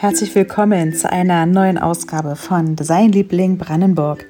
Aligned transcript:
Herzlich 0.00 0.32
willkommen 0.36 0.94
zu 0.94 1.10
einer 1.10 1.44
neuen 1.44 1.76
Ausgabe 1.76 2.36
von 2.36 2.76
Designliebling 2.76 3.58
Brandenburg, 3.58 4.26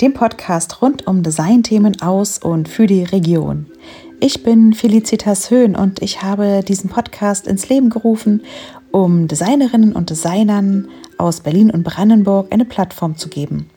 dem 0.00 0.14
Podcast 0.14 0.80
rund 0.80 1.06
um 1.06 1.22
Designthemen 1.22 2.00
aus 2.00 2.38
und 2.38 2.70
für 2.70 2.86
die 2.86 3.04
Region. 3.04 3.66
Ich 4.18 4.42
bin 4.42 4.72
Felicitas 4.72 5.50
Höhn 5.50 5.76
und 5.76 6.00
ich 6.00 6.22
habe 6.22 6.62
diesen 6.66 6.88
Podcast 6.88 7.46
ins 7.46 7.68
Leben 7.68 7.90
gerufen, 7.90 8.44
um 8.92 9.28
Designerinnen 9.28 9.92
und 9.92 10.08
Designern 10.08 10.88
aus 11.18 11.40
Berlin 11.40 11.70
und 11.70 11.82
Brandenburg 11.82 12.50
eine 12.50 12.64
Plattform 12.64 13.18
zu 13.18 13.28
geben. 13.28 13.68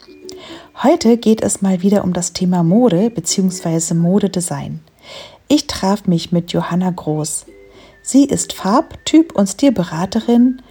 Heute 0.82 1.18
geht 1.18 1.42
es 1.42 1.62
mal 1.62 1.82
wieder 1.82 2.06
um 2.06 2.14
das 2.14 2.32
Thema 2.32 2.64
Mode 2.64 3.10
bzw. 3.10 3.96
Modedesign. 3.96 4.80
Ich 5.50 5.68
traf 5.68 6.08
mich 6.08 6.32
mit 6.32 6.54
Johanna 6.54 6.92
Groß. 6.92 7.48
Sie 8.02 8.24
ist 8.24 8.54
Farb-, 8.54 9.04
Typ- 9.06 9.34
und 9.34 9.48
Stilberaterin 9.48 10.62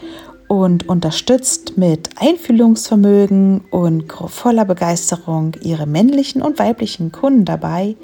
und 0.52 0.86
unterstützt 0.86 1.78
mit 1.78 2.10
Einfühlungsvermögen 2.16 3.62
und 3.70 4.12
voller 4.12 4.66
Begeisterung 4.66 5.56
ihre 5.62 5.86
männlichen 5.86 6.42
und 6.42 6.58
weiblichen 6.58 7.10
Kunden 7.10 7.46
dabei, 7.46 7.96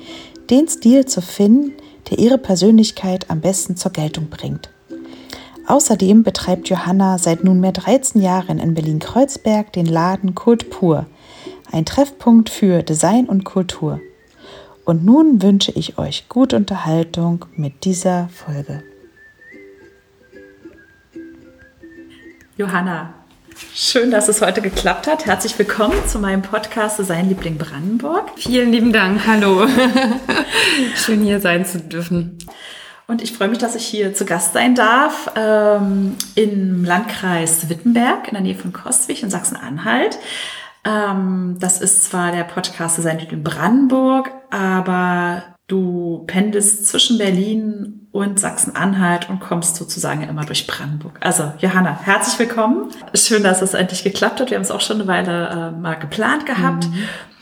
den 0.48 0.66
Stil 0.66 1.04
zu 1.04 1.20
finden, 1.20 1.74
der 2.08 2.18
ihre 2.18 2.38
Persönlichkeit 2.38 3.28
am 3.28 3.42
besten 3.42 3.76
zur 3.76 3.92
Geltung 3.92 4.30
bringt. 4.30 4.70
Außerdem 5.66 6.22
betreibt 6.22 6.70
Johanna 6.70 7.18
seit 7.18 7.44
nunmehr 7.44 7.72
13 7.72 8.22
Jahren 8.22 8.58
in 8.58 8.72
Berlin-Kreuzberg 8.72 9.70
den 9.74 9.84
Laden 9.84 10.34
Kult 10.34 10.70
Pur, 10.70 11.04
ein 11.70 11.84
Treffpunkt 11.84 12.48
für 12.48 12.82
Design 12.82 13.26
und 13.26 13.44
Kultur. 13.44 14.00
Und 14.86 15.04
nun 15.04 15.42
wünsche 15.42 15.72
ich 15.72 15.98
euch 15.98 16.30
gute 16.30 16.56
Unterhaltung 16.56 17.44
mit 17.56 17.84
dieser 17.84 18.30
Folge. 18.30 18.82
Johanna, 22.58 23.14
schön, 23.72 24.10
dass 24.10 24.26
es 24.28 24.42
heute 24.42 24.60
geklappt 24.60 25.06
hat. 25.06 25.26
Herzlich 25.26 25.56
willkommen 25.60 25.94
zu 26.08 26.18
meinem 26.18 26.42
Podcast 26.42 26.96
Sein 26.96 27.28
Liebling 27.28 27.56
Brandenburg. 27.56 28.32
Vielen 28.34 28.72
lieben 28.72 28.92
Dank, 28.92 29.24
hallo. 29.28 29.64
schön 30.96 31.22
hier 31.22 31.40
sein 31.40 31.64
zu 31.64 31.78
dürfen. 31.78 32.36
Und 33.06 33.22
ich 33.22 33.32
freue 33.32 33.46
mich, 33.46 33.58
dass 33.58 33.76
ich 33.76 33.86
hier 33.86 34.12
zu 34.12 34.24
Gast 34.24 34.54
sein 34.54 34.74
darf 34.74 35.30
ähm, 35.36 36.16
im 36.34 36.84
Landkreis 36.84 37.68
Wittenberg 37.68 38.26
in 38.26 38.34
der 38.34 38.42
Nähe 38.42 38.56
von 38.56 38.72
Kostwig 38.72 39.22
in 39.22 39.30
Sachsen-Anhalt. 39.30 40.18
Ähm, 40.84 41.58
das 41.60 41.80
ist 41.80 42.02
zwar 42.02 42.32
der 42.32 42.42
Podcast 42.42 43.00
Sein 43.00 43.20
Liebling 43.20 43.44
Brandenburg, 43.44 44.32
aber 44.50 45.44
Du 45.68 46.24
pendelst 46.26 46.86
zwischen 46.86 47.18
Berlin 47.18 48.08
und 48.10 48.40
Sachsen-Anhalt 48.40 49.28
und 49.28 49.38
kommst 49.40 49.76
sozusagen 49.76 50.22
immer 50.22 50.46
durch 50.46 50.66
Brandenburg. 50.66 51.18
Also, 51.20 51.52
Johanna, 51.58 52.00
herzlich 52.04 52.38
willkommen. 52.38 52.90
Schön, 53.12 53.42
dass 53.42 53.60
es 53.60 53.74
endlich 53.74 54.02
geklappt 54.02 54.40
hat. 54.40 54.48
Wir 54.48 54.56
haben 54.56 54.64
es 54.64 54.70
auch 54.70 54.80
schon 54.80 54.98
eine 54.98 55.06
Weile 55.06 55.74
äh, 55.76 55.78
mal 55.78 55.96
geplant 55.96 56.46
gehabt. 56.46 56.88
Mhm. 56.88 56.94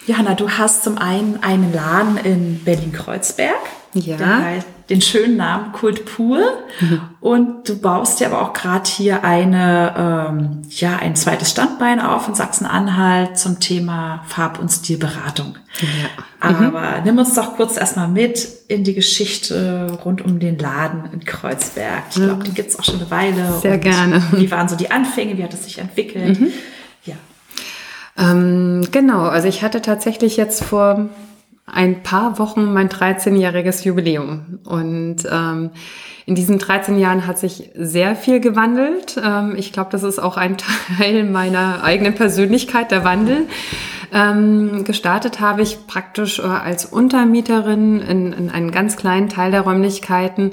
Johanna, 0.08 0.34
du 0.34 0.50
hast 0.50 0.82
zum 0.82 0.98
einen 0.98 1.40
einen 1.44 1.72
Laden 1.72 2.16
in 2.16 2.64
Berlin-Kreuzberg. 2.64 3.54
Ja. 3.94 4.16
Der 4.16 4.44
heißt 4.44 4.68
den 4.88 5.00
schönen 5.00 5.36
Namen 5.36 5.72
Kult 5.72 6.04
Pur. 6.04 6.40
Mhm. 6.80 7.00
Und 7.20 7.68
du 7.68 7.76
baust 7.78 8.20
ja 8.20 8.28
aber 8.28 8.42
auch 8.42 8.52
gerade 8.52 8.88
hier 8.88 9.24
eine, 9.24 10.28
ähm, 10.30 10.62
ja, 10.70 10.96
ein 10.96 11.16
zweites 11.16 11.50
Standbein 11.50 12.00
auf 12.00 12.28
in 12.28 12.34
Sachsen-Anhalt 12.34 13.38
zum 13.38 13.58
Thema 13.58 14.22
Farb- 14.28 14.60
und 14.60 14.70
Stilberatung. 14.70 15.56
Ja. 15.80 16.50
Mhm. 16.50 16.66
Aber 16.66 17.00
nimm 17.04 17.18
uns 17.18 17.34
doch 17.34 17.56
kurz 17.56 17.76
erstmal 17.76 18.08
mit 18.08 18.46
in 18.68 18.84
die 18.84 18.94
Geschichte 18.94 19.98
rund 20.04 20.24
um 20.24 20.38
den 20.38 20.58
Laden 20.58 21.10
in 21.12 21.24
Kreuzberg. 21.24 22.04
Ich 22.10 22.16
glaube, 22.16 22.44
die 22.44 22.54
gibt's 22.54 22.78
auch 22.78 22.84
schon 22.84 22.96
eine 22.96 23.10
Weile. 23.10 23.58
Sehr 23.60 23.78
gerne. 23.78 24.22
Wie 24.32 24.50
waren 24.50 24.68
so 24.68 24.76
die 24.76 24.90
Anfänge? 24.90 25.36
Wie 25.36 25.42
hat 25.42 25.54
es 25.54 25.64
sich 25.64 25.78
entwickelt? 25.78 26.38
Mhm. 26.38 26.52
Ja. 27.04 27.16
Ähm, 28.18 28.86
genau, 28.92 29.22
also 29.22 29.48
ich 29.48 29.62
hatte 29.62 29.82
tatsächlich 29.82 30.36
jetzt 30.36 30.64
vor 30.64 31.08
ein 31.66 32.02
paar 32.02 32.38
Wochen 32.38 32.72
mein 32.72 32.88
13-jähriges 32.88 33.84
Jubiläum. 33.84 34.60
Und 34.64 35.26
ähm, 35.30 35.70
in 36.24 36.34
diesen 36.34 36.58
13 36.58 36.98
Jahren 36.98 37.26
hat 37.26 37.38
sich 37.38 37.70
sehr 37.74 38.16
viel 38.16 38.40
gewandelt. 38.40 39.20
Ähm, 39.22 39.54
ich 39.56 39.72
glaube, 39.72 39.90
das 39.90 40.02
ist 40.02 40.18
auch 40.18 40.36
ein 40.36 40.56
Teil 40.98 41.24
meiner 41.24 41.82
eigenen 41.82 42.14
Persönlichkeit, 42.14 42.90
der 42.90 43.04
Wandel. 43.04 43.46
Ähm, 44.12 44.84
gestartet 44.84 45.40
habe 45.40 45.62
ich 45.62 45.86
praktisch 45.88 46.38
äh, 46.38 46.42
als 46.42 46.84
Untermieterin 46.84 48.00
in, 48.00 48.32
in 48.32 48.50
einen 48.50 48.70
ganz 48.70 48.96
kleinen 48.96 49.28
Teil 49.28 49.50
der 49.50 49.62
Räumlichkeiten 49.62 50.52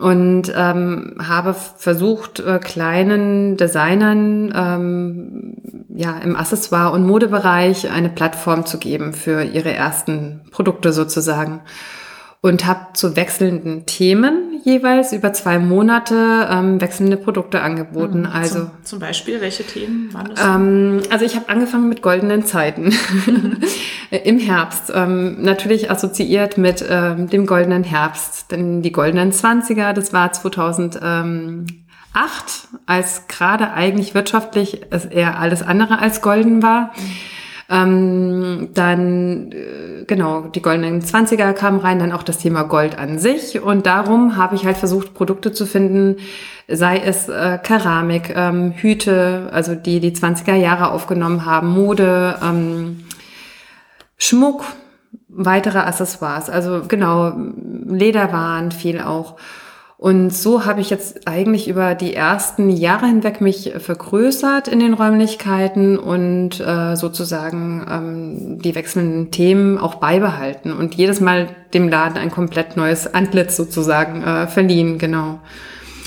und 0.00 0.50
ähm, 0.56 1.16
habe 1.22 1.54
versucht, 1.54 2.40
äh, 2.40 2.58
kleinen 2.58 3.58
Designern 3.58 4.50
ähm, 4.56 5.56
ja 5.94 6.16
im 6.18 6.36
Accessoire- 6.36 6.92
und 6.94 7.06
Modebereich 7.06 7.90
eine 7.90 8.08
Plattform 8.08 8.64
zu 8.64 8.78
geben 8.78 9.12
für 9.12 9.42
ihre 9.42 9.74
ersten 9.74 10.40
Produkte 10.52 10.94
sozusagen 10.94 11.60
und 12.42 12.66
habe 12.66 12.94
zu 12.94 13.16
wechselnden 13.16 13.84
Themen 13.84 14.60
jeweils 14.64 15.12
über 15.12 15.32
zwei 15.34 15.58
Monate 15.58 16.48
ähm, 16.50 16.80
wechselnde 16.80 17.18
Produkte 17.18 17.60
angeboten. 17.60 18.20
Mhm, 18.20 18.26
also 18.32 18.58
zum, 18.60 18.70
zum, 18.82 18.98
Beispiel, 18.98 19.42
welche 19.42 19.64
Themen 19.64 20.12
waren 20.14 20.30
das? 20.30 20.40
Ähm, 20.42 21.02
also 21.10 21.26
ich 21.26 21.36
habe 21.36 21.50
angefangen 21.50 21.88
mit 21.90 22.00
goldenen 22.00 22.46
Zeiten 22.46 22.94
im 24.10 24.38
Herbst, 24.38 24.90
ähm, 24.94 25.42
natürlich 25.42 25.90
assoziiert 25.90 26.56
mit 26.56 26.82
ähm, 26.88 27.28
dem 27.28 27.44
goldenen 27.44 27.84
Herbst, 27.84 28.50
denn 28.50 28.80
die 28.80 28.92
goldenen 28.92 29.32
Zwanziger, 29.32 29.92
das 29.92 30.14
war 30.14 30.32
2008, 30.32 31.66
als 32.86 33.28
gerade 33.28 33.72
eigentlich 33.74 34.14
wirtschaftlich 34.14 34.80
es 34.90 35.04
eher 35.04 35.38
alles 35.38 35.62
andere 35.62 35.98
als 35.98 36.22
golden 36.22 36.62
war. 36.62 36.92
Mhm 36.96 37.39
ähm, 37.70 38.70
dann, 38.74 39.52
äh, 39.52 40.04
genau, 40.06 40.42
die 40.42 40.60
goldenen 40.60 41.02
Zwanziger 41.02 41.52
kamen 41.52 41.78
rein, 41.78 42.00
dann 42.00 42.10
auch 42.10 42.24
das 42.24 42.38
Thema 42.38 42.64
Gold 42.64 42.98
an 42.98 43.18
sich. 43.18 43.62
Und 43.62 43.86
darum 43.86 44.36
habe 44.36 44.56
ich 44.56 44.66
halt 44.66 44.76
versucht, 44.76 45.14
Produkte 45.14 45.52
zu 45.52 45.66
finden, 45.66 46.16
sei 46.66 46.98
es 46.98 47.28
äh, 47.28 47.58
Keramik, 47.62 48.34
ähm, 48.34 48.72
Hüte, 48.72 49.50
also 49.52 49.76
die 49.76 50.00
die 50.00 50.12
20er 50.12 50.56
Jahre 50.56 50.90
aufgenommen 50.90 51.44
haben, 51.46 51.68
Mode, 51.68 52.36
ähm, 52.42 53.04
Schmuck, 54.18 54.64
weitere 55.28 55.78
Accessoires. 55.78 56.50
Also 56.50 56.82
genau, 56.88 57.32
Lederwaren 57.86 58.72
viel 58.72 59.00
auch. 59.00 59.36
Und 60.00 60.32
so 60.32 60.64
habe 60.64 60.80
ich 60.80 60.88
jetzt 60.88 61.28
eigentlich 61.28 61.68
über 61.68 61.94
die 61.94 62.14
ersten 62.14 62.70
Jahre 62.70 63.04
hinweg 63.04 63.42
mich 63.42 63.74
vergrößert 63.76 64.66
in 64.66 64.80
den 64.80 64.94
Räumlichkeiten 64.94 65.98
und 65.98 66.58
äh, 66.58 66.96
sozusagen 66.96 67.86
ähm, 67.86 68.58
die 68.62 68.74
wechselnden 68.74 69.30
Themen 69.30 69.76
auch 69.76 69.96
beibehalten 69.96 70.72
und 70.72 70.94
jedes 70.94 71.20
Mal 71.20 71.48
dem 71.74 71.90
Laden 71.90 72.16
ein 72.16 72.30
komplett 72.30 72.78
neues 72.78 73.12
Antlitz 73.12 73.58
sozusagen 73.58 74.22
äh, 74.22 74.46
verliehen, 74.46 74.96
genau. 74.96 75.40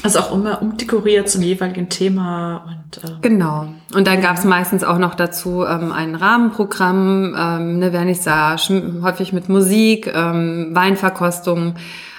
Also 0.02 0.22
auch 0.22 0.34
immer 0.34 0.60
umdekoriert 0.64 1.30
zum 1.30 1.44
jeweiligen 1.44 1.88
Thema 1.88 2.66
und 2.66 3.04
äh, 3.04 3.14
genau. 3.22 3.68
Und 3.94 4.08
dann 4.08 4.22
gab 4.22 4.38
es 4.38 4.44
meistens 4.44 4.84
auch 4.84 4.98
noch 4.98 5.14
dazu 5.14 5.66
ähm, 5.66 5.92
ein 5.92 6.16
Rahmenprogramm, 6.16 7.36
ähm, 7.38 7.75
eine 7.75 7.92
Vernissage, 7.92 9.02
häufig 9.04 9.34
mit 9.34 9.50
Musik, 9.50 10.12
ähm, 10.12 10.72
Weinverkostung. 10.72 11.75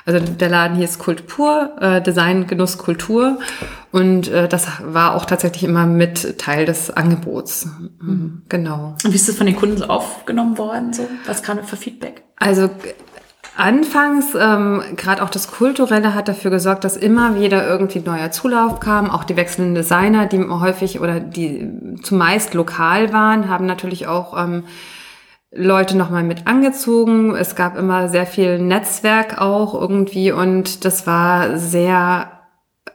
Also 0.07 0.19
der 0.21 0.49
Laden 0.49 0.77
hier 0.77 0.85
ist 0.85 0.99
Kultur, 0.99 1.73
äh, 1.81 2.03
Design, 2.03 2.47
Genuss, 2.47 2.77
Kultur. 2.77 3.39
Und 3.91 4.29
äh, 4.29 4.49
das 4.49 4.67
war 4.83 5.15
auch 5.15 5.25
tatsächlich 5.25 5.65
immer 5.65 5.87
mit 5.87 6.39
Teil 6.39 6.67
des 6.67 6.91
Angebots. 6.91 7.69
Mhm. 8.01 8.43
Genau. 8.49 8.97
Und 9.03 9.13
wie 9.13 9.17
ist 9.17 9.29
das 9.29 9.37
von 9.37 9.47
den 9.47 9.57
Kunden 9.57 9.79
so 9.79 9.87
aufgenommen 9.87 10.59
worden? 10.59 10.93
So? 10.93 11.09
Was 11.27 11.43
kam 11.43 11.63
für 11.65 11.77
Feedback? 11.77 12.23
Also 12.37 12.69
Anfangs, 13.57 14.35
ähm, 14.35 14.83
gerade 14.97 15.23
auch 15.23 15.31
das 15.31 15.49
Kulturelle 15.49 16.13
hat 16.13 16.27
dafür 16.27 16.51
gesorgt, 16.51 16.83
dass 16.83 16.97
immer 16.97 17.37
wieder 17.41 17.65
irgendwie 17.65 18.01
neuer 18.01 18.33
Zulauf 18.33 18.81
kam. 18.81 19.11
Auch 19.11 19.23
die 19.23 19.37
wechselnden 19.37 19.77
Designer, 19.77 20.27
die 20.27 20.41
häufig 20.41 20.99
oder 21.01 21.21
die 21.21 21.71
zumeist 22.03 22.55
lokal 22.55 23.13
waren, 23.13 23.49
haben 23.49 23.67
natürlich 23.67 24.09
auch 24.09 24.37
ähm, 24.37 24.65
Leute 25.55 25.97
nochmal 25.97 26.25
mit 26.25 26.47
angezogen. 26.47 27.37
Es 27.37 27.55
gab 27.55 27.79
immer 27.79 28.09
sehr 28.09 28.27
viel 28.27 28.59
Netzwerk 28.59 29.41
auch 29.41 29.81
irgendwie 29.81 30.33
und 30.33 30.85
das 30.85 31.07
war 31.07 31.59
sehr, 31.59 32.31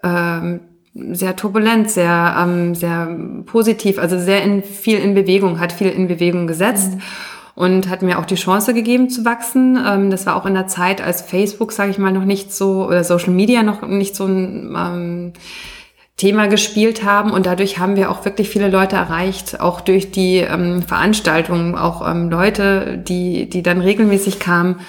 ähm, 0.03 0.59
sehr 0.93 1.35
turbulent, 1.35 1.89
sehr, 1.89 2.35
ähm, 2.37 2.75
sehr 2.75 3.15
positiv, 3.45 3.97
also 3.97 4.19
sehr 4.19 4.43
in, 4.43 4.61
viel 4.63 4.99
in 4.99 5.13
Bewegung, 5.13 5.59
hat 5.59 5.71
viel 5.71 5.89
in 5.89 6.07
Bewegung 6.07 6.47
gesetzt. 6.47 6.95
Mhm. 6.95 7.01
Und 7.55 7.89
hat 7.89 8.03
mir 8.03 8.19
auch 8.19 8.25
die 8.25 8.35
Chance 8.35 8.73
gegeben 8.73 9.09
zu 9.09 9.25
wachsen. 9.25 9.77
Ähm, 9.85 10.09
das 10.11 10.25
war 10.25 10.37
auch 10.37 10.45
in 10.45 10.53
der 10.53 10.67
Zeit, 10.67 11.01
als 11.01 11.21
Facebook, 11.21 11.73
sage 11.73 11.91
ich 11.91 11.97
mal, 11.97 12.13
noch 12.13 12.23
nicht 12.23 12.53
so, 12.53 12.85
oder 12.85 13.03
Social 13.03 13.33
Media 13.33 13.63
noch 13.63 13.85
nicht 13.85 14.15
so 14.15 14.25
ein 14.25 14.73
ähm, 14.77 15.33
Thema 16.19 16.47
gespielt 16.47 17.05
haben 17.05 17.31
und 17.31 17.45
dadurch 17.45 17.79
haben 17.79 17.95
wir 17.95 18.11
auch 18.11 18.25
wirklich 18.25 18.49
viele 18.49 18.69
Leute 18.69 18.97
erreicht, 18.97 19.61
auch 19.61 19.79
durch 19.79 20.11
die 20.11 20.39
ähm, 20.39 20.81
Veranstaltungen, 20.81 21.75
auch 21.75 22.05
ähm, 22.07 22.29
Leute, 22.29 22.97
die, 22.97 23.49
die 23.49 23.63
dann 23.63 23.79
regelmäßig 23.79 24.37
kamen. 24.37 24.81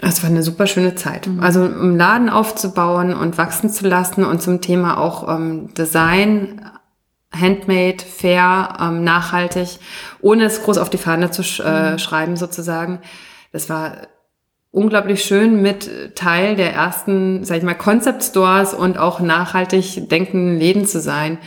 Es 0.00 0.22
war 0.22 0.30
eine 0.30 0.44
super 0.44 0.68
schöne 0.68 0.94
Zeit. 0.94 1.26
Mhm. 1.26 1.40
Also 1.40 1.64
um 1.64 1.96
Laden 1.96 2.28
aufzubauen 2.28 3.12
und 3.12 3.38
wachsen 3.38 3.70
zu 3.70 3.88
lassen 3.88 4.24
und 4.24 4.40
zum 4.40 4.60
Thema 4.60 4.98
auch 4.98 5.28
ähm, 5.28 5.74
Design 5.74 6.62
handmade, 7.34 8.04
fair, 8.04 8.76
ähm, 8.80 9.02
nachhaltig, 9.02 9.80
ohne 10.20 10.44
es 10.44 10.62
groß 10.62 10.78
auf 10.78 10.90
die 10.90 10.98
Fahne 10.98 11.32
zu 11.32 11.42
sch 11.42 11.58
äh, 11.58 11.92
mhm. 11.92 11.98
schreiben 11.98 12.36
sozusagen. 12.36 13.00
Das 13.50 13.68
war 13.68 13.96
unglaublich 14.70 15.24
schön 15.24 15.62
mit 15.62 16.14
Teil 16.16 16.56
der 16.56 16.72
ersten, 16.72 17.44
sag 17.44 17.58
ich 17.58 17.62
mal, 17.62 17.74
Concept 17.74 18.22
Stores 18.22 18.74
und 18.74 18.98
auch 18.98 19.20
nachhaltig 19.20 20.08
denkenden 20.08 20.58
Läden 20.58 20.86
zu 20.86 21.00
sein. 21.00 21.38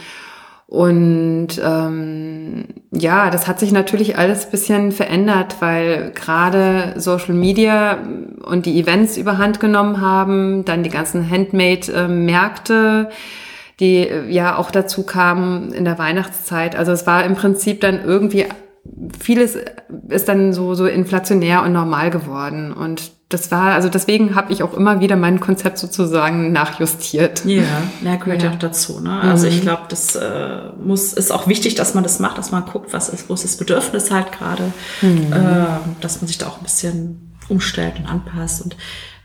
Und 0.69 1.59
ähm, 1.63 2.65
ja, 2.91 3.31
das 3.31 3.47
hat 3.47 3.59
sich 3.59 3.71
natürlich 3.71 4.19
alles 4.19 4.45
bisschen 4.51 4.91
verändert, 4.91 5.55
weil 5.61 6.11
gerade 6.11 6.93
Social 6.97 7.33
Media 7.33 7.97
und 8.45 8.67
die 8.67 8.79
Events 8.79 9.17
überhand 9.17 9.59
genommen 9.59 9.99
haben, 9.99 10.65
dann 10.65 10.83
die 10.83 10.91
ganzen 10.91 11.27
Handmade-Märkte, 11.27 13.09
die 13.79 14.07
äh, 14.07 14.29
ja 14.29 14.57
auch 14.57 14.69
dazu 14.69 15.01
kamen 15.01 15.73
in 15.73 15.85
der 15.85 15.97
Weihnachtszeit. 15.97 16.75
Also 16.75 16.91
es 16.91 17.07
war 17.07 17.23
im 17.23 17.33
Prinzip 17.33 17.81
dann 17.81 18.03
irgendwie 18.05 18.45
vieles 19.19 19.57
ist 20.09 20.27
dann 20.27 20.53
so 20.53 20.73
so 20.73 20.85
inflationär 20.85 21.63
und 21.63 21.73
normal 21.73 22.09
geworden 22.09 22.73
und 22.73 23.11
das 23.29 23.51
war, 23.51 23.73
also 23.73 23.89
deswegen 23.89 24.33
habe 24.33 24.51
ich 24.51 24.63
auch 24.63 24.73
immer 24.73 25.01
wieder 25.01 25.15
mein 25.15 25.39
Konzept 25.39 25.77
sozusagen 25.77 26.51
nachjustiert. 26.51 27.45
Ja, 27.45 27.63
ja 28.03 28.15
gehört 28.15 28.41
ja, 28.41 28.49
auch 28.49 28.55
dazu. 28.57 28.99
Ne? 28.99 29.21
Also 29.21 29.45
mhm. 29.45 29.53
ich 29.53 29.61
glaube, 29.61 29.83
das 29.87 30.15
äh, 30.15 30.61
muss 30.83 31.13
ist 31.13 31.31
auch 31.31 31.47
wichtig, 31.47 31.75
dass 31.75 31.93
man 31.93 32.03
das 32.03 32.19
macht, 32.19 32.39
dass 32.39 32.51
man 32.51 32.65
guckt, 32.65 32.91
was 32.91 33.07
ist, 33.07 33.29
wo 33.29 33.35
ist 33.35 33.43
das 33.43 33.57
Bedürfnis 33.57 34.09
halt 34.09 34.31
gerade, 34.31 34.73
mhm. 35.01 35.31
äh, 35.31 35.67
dass 36.01 36.21
man 36.21 36.27
sich 36.27 36.39
da 36.39 36.47
auch 36.47 36.57
ein 36.57 36.63
bisschen 36.63 37.37
umstellt 37.49 37.99
und 37.99 38.07
anpasst. 38.07 38.63
Und 38.63 38.75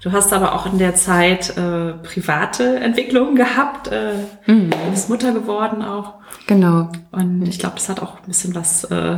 du 0.02 0.12
hast 0.12 0.34
aber 0.34 0.54
auch 0.54 0.70
in 0.70 0.76
der 0.76 0.94
Zeit 0.94 1.56
äh, 1.56 1.94
private 1.94 2.76
Entwicklungen 2.80 3.36
gehabt. 3.36 3.88
Äh, 3.88 4.16
mhm. 4.46 4.68
Du 4.68 4.90
bist 4.90 5.08
Mutter 5.08 5.32
geworden 5.32 5.82
auch. 5.82 6.16
Genau. 6.46 6.90
Und 7.10 7.48
ich 7.48 7.58
glaube, 7.58 7.76
das 7.76 7.88
hat 7.88 8.02
auch 8.02 8.18
ein 8.18 8.26
bisschen 8.26 8.54
was 8.54 8.84
äh, 8.84 9.16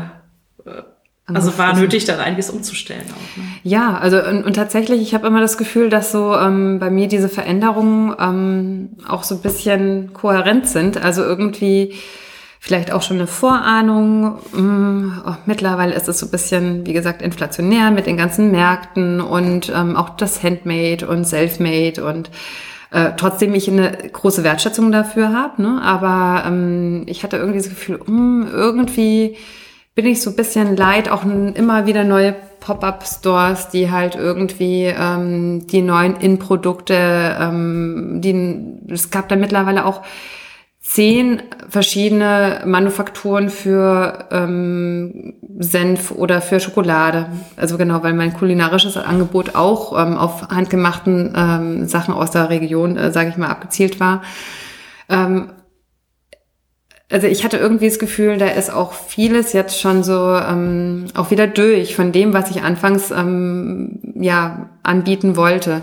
also 1.34 1.58
war 1.58 1.74
nötig, 1.74 2.04
dann 2.04 2.20
einiges 2.20 2.50
umzustellen 2.50 3.02
auch. 3.08 3.36
Ne? 3.36 3.44
Ja, 3.64 3.98
also 3.98 4.22
und, 4.22 4.44
und 4.44 4.52
tatsächlich, 4.54 5.02
ich 5.02 5.12
habe 5.12 5.26
immer 5.26 5.40
das 5.40 5.58
Gefühl, 5.58 5.90
dass 5.90 6.12
so 6.12 6.34
ähm, 6.36 6.78
bei 6.78 6.88
mir 6.88 7.08
diese 7.08 7.28
Veränderungen 7.28 8.14
ähm, 8.20 8.90
auch 9.08 9.24
so 9.24 9.34
ein 9.34 9.40
bisschen 9.40 10.12
kohärent 10.12 10.68
sind. 10.68 11.02
Also 11.02 11.22
irgendwie 11.22 11.94
vielleicht 12.60 12.92
auch 12.92 13.02
schon 13.02 13.16
eine 13.16 13.26
Vorahnung. 13.26 14.38
Ähm, 14.56 15.20
oh, 15.26 15.34
mittlerweile 15.46 15.94
ist 15.94 16.08
es 16.08 16.20
so 16.20 16.26
ein 16.26 16.30
bisschen, 16.30 16.86
wie 16.86 16.92
gesagt, 16.92 17.22
inflationär 17.22 17.90
mit 17.90 18.06
den 18.06 18.16
ganzen 18.16 18.52
Märkten 18.52 19.20
und 19.20 19.72
ähm, 19.74 19.96
auch 19.96 20.10
das 20.10 20.44
Handmade 20.44 21.08
und 21.08 21.24
Selfmade 21.24 22.04
und 22.04 22.30
äh, 22.92 23.10
trotzdem 23.16 23.52
ich 23.54 23.68
eine 23.68 23.90
große 24.12 24.44
Wertschätzung 24.44 24.92
dafür 24.92 25.32
habe. 25.32 25.60
Ne? 25.60 25.82
Aber 25.82 26.44
ähm, 26.46 27.02
ich 27.06 27.24
hatte 27.24 27.36
irgendwie 27.36 27.58
das 27.58 27.68
Gefühl, 27.68 27.98
mh, 27.98 28.06
hm, 28.06 28.48
irgendwie 28.52 29.36
bin 29.96 30.06
ich 30.06 30.20
so 30.20 30.31
ein 30.31 30.37
bisschen 30.37 30.76
leid, 30.76 31.08
auch 31.08 31.25
immer 31.25 31.87
wieder 31.87 32.04
neue 32.04 32.37
Pop-up-Stores, 32.60 33.70
die 33.70 33.90
halt 33.90 34.14
irgendwie 34.14 34.84
ähm, 34.84 35.66
die 35.66 35.81
neuen 35.81 36.16
In-Produkte, 36.16 37.37
ähm, 37.40 38.20
die, 38.20 38.93
es 38.93 39.10
gab 39.10 39.31
da 39.31 39.37
mittlerweile 39.37 39.87
auch 39.87 40.02
zehn 40.82 41.43
verschiedene 41.69 42.62
Manufakturen 42.66 43.48
für 43.48 44.26
ähm, 44.31 45.34
Senf 45.58 46.10
oder 46.10 46.42
für 46.42 46.60
Schokolade. 46.60 47.28
Also 47.56 47.78
genau, 47.78 48.02
weil 48.02 48.12
mein 48.12 48.34
kulinarisches 48.34 48.99
Angebot 48.99 49.54
auch 49.54 49.99
ähm, 49.99 50.19
auf 50.19 50.49
handgemachten 50.50 51.32
ähm, 51.34 51.88
Sachen 51.88 52.12
aus 52.12 52.31
der 52.31 52.50
Region, 52.50 52.99
äh, 52.99 53.12
sage 53.12 53.31
ich 53.31 53.38
mal, 53.38 53.49
abgezielt 53.49 53.99
war. 53.99 54.22
Ähm, 55.08 55.52
also 57.10 57.28
ich 57.28 57.44
hatte 57.44 57.56
irgendwie 57.56 57.88
das 57.88 57.98
Gefühl, 58.00 58.36
da 58.36 58.46
ist 58.46 58.72
auch 58.72 58.92
vieles 58.92 59.52
jetzt 59.52 59.80
schon 59.80 60.02
so 60.02 60.34
ähm, 60.34 61.06
auch 61.14 61.30
wieder 61.30 61.46
durch 61.46 61.94
von 61.94 62.10
dem, 62.10 62.32
was 62.32 62.50
ich 62.50 62.62
anfangs 62.62 63.12
ähm, 63.12 64.00
ja 64.14 64.70
anbieten 64.82 65.36
wollte. 65.36 65.82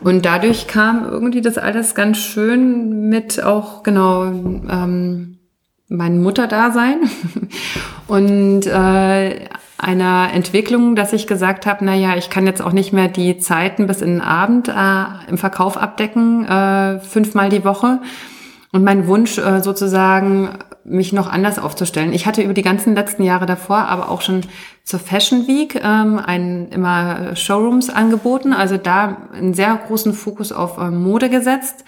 Und 0.00 0.24
dadurch 0.24 0.66
kam 0.66 1.06
irgendwie 1.08 1.42
das 1.42 1.58
alles 1.58 1.94
ganz 1.94 2.18
schön 2.18 3.08
mit 3.08 3.42
auch 3.42 3.84
genau 3.84 4.24
ähm, 4.24 5.38
mein 5.88 6.20
Mutterdasein 6.20 7.02
und 8.08 8.66
äh, 8.66 9.46
einer 9.78 10.30
Entwicklung, 10.32 10.96
dass 10.96 11.12
ich 11.12 11.26
gesagt 11.26 11.66
habe, 11.66 11.84
na 11.84 11.94
ja, 11.94 12.16
ich 12.16 12.30
kann 12.30 12.46
jetzt 12.46 12.62
auch 12.62 12.72
nicht 12.72 12.92
mehr 12.92 13.08
die 13.08 13.38
Zeiten 13.38 13.86
bis 13.86 14.02
in 14.02 14.14
den 14.14 14.20
Abend 14.20 14.68
äh, 14.68 15.30
im 15.30 15.38
Verkauf 15.38 15.76
abdecken, 15.76 16.46
äh, 16.46 16.98
fünfmal 17.00 17.48
die 17.48 17.64
Woche 17.64 18.00
und 18.74 18.82
mein 18.82 19.06
Wunsch 19.06 19.38
äh, 19.38 19.62
sozusagen, 19.62 20.58
mich 20.82 21.12
noch 21.12 21.30
anders 21.30 21.60
aufzustellen. 21.60 22.12
Ich 22.12 22.26
hatte 22.26 22.42
über 22.42 22.54
die 22.54 22.62
ganzen 22.62 22.96
letzten 22.96 23.22
Jahre 23.22 23.46
davor 23.46 23.78
aber 23.86 24.10
auch 24.10 24.20
schon 24.20 24.40
zur 24.82 24.98
Fashion 24.98 25.46
Week 25.46 25.80
ähm, 25.82 26.18
einen, 26.18 26.70
immer 26.70 27.36
Showrooms 27.36 27.88
angeboten, 27.88 28.52
also 28.52 28.76
da 28.76 29.16
einen 29.32 29.54
sehr 29.54 29.76
großen 29.86 30.12
Fokus 30.12 30.50
auf 30.50 30.76
ähm, 30.78 31.02
Mode 31.02 31.30
gesetzt, 31.30 31.84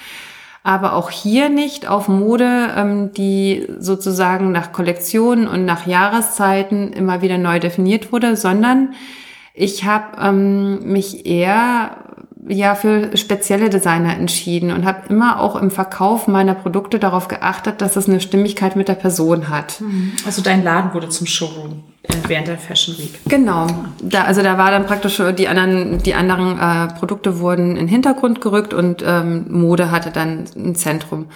aber 0.62 0.92
auch 0.94 1.10
hier 1.10 1.48
nicht 1.48 1.88
auf 1.88 2.06
Mode, 2.06 2.68
ähm, 2.76 3.12
die 3.12 3.66
sozusagen 3.80 4.52
nach 4.52 4.70
Kollektionen 4.70 5.48
und 5.48 5.64
nach 5.64 5.88
Jahreszeiten 5.88 6.92
immer 6.92 7.20
wieder 7.20 7.36
neu 7.36 7.58
definiert 7.58 8.12
wurde, 8.12 8.36
sondern 8.36 8.94
ich 9.54 9.84
habe 9.84 10.22
ähm, 10.22 10.92
mich 10.92 11.26
eher 11.26 11.96
ja 12.48 12.74
für 12.74 13.16
spezielle 13.16 13.70
Designer 13.70 14.16
entschieden 14.16 14.70
und 14.70 14.84
habe 14.84 15.08
immer 15.08 15.40
auch 15.40 15.56
im 15.56 15.70
Verkauf 15.70 16.28
meiner 16.28 16.54
Produkte 16.54 16.98
darauf 16.98 17.28
geachtet, 17.28 17.80
dass 17.80 17.96
es 17.96 18.08
eine 18.08 18.20
Stimmigkeit 18.20 18.76
mit 18.76 18.88
der 18.88 18.94
Person 18.94 19.48
hat. 19.48 19.80
Mhm. 19.80 20.12
Also 20.24 20.42
dein 20.42 20.62
Laden 20.62 20.94
wurde 20.94 21.08
zum 21.08 21.26
Showroom 21.26 21.82
äh, 22.04 22.14
während 22.28 22.48
der 22.48 22.58
Fashion 22.58 22.96
Week. 22.98 23.18
Genau. 23.26 23.66
Da, 24.00 24.24
also 24.24 24.42
da 24.42 24.58
war 24.58 24.70
dann 24.70 24.86
praktisch 24.86 25.20
die 25.36 25.48
anderen, 25.48 26.02
die 26.02 26.14
anderen 26.14 26.58
äh, 26.58 26.94
Produkte 26.94 27.40
wurden 27.40 27.70
in 27.70 27.76
den 27.76 27.88
Hintergrund 27.88 28.40
gerückt 28.40 28.72
und 28.72 29.02
ähm, 29.04 29.46
Mode 29.50 29.90
hatte 29.90 30.10
dann 30.10 30.44
ein 30.54 30.76
Zentrum. 30.76 31.26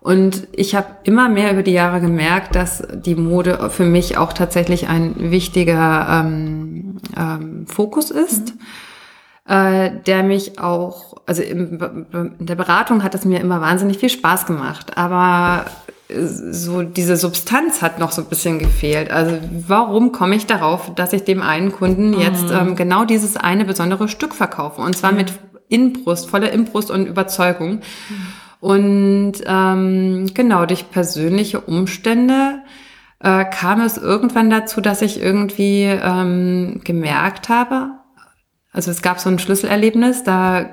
Und 0.00 0.46
ich 0.52 0.74
habe 0.74 0.86
immer 1.02 1.28
mehr 1.28 1.52
über 1.52 1.62
die 1.62 1.72
Jahre 1.72 2.00
gemerkt, 2.00 2.54
dass 2.54 2.86
die 2.94 3.16
Mode 3.16 3.68
für 3.68 3.84
mich 3.84 4.16
auch 4.16 4.32
tatsächlich 4.32 4.88
ein 4.88 5.30
wichtiger 5.30 6.22
ähm, 6.24 6.98
ähm, 7.16 7.66
Fokus 7.66 8.10
ist. 8.10 8.54
Mhm 8.54 8.60
äh, 9.48 9.90
der 10.06 10.22
mich 10.22 10.58
auch, 10.58 11.16
also 11.26 11.42
im, 11.42 11.80
in 12.12 12.46
der 12.46 12.54
Beratung 12.54 13.02
hat 13.02 13.14
es 13.14 13.24
mir 13.24 13.40
immer 13.40 13.60
wahnsinnig 13.60 13.98
viel 13.98 14.10
Spaß 14.10 14.46
gemacht, 14.46 14.96
aber 14.96 15.64
so 16.10 16.82
diese 16.82 17.16
Substanz 17.16 17.82
hat 17.82 17.98
noch 17.98 18.12
so 18.12 18.22
ein 18.22 18.28
bisschen 18.28 18.58
gefehlt. 18.58 19.10
Also 19.10 19.38
warum 19.66 20.12
komme 20.12 20.36
ich 20.36 20.46
darauf, 20.46 20.94
dass 20.94 21.12
ich 21.12 21.24
dem 21.24 21.42
einen 21.42 21.72
Kunden 21.72 22.18
jetzt 22.18 22.44
mhm. 22.44 22.56
ähm, 22.68 22.76
genau 22.76 23.04
dieses 23.04 23.36
eine 23.36 23.64
besondere 23.64 24.08
Stück 24.08 24.34
verkaufe 24.34 24.80
und 24.80 24.96
zwar 24.96 25.12
mit 25.12 25.32
Inbrust, 25.68 26.30
voller 26.30 26.50
Inbrust 26.50 26.90
und 26.90 27.06
Überzeugung. 27.06 27.74
Mhm. 27.74 28.26
Und 28.60 29.32
ähm, 29.46 30.30
genau 30.34 30.66
durch 30.66 30.90
persönliche 30.90 31.60
Umstände 31.60 32.62
äh, 33.20 33.44
kam 33.44 33.80
es 33.82 33.98
irgendwann 33.98 34.50
dazu, 34.50 34.80
dass 34.80 35.02
ich 35.02 35.20
irgendwie 35.20 35.84
ähm, 35.84 36.80
gemerkt 36.84 37.48
habe, 37.48 37.97
also 38.72 38.90
es 38.90 39.02
gab 39.02 39.18
so 39.18 39.28
ein 39.28 39.38
Schlüsselerlebnis, 39.38 40.24
da 40.24 40.70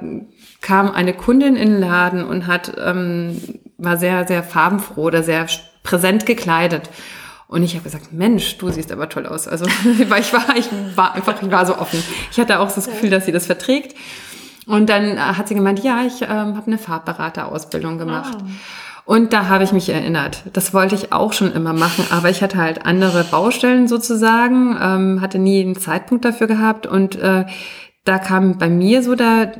kam 0.61 0.91
eine 0.91 1.13
Kundin 1.13 1.55
in 1.55 1.71
den 1.71 1.79
Laden 1.79 2.23
und 2.25 2.47
hat, 2.47 2.73
ähm, 2.83 3.41
war 3.77 3.97
sehr, 3.97 4.27
sehr 4.27 4.43
farbenfroh 4.43 5.03
oder 5.03 5.23
sehr 5.23 5.47
präsent 5.83 6.25
gekleidet. 6.25 6.89
Und 7.47 7.63
ich 7.63 7.75
habe 7.75 7.83
gesagt, 7.83 8.11
Mensch, 8.11 8.57
du 8.57 8.69
siehst 8.69 8.91
aber 8.91 9.07
toll 9.07 9.27
aus. 9.27 9.47
Also 9.47 9.65
ich 9.85 10.09
war, 10.09 10.57
ich 10.57 10.69
war 10.95 11.13
einfach, 11.13 11.41
ich 11.41 11.51
war 11.51 11.65
so 11.65 11.77
offen. 11.77 12.03
Ich 12.31 12.39
hatte 12.39 12.59
auch 12.59 12.71
das 12.71 12.87
Gefühl, 12.87 13.11
dass 13.11 13.25
sie 13.25 13.31
das 13.31 13.45
verträgt. 13.45 13.95
Und 14.65 14.89
dann 14.89 15.17
äh, 15.17 15.19
hat 15.19 15.47
sie 15.47 15.55
gemeint, 15.55 15.83
ja, 15.83 16.03
ich 16.05 16.23
ähm, 16.23 16.57
habe 16.57 16.63
eine 16.65 16.77
Farbberaterausbildung 16.77 17.97
gemacht. 17.97 18.37
Oh. 18.41 18.45
Und 19.05 19.33
da 19.33 19.47
habe 19.47 19.63
ich 19.63 19.71
mich 19.71 19.89
erinnert. 19.89 20.41
Das 20.53 20.73
wollte 20.73 20.95
ich 20.95 21.13
auch 21.13 21.31
schon 21.31 21.53
immer 21.53 21.73
machen, 21.73 22.05
aber 22.09 22.31
ich 22.31 22.41
hatte 22.41 22.57
halt 22.57 22.87
andere 22.87 23.23
Baustellen 23.23 23.87
sozusagen, 23.87 24.75
ähm, 24.81 25.21
hatte 25.21 25.37
nie 25.37 25.61
einen 25.61 25.77
Zeitpunkt 25.77 26.25
dafür 26.25 26.47
gehabt 26.47 26.87
und 26.87 27.15
äh, 27.15 27.45
da 28.05 28.19
kam 28.19 28.57
bei 28.57 28.69
mir 28.69 29.03
so 29.03 29.15
da 29.15 29.51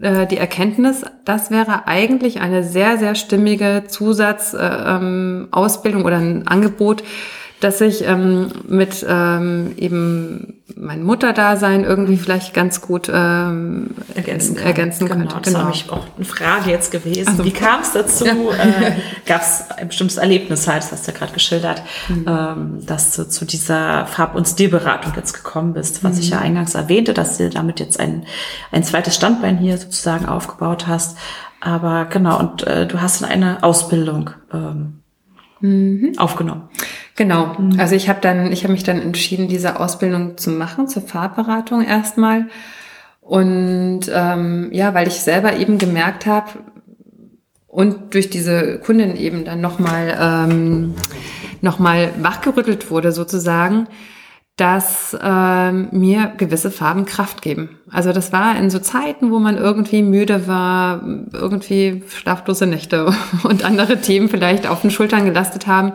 äh, 0.00 0.26
die 0.26 0.38
Erkenntnis, 0.38 1.04
das 1.24 1.50
wäre 1.50 1.86
eigentlich 1.86 2.40
eine 2.40 2.64
sehr, 2.64 2.98
sehr 2.98 3.14
stimmige 3.14 3.84
Zusatzausbildung 3.86 6.00
äh, 6.00 6.04
ähm, 6.04 6.06
oder 6.06 6.16
ein 6.16 6.48
Angebot, 6.48 7.04
dass 7.60 7.80
ich 7.80 8.06
ähm, 8.06 8.50
mit 8.68 9.04
ähm, 9.08 9.74
eben 9.76 10.60
mein 10.76 11.02
Mutterdasein 11.02 11.84
irgendwie 11.84 12.16
vielleicht 12.16 12.54
ganz 12.54 12.80
gut 12.80 13.10
ähm, 13.12 13.90
ergänzen, 14.14 14.56
kann. 14.56 14.66
ergänzen 14.66 15.06
genau, 15.06 15.18
könnte. 15.18 15.36
Das 15.36 15.44
genau. 15.44 15.58
habe 15.60 15.72
ich 15.74 15.90
auch 15.90 16.06
eine 16.16 16.24
Frage 16.24 16.70
jetzt 16.70 16.90
gewesen. 16.90 17.28
Also, 17.28 17.44
Wie 17.44 17.50
kam 17.50 17.80
es 17.82 17.92
dazu? 17.92 18.24
Ja. 18.24 18.32
Äh, 18.32 18.92
Gab 19.26 19.42
es 19.42 19.64
ein 19.76 19.88
bestimmtes 19.88 20.16
Erlebnis 20.16 20.66
halt, 20.66 20.82
das 20.82 20.92
hast 20.92 21.06
du 21.06 21.12
ja 21.12 21.18
gerade 21.18 21.32
geschildert, 21.32 21.82
mhm. 22.08 22.24
ähm, 22.26 22.86
dass 22.86 23.14
du 23.14 23.28
zu 23.28 23.44
dieser 23.44 24.06
Farb- 24.06 24.34
und 24.34 24.48
Stilberatung 24.48 25.12
jetzt 25.16 25.34
gekommen 25.34 25.74
bist, 25.74 26.02
was 26.02 26.14
mhm. 26.14 26.20
ich 26.20 26.30
ja 26.30 26.38
eingangs 26.38 26.74
erwähnte, 26.74 27.12
dass 27.12 27.36
du 27.36 27.50
damit 27.50 27.78
jetzt 27.78 28.00
ein, 28.00 28.24
ein 28.72 28.84
zweites 28.84 29.14
Standbein 29.14 29.58
hier 29.58 29.76
sozusagen 29.76 30.26
aufgebaut 30.26 30.86
hast. 30.86 31.18
Aber 31.60 32.06
genau, 32.06 32.38
und 32.38 32.66
äh, 32.66 32.86
du 32.86 33.02
hast 33.02 33.22
dann 33.22 33.30
eine 33.30 33.62
Ausbildung 33.62 34.30
ähm, 34.52 34.99
mhm. 35.60 36.12
aufgenommen. 36.16 36.68
Genau. 37.16 37.54
Mhm. 37.58 37.78
Also 37.78 37.94
ich 37.94 38.08
habe 38.08 38.20
dann, 38.20 38.52
ich 38.52 38.64
habe 38.64 38.72
mich 38.72 38.84
dann 38.84 39.00
entschieden, 39.00 39.48
diese 39.48 39.78
Ausbildung 39.78 40.36
zu 40.38 40.50
machen 40.50 40.88
zur 40.88 41.02
Farbberatung 41.02 41.82
erstmal. 41.84 42.46
Und 43.20 44.10
ähm, 44.12 44.70
ja, 44.72 44.94
weil 44.94 45.06
ich 45.06 45.20
selber 45.20 45.56
eben 45.56 45.78
gemerkt 45.78 46.26
habe 46.26 46.48
und 47.66 48.14
durch 48.14 48.30
diese 48.30 48.80
Kundin 48.80 49.16
eben 49.16 49.44
dann 49.44 49.60
nochmal 49.60 50.16
ähm, 50.20 50.94
noch 51.60 51.78
mal 51.78 52.10
wachgerüttelt 52.20 52.90
wurde 52.90 53.12
sozusagen, 53.12 53.86
dass 54.60 55.16
ähm, 55.22 55.88
mir 55.90 56.32
gewisse 56.36 56.70
Farben 56.70 57.06
Kraft 57.06 57.40
geben. 57.40 57.78
Also 57.90 58.12
das 58.12 58.30
war 58.30 58.58
in 58.58 58.68
so 58.68 58.78
Zeiten, 58.78 59.30
wo 59.30 59.38
man 59.38 59.56
irgendwie 59.56 60.02
müde 60.02 60.46
war, 60.46 61.02
irgendwie 61.32 62.02
schlaflose 62.08 62.66
Nächte 62.66 63.10
und 63.44 63.64
andere 63.64 64.02
Themen 64.02 64.28
vielleicht 64.28 64.66
auf 64.66 64.82
den 64.82 64.90
Schultern 64.90 65.24
gelastet 65.24 65.66
haben, 65.66 65.92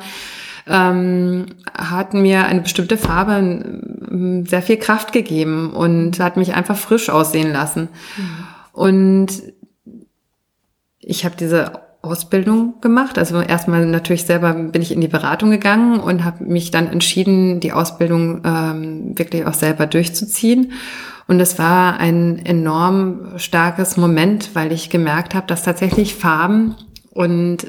ähm, 0.66 1.46
hat 1.78 2.16
mir 2.16 2.46
eine 2.46 2.62
bestimmte 2.62 2.98
Farbe 2.98 3.34
ähm, 3.36 4.48
sehr 4.48 4.64
viel 4.64 4.78
Kraft 4.78 5.14
gegeben 5.14 5.72
und 5.72 6.20
hat 6.20 6.36
mich 6.36 6.56
einfach 6.56 6.76
frisch 6.76 7.12
aussehen 7.12 7.54
lassen. 7.54 7.90
Mhm. 8.18 8.48
Und 8.72 9.28
ich 11.00 11.24
habe 11.24 11.36
diese 11.38 11.72
Ausbildung 12.06 12.76
gemacht. 12.82 13.18
Also 13.18 13.42
erstmal 13.42 13.86
natürlich 13.86 14.26
selber 14.26 14.54
bin 14.54 14.82
ich 14.82 14.92
in 14.92 15.02
die 15.02 15.08
Beratung 15.08 15.52
gegangen 15.52 16.00
und 16.00 16.24
habe 16.24 16.44
mich 16.44 16.72
dann 16.72 16.88
entschieden, 16.88 17.60
die 17.60 17.72
Ausbildung 17.72 18.42
ähm, 18.46 19.18
wirklich 19.18 19.46
auch 19.46 19.54
selber 19.54 19.88
durchzuziehen. 19.88 20.74
Und 21.28 21.40
es 21.40 21.58
war 21.58 22.00
ein 22.00 22.46
enorm 22.46 23.34
starkes 23.38 23.98
Moment, 23.98 24.52
weil 24.54 24.72
ich 24.72 24.90
gemerkt 24.90 25.34
habe, 25.34 25.48
dass 25.48 25.64
tatsächlich 25.64 26.16
Farben 26.16 26.76
und 27.12 27.66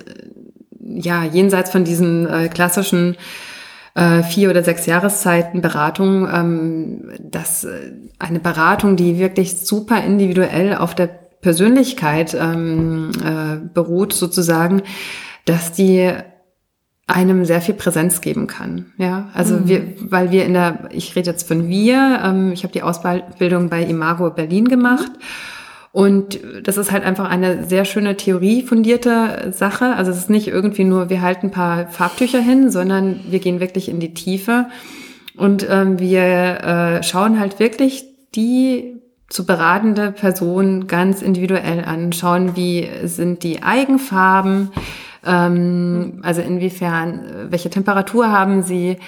ja, 0.78 1.24
jenseits 1.24 1.70
von 1.70 1.84
diesen 1.84 2.26
äh, 2.28 2.48
klassischen 2.48 3.16
äh, 3.94 4.22
vier 4.22 4.50
oder 4.50 4.62
sechs 4.62 4.86
Jahreszeiten 4.86 5.62
Beratung, 5.62 6.28
ähm, 6.32 7.10
dass 7.18 7.64
äh, 7.64 7.92
eine 8.18 8.40
Beratung, 8.40 8.96
die 8.96 9.18
wirklich 9.18 9.58
super 9.58 10.04
individuell 10.04 10.74
auf 10.74 10.94
der 10.94 11.25
Persönlichkeit 11.40 12.34
ähm, 12.34 13.10
äh, 13.22 13.68
beruht, 13.72 14.12
sozusagen, 14.12 14.82
dass 15.44 15.72
die 15.72 16.12
einem 17.06 17.44
sehr 17.44 17.60
viel 17.60 17.74
Präsenz 17.74 18.20
geben 18.20 18.46
kann. 18.46 18.92
Ja, 18.98 19.30
also 19.32 19.54
mhm. 19.54 19.68
wir, 19.68 19.82
weil 20.00 20.30
wir 20.32 20.44
in 20.44 20.54
der, 20.54 20.88
ich 20.90 21.14
rede 21.14 21.30
jetzt 21.30 21.46
von 21.46 21.68
wir, 21.68 22.20
ähm, 22.24 22.52
ich 22.52 22.64
habe 22.64 22.72
die 22.72 22.82
Ausbildung 22.82 23.68
bei 23.68 23.82
Imago 23.84 24.30
Berlin 24.30 24.68
gemacht. 24.68 25.12
Und 25.92 26.40
das 26.62 26.76
ist 26.76 26.92
halt 26.92 27.04
einfach 27.04 27.30
eine 27.30 27.64
sehr 27.64 27.86
schöne 27.86 28.18
theoriefundierte 28.18 29.52
Sache. 29.52 29.94
Also 29.94 30.10
es 30.10 30.18
ist 30.18 30.28
nicht 30.28 30.48
irgendwie 30.48 30.84
nur, 30.84 31.08
wir 31.08 31.22
halten 31.22 31.46
ein 31.46 31.52
paar 31.52 31.88
Farbtücher 31.88 32.40
hin, 32.40 32.70
sondern 32.70 33.20
wir 33.30 33.38
gehen 33.38 33.60
wirklich 33.60 33.88
in 33.88 33.98
die 33.98 34.12
Tiefe. 34.12 34.66
Und 35.36 35.66
ähm, 35.70 35.98
wir 35.98 36.22
äh, 36.22 37.02
schauen 37.02 37.40
halt 37.40 37.60
wirklich 37.60 38.04
die 38.34 39.00
zu 39.28 39.44
beratende 39.44 40.12
Person 40.12 40.86
ganz 40.86 41.22
individuell 41.22 41.84
anschauen, 41.84 42.56
wie 42.56 42.88
sind 43.04 43.42
die 43.42 43.62
Eigenfarben, 43.62 44.70
ähm, 45.24 46.20
also 46.22 46.40
inwiefern, 46.40 47.48
welche 47.50 47.70
Temperatur 47.70 48.30
haben 48.30 48.62
sie, 48.62 48.98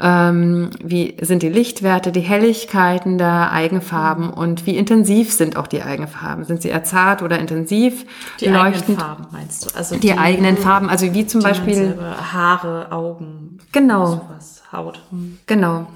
ähm, 0.00 0.70
wie 0.82 1.16
sind 1.20 1.42
die 1.42 1.48
Lichtwerte, 1.48 2.12
die 2.12 2.20
Helligkeiten 2.20 3.18
der 3.18 3.52
Eigenfarben 3.52 4.30
und 4.30 4.64
wie 4.66 4.76
intensiv 4.76 5.32
sind 5.32 5.56
auch 5.56 5.66
die 5.66 5.82
Eigenfarben. 5.82 6.44
Sind 6.44 6.62
sie 6.62 6.68
eher 6.68 6.84
zart 6.84 7.22
oder 7.22 7.38
intensiv? 7.38 8.04
Die 8.40 8.46
leuchtend? 8.46 8.82
eigenen 8.82 8.98
Farben 8.98 9.26
meinst 9.32 9.64
du? 9.64 9.76
Also 9.76 9.94
die, 9.96 10.00
die 10.00 10.18
eigenen 10.18 10.56
Farben, 10.56 10.88
also 10.88 11.12
wie 11.12 11.26
zum 11.26 11.42
Beispiel 11.42 11.98
Haare, 12.32 12.92
Augen, 12.92 13.58
genau, 13.72 14.06
sowas, 14.06 14.57
Haut. 14.70 15.00
Genau. 15.46 15.86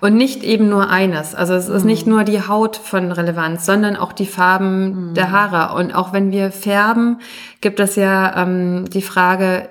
Und 0.00 0.14
nicht 0.14 0.44
eben 0.44 0.68
nur 0.68 0.90
eines. 0.90 1.34
Also 1.34 1.54
es 1.54 1.68
ist 1.68 1.84
nicht 1.84 2.06
mhm. 2.06 2.12
nur 2.12 2.24
die 2.24 2.46
Haut 2.46 2.76
von 2.76 3.10
Relevanz, 3.10 3.66
sondern 3.66 3.96
auch 3.96 4.12
die 4.12 4.26
Farben 4.26 5.10
mhm. 5.10 5.14
der 5.14 5.32
Haare. 5.32 5.74
Und 5.74 5.94
auch 5.94 6.12
wenn 6.12 6.30
wir 6.30 6.52
färben, 6.52 7.20
gibt 7.60 7.80
es 7.80 7.96
ja 7.96 8.42
ähm, 8.42 8.84
die 8.90 9.02
Frage, 9.02 9.68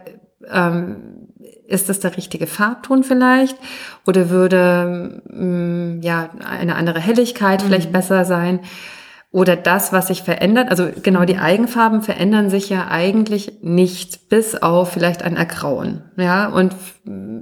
ähm, 0.50 0.98
ist 1.66 1.88
das 1.88 2.02
der 2.02 2.18
richtige 2.18 2.48
Farbton 2.48 3.04
vielleicht? 3.04 3.58
Oder 4.06 4.30
würde 4.30 5.22
ähm, 5.32 6.02
ja 6.02 6.30
eine 6.46 6.76
andere 6.76 7.00
Helligkeit 7.00 7.62
mhm. 7.62 7.68
vielleicht 7.68 7.92
besser 7.94 8.26
sein? 8.26 8.60
Oder 9.34 9.56
das, 9.56 9.94
was 9.94 10.08
sich 10.08 10.24
verändert. 10.24 10.70
Also 10.70 10.90
genau, 11.02 11.24
die 11.24 11.38
Eigenfarben 11.38 12.02
verändern 12.02 12.50
sich 12.50 12.70
ja 12.70 12.90
eigentlich 12.90 13.60
nicht, 13.62 14.28
bis 14.28 14.56
auf 14.56 14.92
vielleicht 14.92 15.24
ein 15.24 15.38
Ergrauen. 15.38 16.04
Ja, 16.18 16.48
und 16.48 16.76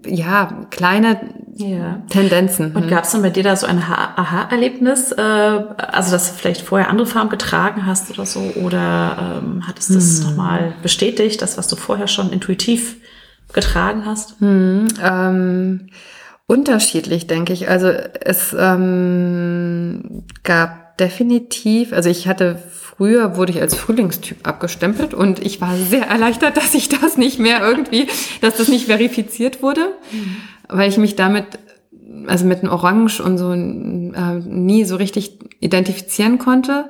ja, 0.05 0.67
kleine 0.69 1.19
ja. 1.55 2.03
Tendenzen. 2.09 2.75
Und 2.75 2.89
gab 2.89 3.05
es 3.05 3.11
dann 3.11 3.23
bei 3.23 3.31
dir 3.31 3.41
da 3.41 3.55
so 3.55 3.65
ein 3.65 3.79
Aha-Erlebnis? 3.79 5.11
Äh, 5.13 5.21
also, 5.21 6.11
dass 6.11 6.31
du 6.31 6.37
vielleicht 6.37 6.61
vorher 6.61 6.91
andere 6.91 7.07
Farben 7.07 7.29
getragen 7.29 7.87
hast 7.87 8.11
oder 8.11 8.27
so? 8.27 8.39
Oder 8.63 9.41
ähm, 9.41 9.67
hat 9.67 9.79
es 9.79 9.87
das 9.87 10.19
hm. 10.19 10.29
nochmal 10.29 10.73
bestätigt, 10.83 11.41
das, 11.41 11.57
was 11.57 11.67
du 11.67 11.75
vorher 11.75 12.07
schon 12.07 12.31
intuitiv 12.31 12.97
getragen 13.51 14.03
hast? 14.05 14.39
Hm, 14.39 14.87
ähm, 15.03 15.87
unterschiedlich, 16.45 17.25
denke 17.25 17.53
ich. 17.53 17.67
Also 17.67 17.87
es 17.87 18.55
ähm, 18.57 20.23
gab 20.43 20.88
definitiv, 20.99 21.93
also 21.93 22.09
ich 22.09 22.27
hatte 22.27 22.61
früher 22.99 23.37
wurde 23.37 23.53
ich 23.53 23.61
als 23.61 23.75
Frühlingstyp 23.75 24.45
abgestempelt 24.45 25.13
und 25.13 25.39
ich 25.39 25.61
war 25.61 25.77
sehr 25.77 26.07
erleichtert, 26.07 26.57
dass 26.57 26.73
ich 26.73 26.89
das 26.89 27.17
nicht 27.17 27.39
mehr 27.39 27.61
irgendwie, 27.61 28.07
dass 28.41 28.57
das 28.57 28.67
nicht 28.67 28.87
verifiziert 28.87 29.63
wurde, 29.63 29.93
mhm. 30.11 30.35
weil 30.67 30.89
ich 30.89 30.97
mich 30.97 31.15
damit, 31.15 31.45
also 32.27 32.45
mit 32.45 32.59
einem 32.59 32.71
Orange 32.71 33.21
und 33.21 33.37
so 33.37 33.53
äh, 33.53 34.39
nie 34.45 34.83
so 34.83 34.97
richtig 34.97 35.39
identifizieren 35.61 36.39
konnte. 36.39 36.89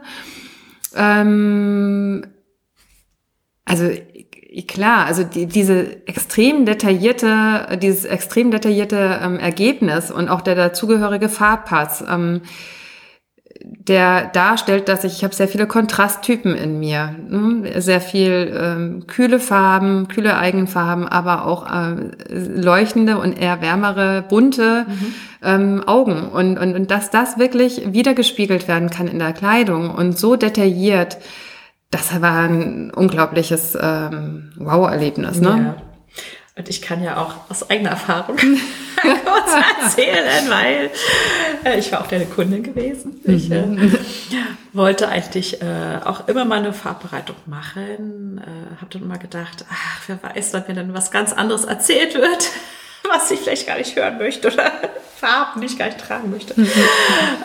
Ähm, 0.95 2.25
also 3.65 3.91
klar, 4.67 5.05
also 5.05 5.23
die, 5.23 5.45
diese 5.45 6.07
extrem 6.07 6.65
detaillierte, 6.65 7.77
dieses 7.79 8.05
extrem 8.05 8.49
detaillierte 8.49 9.19
ähm, 9.21 9.37
Ergebnis 9.37 10.09
und 10.09 10.27
auch 10.27 10.41
der 10.41 10.55
dazugehörige 10.55 11.29
Farbpass. 11.29 12.03
Ähm, 12.09 12.41
der 13.61 14.27
darstellt, 14.27 14.87
dass 14.87 15.03
ich, 15.03 15.17
ich 15.17 15.23
habe 15.23 15.35
sehr 15.35 15.47
viele 15.47 15.67
Kontrasttypen 15.67 16.55
in 16.55 16.79
mir, 16.79 17.15
ne? 17.27 17.81
sehr 17.81 17.99
viel 17.99 18.55
ähm, 18.57 19.07
kühle 19.07 19.39
Farben, 19.39 20.07
kühle 20.07 20.37
Eigenfarben, 20.37 21.07
aber 21.07 21.45
auch 21.45 21.65
äh, 21.69 21.95
leuchtende 22.29 23.17
und 23.17 23.33
eher 23.33 23.61
wärmere, 23.61 24.23
bunte 24.27 24.85
mhm. 24.87 25.13
ähm, 25.43 25.83
Augen 25.85 26.29
und, 26.29 26.57
und, 26.57 26.73
und 26.75 26.91
dass 26.91 27.09
das 27.09 27.37
wirklich 27.37 27.93
wiedergespiegelt 27.93 28.67
werden 28.67 28.89
kann 28.89 29.07
in 29.07 29.19
der 29.19 29.33
Kleidung 29.33 29.89
und 29.89 30.17
so 30.17 30.35
detailliert, 30.37 31.17
das 31.91 32.21
war 32.21 32.43
ein 32.43 32.91
unglaubliches 32.91 33.77
ähm, 33.81 34.51
Wow-Erlebnis. 34.57 35.41
Ne? 35.41 35.75
Ja. 35.77 35.88
Und 36.59 36.67
ich 36.67 36.81
kann 36.81 37.01
ja 37.01 37.15
auch 37.15 37.49
aus 37.49 37.69
eigener 37.69 37.91
Erfahrung 37.91 38.35
kurz 39.01 39.51
erzählen, 39.81 40.49
weil 40.49 40.91
äh, 41.63 41.79
ich 41.79 41.89
war 41.93 42.01
auch 42.01 42.07
deine 42.07 42.25
Kundin 42.25 42.63
gewesen. 42.63 43.21
Ich 43.23 43.49
äh, 43.49 43.65
mhm. 43.65 43.97
wollte 44.73 45.07
eigentlich 45.07 45.61
äh, 45.61 45.99
auch 46.03 46.27
immer 46.27 46.43
mal 46.43 46.59
eine 46.59 46.73
Farbbereitung 46.73 47.37
machen. 47.45 48.41
Äh, 48.43 48.81
habe 48.81 48.91
dann 48.91 49.03
immer 49.03 49.17
gedacht, 49.17 49.63
ach, 49.71 50.01
wer 50.07 50.19
weiß, 50.21 50.51
wenn 50.51 50.63
mir 50.67 50.73
dann 50.73 50.93
was 50.93 51.11
ganz 51.11 51.31
anderes 51.31 51.63
erzählt 51.63 52.15
wird, 52.15 52.49
was 53.09 53.31
ich 53.31 53.39
vielleicht 53.39 53.65
gar 53.65 53.77
nicht 53.77 53.95
hören 53.95 54.17
möchte 54.17 54.51
oder 54.51 54.69
Farben, 55.19 55.59
die 55.59 55.67
ich 55.67 55.77
gar 55.77 55.88
nicht 55.88 55.99
tragen 55.99 56.31
möchte. 56.31 56.59
Mhm. 56.59 56.67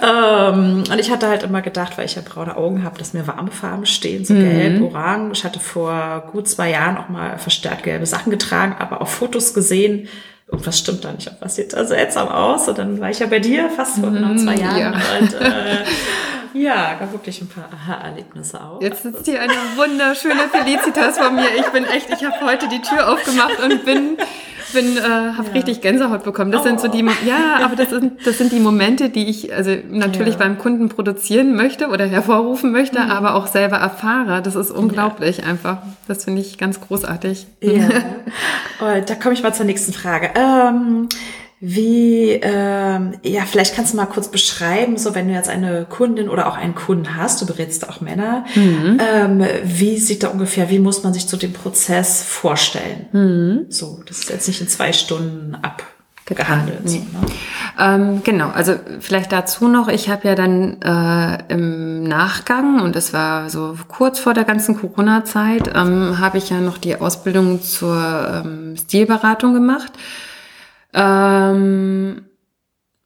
ähm, 0.03 0.85
und 0.91 0.99
ich 0.99 1.11
hatte 1.11 1.29
halt 1.29 1.43
immer 1.43 1.61
gedacht, 1.61 1.99
weil 1.99 2.07
ich 2.07 2.15
ja 2.15 2.23
braune 2.25 2.57
Augen 2.57 2.85
habe, 2.85 2.99
dass 2.99 3.15
mir 3.15 3.27
warme 3.27 3.51
Farben 3.51 3.85
stehen, 3.85 4.25
so 4.25 4.33
mhm. 4.33 4.41
gelb, 4.41 4.83
orange. 4.83 5.33
Ich 5.33 5.45
hatte 5.45 5.59
vor 5.59 6.29
gut 6.31 6.49
zwei 6.49 6.71
Jahren 6.71 6.97
auch 6.97 7.09
mal 7.09 7.39
verstärkt 7.39 7.83
gelbe 7.83 8.07
Sachen 8.07 8.31
getragen, 8.31 8.77
aber 8.79 9.01
auf 9.01 9.11
Fotos 9.11 9.55
gesehen, 9.55 10.09
irgendwas 10.47 10.79
stimmt 10.79 11.05
da 11.05 11.13
nicht, 11.13 11.31
was 11.41 11.57
sieht 11.57 11.73
da 11.73 11.85
seltsam 11.85 12.29
aus. 12.29 12.69
Und 12.69 12.79
dann 12.79 13.01
war 13.01 13.11
ich 13.11 13.19
ja 13.19 13.27
bei 13.27 13.41
dir 13.41 13.69
fast 13.71 13.99
vor 13.99 14.11
genau 14.11 14.37
zwei 14.37 14.55
Jahren. 14.55 14.79
Ja. 14.79 14.93
Und 15.21 15.35
äh, 15.35 15.85
ja, 16.55 16.95
gab 16.95 17.13
wirklich 17.13 17.41
ein 17.43 17.49
paar 17.49 17.69
Aha-Erlebnisse 17.73 18.61
auch. 18.61 18.81
Jetzt 18.81 19.03
sitzt 19.03 19.27
hier 19.27 19.41
eine 19.41 19.53
wunderschöne 19.77 20.49
Felicitas 20.51 21.19
von 21.19 21.35
mir. 21.35 21.49
Ich 21.59 21.67
bin 21.67 21.85
echt, 21.85 22.09
ich 22.11 22.25
habe 22.25 22.41
heute 22.45 22.69
die 22.69 22.81
Tür 22.81 23.13
aufgemacht 23.13 23.61
und 23.61 23.85
bin 23.85 24.17
bin, 24.75 24.97
äh, 24.99 25.01
habe 25.01 25.49
ja. 25.49 25.53
richtig 25.55 25.81
Gänsehaut 25.81 26.25
bekommen. 26.25 26.53
Das 26.53 26.63
oh. 26.63 26.65
sind 26.65 26.81
so 26.81 26.89
die, 26.89 27.03
oh. 27.03 27.11
ja, 27.27 27.65
aber 27.65 27.77
das 27.77 27.91
sind, 27.91 28.27
das 28.27 28.37
sind 28.37 28.53
die 28.53 28.61
Momente, 28.61 29.09
die 29.09 29.27
ich 29.29 29.55
also 29.55 29.75
natürlich 29.89 30.35
ja. 30.35 30.41
beim 30.41 30.59
Kunden 30.59 30.91
produzieren 30.91 31.55
möchte 31.55 31.89
oder 31.89 32.07
hervorrufen 32.07 32.73
möchte, 32.73 33.01
mhm. 33.01 33.11
aber 33.11 33.35
auch 33.37 33.47
selber 33.47 33.77
erfahre. 33.77 34.43
Das 34.43 34.57
ist 34.57 34.71
unglaublich 34.71 35.39
ja. 35.39 35.45
einfach. 35.45 35.79
Das 36.09 36.25
finde 36.25 36.43
ich 36.43 36.59
ganz 36.59 36.81
großartig. 36.81 37.47
Ja. 37.61 37.89
Und 38.81 39.09
da 39.09 39.15
komme 39.15 39.33
ich 39.33 39.43
mal 39.43 39.55
zur 39.55 39.65
nächsten 39.65 39.93
Frage. 39.93 40.31
Ähm, 40.35 41.09
Wie, 41.67 42.33
ähm, 42.43 43.15
ja, 43.23 43.47
vielleicht 43.47 43.75
kannst 43.75 43.95
du 43.95 43.97
mal 43.97 44.05
kurz 44.05 44.29
beschreiben, 44.29 44.99
so 44.99 45.15
wenn 45.15 45.29
du 45.29 45.33
jetzt 45.33 45.49
eine 45.49 45.87
Kundin 45.89 46.29
oder 46.29 46.47
auch 46.47 46.59
einen 46.59 46.75
Kunden 46.75 47.17
hast, 47.17 47.41
du 47.41 47.47
berätst 47.47 47.89
auch 47.89 48.03
Männer, 48.03 48.45
mhm. 48.55 49.01
ähm, 49.01 49.47
wie 49.65 49.97
sieht 49.97 50.25
da 50.25 50.29
ungefähr, 50.29 50.69
wie 50.69 50.79
muss 50.79 51.05
man 51.05 51.15
sich 51.15 51.27
zu 51.27 51.39
dem 51.39 51.55
Prozess 51.55 52.23
vorstellen? 52.23 53.07
Mhm. 53.13 53.67
So, 53.71 54.03
das 54.07 54.19
ist 54.19 54.29
jetzt 54.29 54.47
nicht 54.47 54.61
in 54.61 54.69
zwei 54.69 54.93
Stunden 54.93 55.57
ab 55.63 55.85
gehandelt. 56.27 56.85
Nee. 56.85 56.91
So, 56.91 56.99
ne? 56.99 57.27
ähm, 57.79 58.23
genau, 58.23 58.51
also 58.51 58.75
vielleicht 59.01 59.33
dazu 59.33 59.67
noch, 59.67 59.89
ich 59.89 60.11
habe 60.11 60.29
ja 60.29 60.35
dann 60.35 60.83
äh, 60.83 61.45
im 61.49 62.03
Nachgang, 62.03 62.83
und 62.83 62.95
das 62.95 63.15
war 63.15 63.49
so 63.49 63.75
kurz 63.89 64.19
vor 64.19 64.35
der 64.35 64.45
ganzen 64.45 64.79
Corona-Zeit, 64.79 65.71
ähm, 65.75 66.19
habe 66.19 66.37
ich 66.37 66.51
ja 66.51 66.61
noch 66.61 66.77
die 66.77 67.01
Ausbildung 67.01 67.63
zur 67.63 68.43
ähm, 68.45 68.77
Stilberatung 68.77 69.55
gemacht. 69.55 69.93
Ähm, 70.95 72.27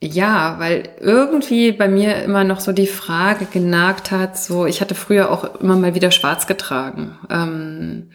ja, 0.01 0.57
weil 0.59 0.91
irgendwie 1.01 1.73
bei 1.73 1.89
mir 1.89 2.23
immer 2.23 2.45
noch 2.45 2.61
so 2.61 2.73
die 2.73 2.87
Frage 2.87 3.47
genagt 3.47 4.13
hat, 4.13 4.39
so 4.39 4.67
ich 4.67 4.81
hatte 4.81 4.95
früher 4.95 5.31
auch 5.31 5.61
immer 5.61 5.77
mal 5.77 5.95
wieder 5.95 6.13
schwarz 6.13 6.47
getragen. 6.47 7.19
Ähm, 7.31 8.11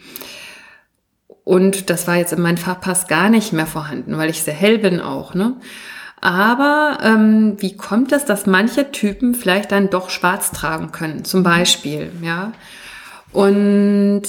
und 1.43 1.89
das 1.89 2.07
war 2.07 2.15
jetzt 2.15 2.31
in 2.31 2.41
meinem 2.41 2.57
Farbpass 2.57 3.07
gar 3.07 3.29
nicht 3.29 3.51
mehr 3.51 3.65
vorhanden, 3.65 4.17
weil 4.17 4.29
ich 4.29 4.43
sehr 4.43 4.53
hell 4.53 4.77
bin 4.77 5.01
auch, 5.01 5.33
ne? 5.33 5.57
Aber 6.21 6.99
ähm, 7.03 7.57
wie 7.59 7.75
kommt 7.75 8.13
es, 8.13 8.23
dass 8.23 8.45
manche 8.45 8.91
Typen 8.91 9.35
vielleicht 9.35 9.73
dann 9.73 9.89
doch 9.89 10.09
schwarz 10.09 10.51
tragen 10.51 10.93
können, 10.93 11.25
zum 11.25 11.43
Beispiel, 11.43 12.13
ja? 12.21 12.53
Und 13.33 14.23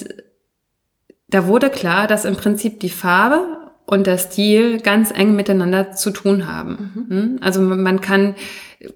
da 1.28 1.46
wurde 1.46 1.70
klar, 1.70 2.08
dass 2.08 2.24
im 2.24 2.34
Prinzip 2.34 2.80
die 2.80 2.90
Farbe 2.90 3.63
und 3.86 4.06
der 4.06 4.18
Stil 4.18 4.80
ganz 4.80 5.10
eng 5.10 5.36
miteinander 5.36 5.92
zu 5.92 6.10
tun 6.10 6.46
haben. 6.46 6.92
Mhm. 6.94 7.16
Hm? 7.16 7.38
Also 7.42 7.60
man 7.60 8.00
kann, 8.00 8.34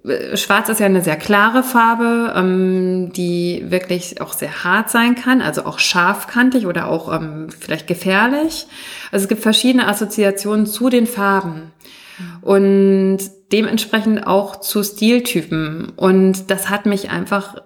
äh, 0.04 0.36
Schwarz 0.36 0.68
ist 0.68 0.80
ja 0.80 0.86
eine 0.86 1.02
sehr 1.02 1.16
klare 1.16 1.62
Farbe, 1.62 2.32
ähm, 2.34 3.12
die 3.12 3.64
wirklich 3.68 4.20
auch 4.20 4.32
sehr 4.32 4.64
hart 4.64 4.90
sein 4.90 5.14
kann, 5.14 5.42
also 5.42 5.66
auch 5.66 5.78
scharfkantig 5.78 6.66
oder 6.66 6.88
auch 6.88 7.12
ähm, 7.12 7.48
vielleicht 7.50 7.86
gefährlich. 7.86 8.66
Also 9.12 9.24
es 9.24 9.28
gibt 9.28 9.42
verschiedene 9.42 9.86
Assoziationen 9.88 10.66
zu 10.66 10.88
den 10.88 11.06
Farben 11.06 11.72
mhm. 12.18 12.42
und 12.42 13.18
dementsprechend 13.52 14.26
auch 14.26 14.60
zu 14.60 14.82
Stiltypen. 14.82 15.92
Und 15.96 16.50
das 16.50 16.70
hat 16.70 16.86
mich 16.86 17.10
einfach 17.10 17.56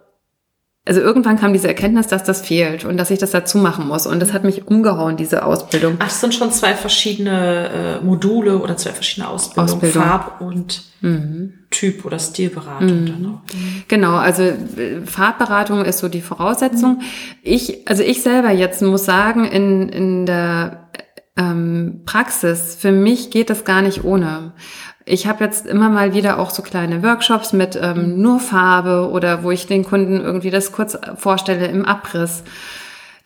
also 0.84 1.00
irgendwann 1.00 1.38
kam 1.38 1.52
diese 1.52 1.68
Erkenntnis, 1.68 2.08
dass 2.08 2.24
das 2.24 2.42
fehlt 2.42 2.84
und 2.84 2.96
dass 2.96 3.10
ich 3.12 3.20
das 3.20 3.30
dazu 3.30 3.58
machen 3.58 3.86
muss. 3.86 4.04
Und 4.04 4.18
das 4.18 4.32
hat 4.32 4.42
mich 4.42 4.66
umgehauen, 4.66 5.16
diese 5.16 5.44
Ausbildung. 5.46 5.96
Ach, 6.00 6.08
es 6.08 6.20
sind 6.20 6.34
schon 6.34 6.50
zwei 6.50 6.74
verschiedene 6.74 8.00
äh, 8.00 8.04
Module 8.04 8.58
oder 8.58 8.76
zwei 8.76 8.90
verschiedene 8.90 9.28
Ausbildungen. 9.28 9.74
Ausbildung. 9.74 10.02
Farb 10.02 10.40
und 10.40 10.82
mhm. 11.00 11.54
Typ 11.70 12.04
oder 12.04 12.18
Stilberatung. 12.18 13.02
Mhm. 13.02 13.06
Dann 13.06 13.26
auch. 13.26 13.40
Genau, 13.86 14.14
also 14.14 14.42
äh, 14.42 15.06
Farbberatung 15.06 15.84
ist 15.84 16.00
so 16.00 16.08
die 16.08 16.20
Voraussetzung. 16.20 16.96
Mhm. 16.96 17.02
Ich, 17.42 17.88
also 17.88 18.02
ich 18.02 18.22
selber 18.24 18.50
jetzt 18.50 18.82
muss 18.82 19.04
sagen, 19.04 19.44
in, 19.44 19.88
in 19.88 20.26
der 20.26 20.88
ähm, 21.36 22.02
Praxis, 22.04 22.76
für 22.78 22.92
mich 22.92 23.30
geht 23.30 23.50
das 23.50 23.64
gar 23.64 23.82
nicht 23.82 24.02
ohne. 24.02 24.52
Ich 25.12 25.26
habe 25.26 25.44
jetzt 25.44 25.66
immer 25.66 25.90
mal 25.90 26.14
wieder 26.14 26.38
auch 26.38 26.48
so 26.48 26.62
kleine 26.62 27.02
Workshops 27.02 27.52
mit 27.52 27.78
ähm, 27.78 28.22
nur 28.22 28.40
Farbe 28.40 29.10
oder 29.10 29.44
wo 29.44 29.50
ich 29.50 29.66
den 29.66 29.84
Kunden 29.84 30.18
irgendwie 30.22 30.48
das 30.48 30.72
kurz 30.72 30.96
vorstelle 31.16 31.66
im 31.66 31.84
Abriss. 31.84 32.44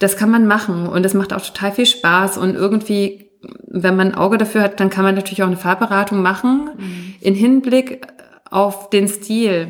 Das 0.01 0.17
kann 0.17 0.29
man 0.29 0.49
machen 0.49 0.89
und 0.89 1.07
es 1.07 1.15
macht 1.15 1.33
auch 1.33 1.41
total 1.41 1.71
viel 1.71 1.87
Spaß 1.87 2.39
und 2.39 2.57
irgendwie, 2.57 3.31
wenn 3.69 3.95
man 3.95 4.09
ein 4.09 4.15
Auge 4.17 4.37
dafür 4.37 4.63
hat, 4.63 4.81
dann 4.81 4.91
kann 4.91 5.05
man 5.05 5.15
natürlich 5.15 5.45
auch 5.45 5.47
eine 5.47 5.57
Farbberatung 5.57 6.23
machen 6.23 6.71
mhm. 6.77 7.15
in 7.21 7.37
Hinblick 7.37 8.05
auf 8.51 8.91
den 8.91 9.07
Stil. 9.07 9.69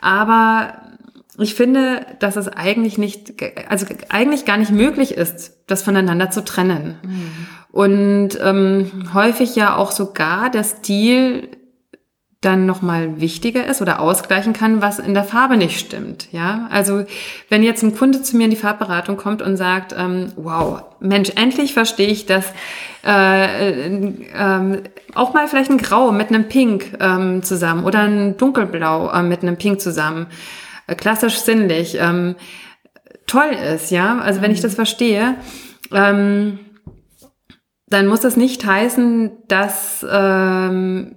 Aber 0.00 0.72
ich 1.38 1.54
finde, 1.54 2.06
dass 2.18 2.36
es 2.36 2.48
eigentlich 2.48 2.96
nicht, 2.96 3.34
also 3.68 3.84
eigentlich 4.08 4.46
gar 4.46 4.56
nicht 4.56 4.72
möglich 4.72 5.12
ist, 5.12 5.52
das 5.66 5.82
voneinander 5.82 6.30
zu 6.30 6.42
trennen. 6.42 6.96
Mhm. 7.02 7.30
Und 7.72 8.38
ähm, 8.40 9.10
häufig 9.12 9.54
ja 9.54 9.76
auch 9.76 9.92
sogar 9.92 10.50
der 10.50 10.64
Stil 10.64 11.50
dann 12.40 12.66
nochmal 12.66 13.20
wichtiger 13.20 13.66
ist 13.66 13.82
oder 13.82 13.98
ausgleichen 13.98 14.52
kann, 14.52 14.80
was 14.80 15.00
in 15.00 15.12
der 15.12 15.24
Farbe 15.24 15.56
nicht 15.56 15.80
stimmt. 15.80 16.28
Ja, 16.30 16.68
also 16.70 17.04
wenn 17.48 17.64
jetzt 17.64 17.82
ein 17.82 17.96
Kunde 17.96 18.22
zu 18.22 18.36
mir 18.36 18.44
in 18.44 18.50
die 18.50 18.56
Farbberatung 18.56 19.16
kommt 19.16 19.42
und 19.42 19.56
sagt, 19.56 19.92
ähm, 19.98 20.32
wow, 20.36 20.82
Mensch, 21.00 21.30
endlich 21.34 21.74
verstehe 21.74 22.06
ich 22.06 22.26
das, 22.26 22.52
äh, 23.04 23.86
äh, 23.86 24.82
auch 25.14 25.34
mal 25.34 25.48
vielleicht 25.48 25.70
ein 25.70 25.78
Grau 25.78 26.12
mit 26.12 26.28
einem 26.28 26.46
Pink 26.48 26.96
ähm, 27.00 27.42
zusammen 27.42 27.84
oder 27.84 28.00
ein 28.00 28.36
Dunkelblau 28.36 29.10
äh, 29.10 29.22
mit 29.24 29.42
einem 29.42 29.56
Pink 29.56 29.80
zusammen, 29.80 30.28
äh, 30.86 30.94
klassisch 30.94 31.38
sinnlich, 31.38 31.98
ähm, 32.00 32.36
toll 33.26 33.50
ist, 33.74 33.90
ja. 33.90 34.20
Also 34.20 34.42
wenn 34.42 34.52
ich 34.52 34.60
das 34.60 34.76
verstehe, 34.76 35.34
ähm, 35.92 36.60
dann 37.88 38.06
muss 38.06 38.20
das 38.20 38.36
nicht 38.36 38.64
heißen, 38.64 39.32
dass 39.48 40.06
ähm, 40.08 41.16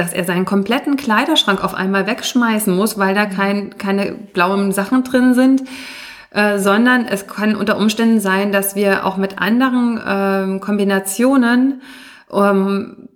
dass 0.00 0.14
er 0.14 0.24
seinen 0.24 0.46
kompletten 0.46 0.96
Kleiderschrank 0.96 1.62
auf 1.62 1.74
einmal 1.74 2.06
wegschmeißen 2.06 2.74
muss, 2.74 2.98
weil 2.98 3.14
da 3.14 3.26
kein, 3.26 3.76
keine 3.76 4.12
blauen 4.12 4.72
Sachen 4.72 5.04
drin 5.04 5.34
sind, 5.34 5.62
äh, 6.30 6.58
sondern 6.58 7.04
es 7.04 7.26
kann 7.26 7.54
unter 7.54 7.76
Umständen 7.76 8.18
sein, 8.18 8.50
dass 8.50 8.74
wir 8.74 9.04
auch 9.04 9.18
mit 9.18 9.38
anderen 9.38 10.00
ähm, 10.06 10.60
Kombinationen 10.60 11.82
ähm, 12.32 13.08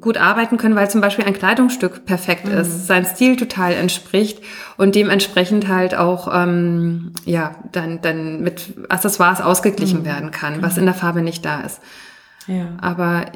gut 0.00 0.16
arbeiten 0.16 0.56
können, 0.56 0.74
weil 0.74 0.88
zum 0.88 1.02
Beispiel 1.02 1.26
ein 1.26 1.34
Kleidungsstück 1.34 2.06
perfekt 2.06 2.46
mhm. 2.46 2.58
ist, 2.58 2.86
sein 2.86 3.04
Stil 3.04 3.36
total 3.36 3.74
entspricht 3.74 4.42
und 4.78 4.94
dementsprechend 4.94 5.68
halt 5.68 5.94
auch 5.94 6.30
ähm, 6.32 7.12
ja 7.26 7.56
dann 7.72 8.00
dann 8.00 8.40
mit 8.40 8.72
Accessoires 8.88 9.42
ausgeglichen 9.42 10.00
mhm. 10.00 10.06
werden 10.06 10.30
kann, 10.30 10.62
was 10.62 10.78
in 10.78 10.86
der 10.86 10.94
Farbe 10.94 11.20
nicht 11.20 11.44
da 11.44 11.60
ist. 11.60 11.80
Ja. 12.46 12.68
Aber 12.80 13.26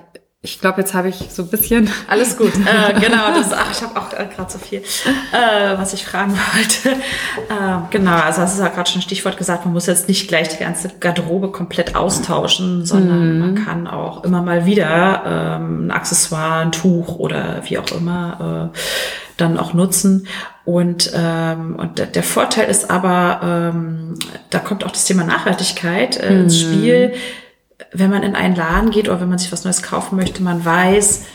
ich 0.45 0.61
glaube, 0.61 0.83
jetzt 0.83 0.93
habe 0.93 1.09
ich 1.09 1.29
so 1.31 1.43
ein 1.43 1.49
bisschen. 1.49 1.89
Alles 2.07 2.37
gut. 2.37 2.53
äh, 2.55 3.01
genau, 3.01 3.33
das, 3.35 3.51
ach, 3.51 3.71
ich 3.73 3.83
habe 3.83 3.99
auch 3.99 4.13
äh, 4.13 4.27
gerade 4.27 4.53
so 4.53 4.59
viel, 4.59 4.81
äh, 4.81 5.79
was 5.79 5.95
ich 5.95 6.05
fragen 6.05 6.33
wollte. 6.55 7.01
Äh, 7.49 7.79
genau, 7.89 8.17
also 8.17 8.43
das 8.43 8.53
ist 8.53 8.61
ja 8.61 8.69
gerade 8.69 8.91
schon 8.91 8.99
ein 8.99 9.03
Stichwort 9.03 9.39
gesagt, 9.39 9.65
man 9.65 9.73
muss 9.73 9.87
jetzt 9.87 10.07
nicht 10.07 10.29
gleich 10.29 10.49
die 10.51 10.59
ganze 10.59 10.91
Garderobe 11.01 11.51
komplett 11.51 11.97
austauschen, 11.97 12.85
sondern 12.85 13.33
mhm. 13.33 13.41
man 13.41 13.65
kann 13.65 13.87
auch 13.87 14.23
immer 14.23 14.43
mal 14.43 14.67
wieder 14.67 15.23
ähm, 15.27 15.87
ein 15.87 15.91
Accessoire, 15.91 16.61
ein 16.61 16.73
Tuch 16.73 17.17
oder 17.17 17.63
wie 17.65 17.79
auch 17.79 17.91
immer 17.93 18.71
äh, 18.75 18.79
dann 19.39 19.59
auch 19.59 19.73
nutzen. 19.73 20.29
Und, 20.67 21.11
ähm, 21.15 21.77
und 21.77 22.15
der 22.15 22.23
Vorteil 22.23 22.69
ist 22.69 22.91
aber, 22.91 23.73
ähm, 23.73 24.15
da 24.51 24.59
kommt 24.59 24.85
auch 24.85 24.91
das 24.91 25.07
Thema 25.07 25.25
Nachhaltigkeit 25.25 26.19
äh, 26.19 26.41
ins 26.41 26.63
mhm. 26.63 26.69
Spiel 26.73 27.15
wenn 27.93 28.11
man 28.11 28.23
in 28.23 28.35
einen 28.35 28.57
Laden 28.57 28.91
geht 28.91 29.09
oder 29.09 29.21
wenn 29.21 29.29
man 29.29 29.39
sich 29.39 29.53
was 29.53 29.65
Neues 29.65 29.83
kaufen 29.83 30.17
möchte, 30.17 30.43
man 30.43 30.65
weiß, 30.65 31.27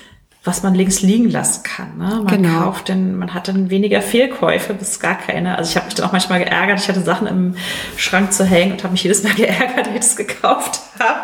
was 0.43 0.63
man 0.63 0.73
links 0.73 1.01
liegen 1.01 1.29
lassen 1.29 1.63
kann. 1.63 1.97
Ne? 1.97 2.21
Man 2.23 2.27
genau. 2.27 2.61
kauft 2.61 2.87
denn, 2.87 3.17
man 3.17 3.33
hat 3.33 3.49
dann 3.49 3.69
weniger 3.69 4.01
Fehlkäufe 4.01 4.73
bis 4.73 4.99
gar 4.99 5.15
keine. 5.17 5.57
Also 5.57 5.71
ich 5.71 5.75
habe 5.75 5.87
mich 5.87 5.95
dann 5.95 6.05
auch 6.05 6.13
manchmal 6.13 6.39
geärgert. 6.39 6.79
Ich 6.79 6.87
hatte 6.87 7.01
Sachen 7.01 7.27
im 7.27 7.55
Schrank 7.97 8.31
zu 8.31 8.45
hängen 8.45 8.71
und 8.71 8.83
habe 8.83 8.93
mich 8.93 9.03
jedes 9.03 9.23
Mal 9.23 9.33
geärgert, 9.35 9.87
dass 9.87 9.93
ich 9.93 9.99
es 9.99 10.15
gekauft 10.15 10.79
habe. 10.97 11.19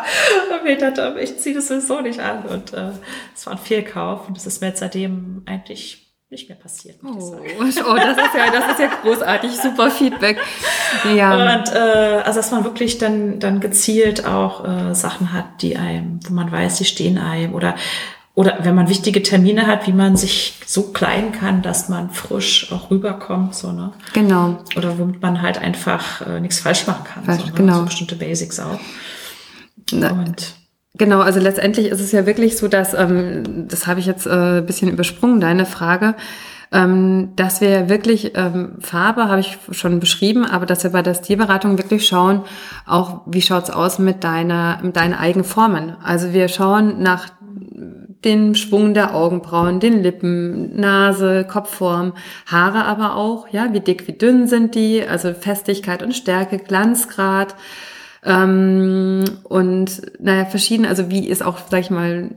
Und 0.54 0.64
mir 0.64 0.76
dachte, 0.76 1.16
ich 1.20 1.38
ziehe 1.38 1.54
das 1.54 1.68
sowieso 1.68 2.02
nicht 2.02 2.20
an. 2.20 2.44
Und 2.44 2.74
äh, 2.74 2.90
es 3.34 3.46
war 3.46 3.54
ein 3.54 3.58
Fehlkauf 3.58 4.28
und 4.28 4.36
das 4.36 4.46
ist 4.46 4.60
mir 4.60 4.68
jetzt 4.68 4.80
seitdem 4.80 5.42
eigentlich 5.46 6.05
nicht 6.28 6.48
mehr 6.48 6.58
passiert. 6.58 6.96
Oh, 7.04 7.08
oh, 7.08 7.94
das 7.94 8.16
ist 8.16 8.34
ja, 8.34 8.50
das 8.50 8.72
ist 8.72 8.80
ja 8.80 8.90
großartig, 9.02 9.50
super 9.52 9.90
Feedback. 9.90 10.38
Ja. 11.14 11.34
Und 11.34 11.72
äh, 11.72 12.22
also 12.24 12.38
dass 12.40 12.50
man 12.50 12.64
wirklich 12.64 12.98
dann 12.98 13.38
dann 13.38 13.60
gezielt 13.60 14.26
auch 14.26 14.64
äh, 14.64 14.94
Sachen 14.94 15.32
hat, 15.32 15.62
die 15.62 15.76
einem, 15.76 16.18
wo 16.26 16.34
man 16.34 16.50
weiß, 16.50 16.78
die 16.78 16.84
stehen 16.84 17.18
einem 17.18 17.54
oder 17.54 17.76
oder 18.34 18.58
wenn 18.62 18.74
man 18.74 18.88
wichtige 18.90 19.22
Termine 19.22 19.66
hat, 19.66 19.86
wie 19.86 19.94
man 19.94 20.16
sich 20.16 20.54
so 20.66 20.92
kleiden 20.92 21.32
kann, 21.32 21.62
dass 21.62 21.88
man 21.88 22.10
frisch 22.10 22.70
auch 22.70 22.90
rüberkommt, 22.90 23.54
so 23.54 23.72
ne. 23.72 23.92
Genau. 24.12 24.58
Oder 24.76 24.98
womit 24.98 25.22
man 25.22 25.40
halt 25.40 25.56
einfach 25.56 26.20
äh, 26.26 26.40
nichts 26.40 26.58
falsch 26.58 26.86
machen 26.86 27.04
kann. 27.04 27.24
Falsch, 27.24 27.40
so, 27.42 27.46
ne? 27.46 27.52
Genau. 27.54 27.78
So 27.78 27.84
bestimmte 27.84 28.16
Basics 28.16 28.60
auch. 28.60 28.78
Na, 29.92 30.10
und 30.10 30.54
Genau, 30.98 31.20
also 31.20 31.40
letztendlich 31.40 31.88
ist 31.88 32.00
es 32.00 32.12
ja 32.12 32.26
wirklich 32.26 32.56
so, 32.56 32.68
dass, 32.68 32.94
ähm, 32.94 33.66
das 33.68 33.86
habe 33.86 34.00
ich 34.00 34.06
jetzt 34.06 34.26
äh, 34.26 34.62
bisschen 34.62 34.90
übersprungen, 34.90 35.40
deine 35.40 35.66
Frage, 35.66 36.14
ähm, 36.72 37.32
dass 37.36 37.60
wir 37.60 37.88
wirklich, 37.88 38.32
ähm, 38.34 38.76
Farbe 38.80 39.28
habe 39.28 39.40
ich 39.40 39.58
schon 39.72 40.00
beschrieben, 40.00 40.44
aber 40.44 40.66
dass 40.66 40.84
wir 40.84 40.90
bei 40.90 41.02
der 41.02 41.14
Stilberatung 41.14 41.78
wirklich 41.78 42.06
schauen, 42.06 42.42
auch 42.86 43.22
wie 43.26 43.42
schaut's 43.42 43.70
aus 43.70 43.98
mit 43.98 44.24
deiner, 44.24 44.78
mit 44.82 44.96
deinen 44.96 45.14
eigenen 45.14 45.44
Formen. 45.44 45.96
Also 46.02 46.32
wir 46.32 46.48
schauen 46.48 47.02
nach 47.02 47.28
den 48.24 48.54
Schwung 48.54 48.94
der 48.94 49.14
Augenbrauen, 49.14 49.78
den 49.78 50.02
Lippen, 50.02 50.78
Nase, 50.80 51.46
Kopfform, 51.48 52.14
Haare 52.46 52.84
aber 52.84 53.14
auch, 53.14 53.48
ja, 53.50 53.72
wie 53.72 53.80
dick, 53.80 54.08
wie 54.08 54.12
dünn 54.12 54.48
sind 54.48 54.74
die, 54.74 55.04
also 55.06 55.32
Festigkeit 55.32 56.02
und 56.02 56.14
Stärke, 56.14 56.58
Glanzgrad, 56.58 57.54
Ähm, 58.26 59.24
und 59.44 60.02
naja, 60.18 60.46
verschieden, 60.46 60.84
also 60.84 61.10
wie 61.10 61.28
ist 61.28 61.44
auch, 61.44 61.58
sag 61.70 61.80
ich 61.80 61.90
mal, 61.90 62.28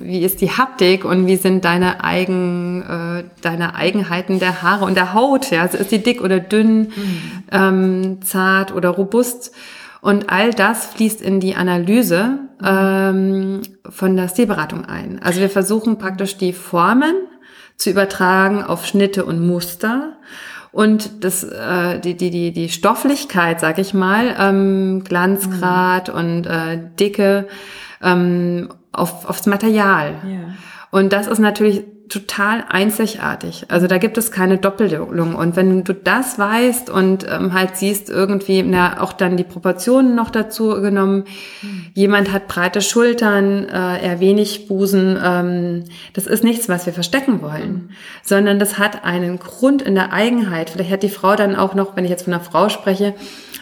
wie 0.00 0.24
ist 0.24 0.40
die 0.40 0.50
Haptik 0.50 1.04
und 1.04 1.28
wie 1.28 1.36
sind 1.36 1.64
deine 1.64 2.02
Eigen, 2.02 2.82
äh, 2.82 3.24
deine 3.40 3.76
Eigenheiten 3.76 4.40
der 4.40 4.62
Haare 4.62 4.84
und 4.84 4.96
der 4.96 5.14
Haut, 5.14 5.52
ja, 5.52 5.62
also 5.62 5.78
ist 5.78 5.92
die 5.92 6.02
dick 6.02 6.20
oder 6.20 6.40
dünn, 6.40 6.80
mhm. 6.80 7.22
ähm, 7.52 8.22
zart 8.22 8.74
oder 8.74 8.88
robust. 8.88 9.54
Und 10.00 10.30
all 10.30 10.50
das 10.50 10.86
fließt 10.86 11.22
in 11.22 11.38
die 11.38 11.54
Analyse 11.54 12.38
ähm, 12.64 13.60
von 13.88 14.16
der 14.16 14.28
Stilberatung 14.28 14.84
ein. 14.84 15.20
Also 15.22 15.40
wir 15.40 15.50
versuchen 15.50 15.98
praktisch 15.98 16.38
die 16.38 16.54
Formen 16.54 17.14
zu 17.76 17.90
übertragen 17.90 18.64
auf 18.64 18.84
Schnitte 18.84 19.24
und 19.24 19.46
Muster 19.46 20.16
und 20.72 21.24
das, 21.24 21.42
äh, 21.42 21.98
die, 22.00 22.16
die, 22.16 22.30
die, 22.30 22.52
die 22.52 22.68
Stofflichkeit, 22.68 23.60
sag 23.60 23.78
ich 23.78 23.94
mal, 23.94 24.36
ähm, 24.38 25.02
Glanzgrad 25.04 26.08
mhm. 26.08 26.14
und 26.14 26.46
äh, 26.46 26.78
Dicke 26.98 27.48
ähm, 28.02 28.68
auf, 28.92 29.28
aufs 29.28 29.46
Material. 29.46 30.14
Ja. 30.24 30.54
Und 30.90 31.12
das 31.12 31.26
ist 31.26 31.38
natürlich 31.38 31.84
total 32.10 32.64
einzigartig. 32.68 33.66
Also 33.68 33.86
da 33.86 33.98
gibt 33.98 34.18
es 34.18 34.32
keine 34.32 34.58
Doppelung. 34.58 35.34
Und 35.36 35.54
wenn 35.54 35.84
du 35.84 35.94
das 35.94 36.38
weißt 36.38 36.90
und 36.90 37.24
ähm, 37.30 37.54
halt 37.54 37.76
siehst 37.76 38.10
irgendwie, 38.10 38.62
na, 38.64 39.00
auch 39.00 39.12
dann 39.12 39.36
die 39.36 39.44
Proportionen 39.44 40.16
noch 40.16 40.30
dazu 40.30 40.80
genommen, 40.80 41.24
jemand 41.94 42.32
hat 42.32 42.48
breite 42.48 42.82
Schultern, 42.82 43.68
äh, 43.68 44.04
eher 44.04 44.18
wenig 44.18 44.66
Busen, 44.66 45.16
ähm, 45.22 45.84
das 46.12 46.26
ist 46.26 46.42
nichts, 46.42 46.68
was 46.68 46.84
wir 46.84 46.92
verstecken 46.92 47.42
wollen, 47.42 47.90
sondern 48.24 48.58
das 48.58 48.76
hat 48.78 49.04
einen 49.04 49.38
Grund 49.38 49.80
in 49.80 49.94
der 49.94 50.12
Eigenheit. 50.12 50.70
Vielleicht 50.70 50.90
hat 50.90 51.02
die 51.04 51.08
Frau 51.08 51.36
dann 51.36 51.54
auch 51.54 51.74
noch, 51.74 51.94
wenn 51.96 52.04
ich 52.04 52.10
jetzt 52.10 52.24
von 52.24 52.34
einer 52.34 52.42
Frau 52.42 52.68
spreche, 52.68 53.14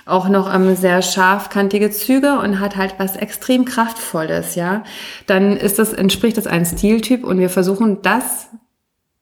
auch 0.08 0.28
noch 0.28 0.52
ähm, 0.52 0.74
sehr 0.76 1.02
scharfkantige 1.02 1.90
Züge 1.90 2.38
und 2.38 2.60
hat 2.60 2.76
halt 2.76 2.94
was 2.98 3.16
extrem 3.16 3.64
kraftvolles, 3.64 4.54
ja, 4.54 4.84
dann 5.26 5.56
ist 5.56 5.78
das, 5.78 5.92
entspricht 5.92 6.36
das 6.36 6.46
ein 6.46 6.64
Stiltyp 6.64 7.24
und 7.24 7.38
wir 7.38 7.50
versuchen 7.50 8.02
das 8.02 8.48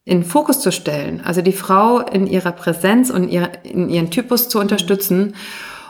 in 0.05 0.23
Fokus 0.23 0.61
zu 0.61 0.71
stellen, 0.71 1.21
also 1.25 1.43
die 1.43 1.53
Frau 1.53 1.99
in 1.99 2.27
ihrer 2.27 2.53
Präsenz 2.53 3.11
und 3.11 3.29
ihre, 3.29 3.51
in 3.65 3.89
ihren 3.89 4.11
Typus 4.11 4.49
zu 4.49 4.61
unterstützen 4.61 5.35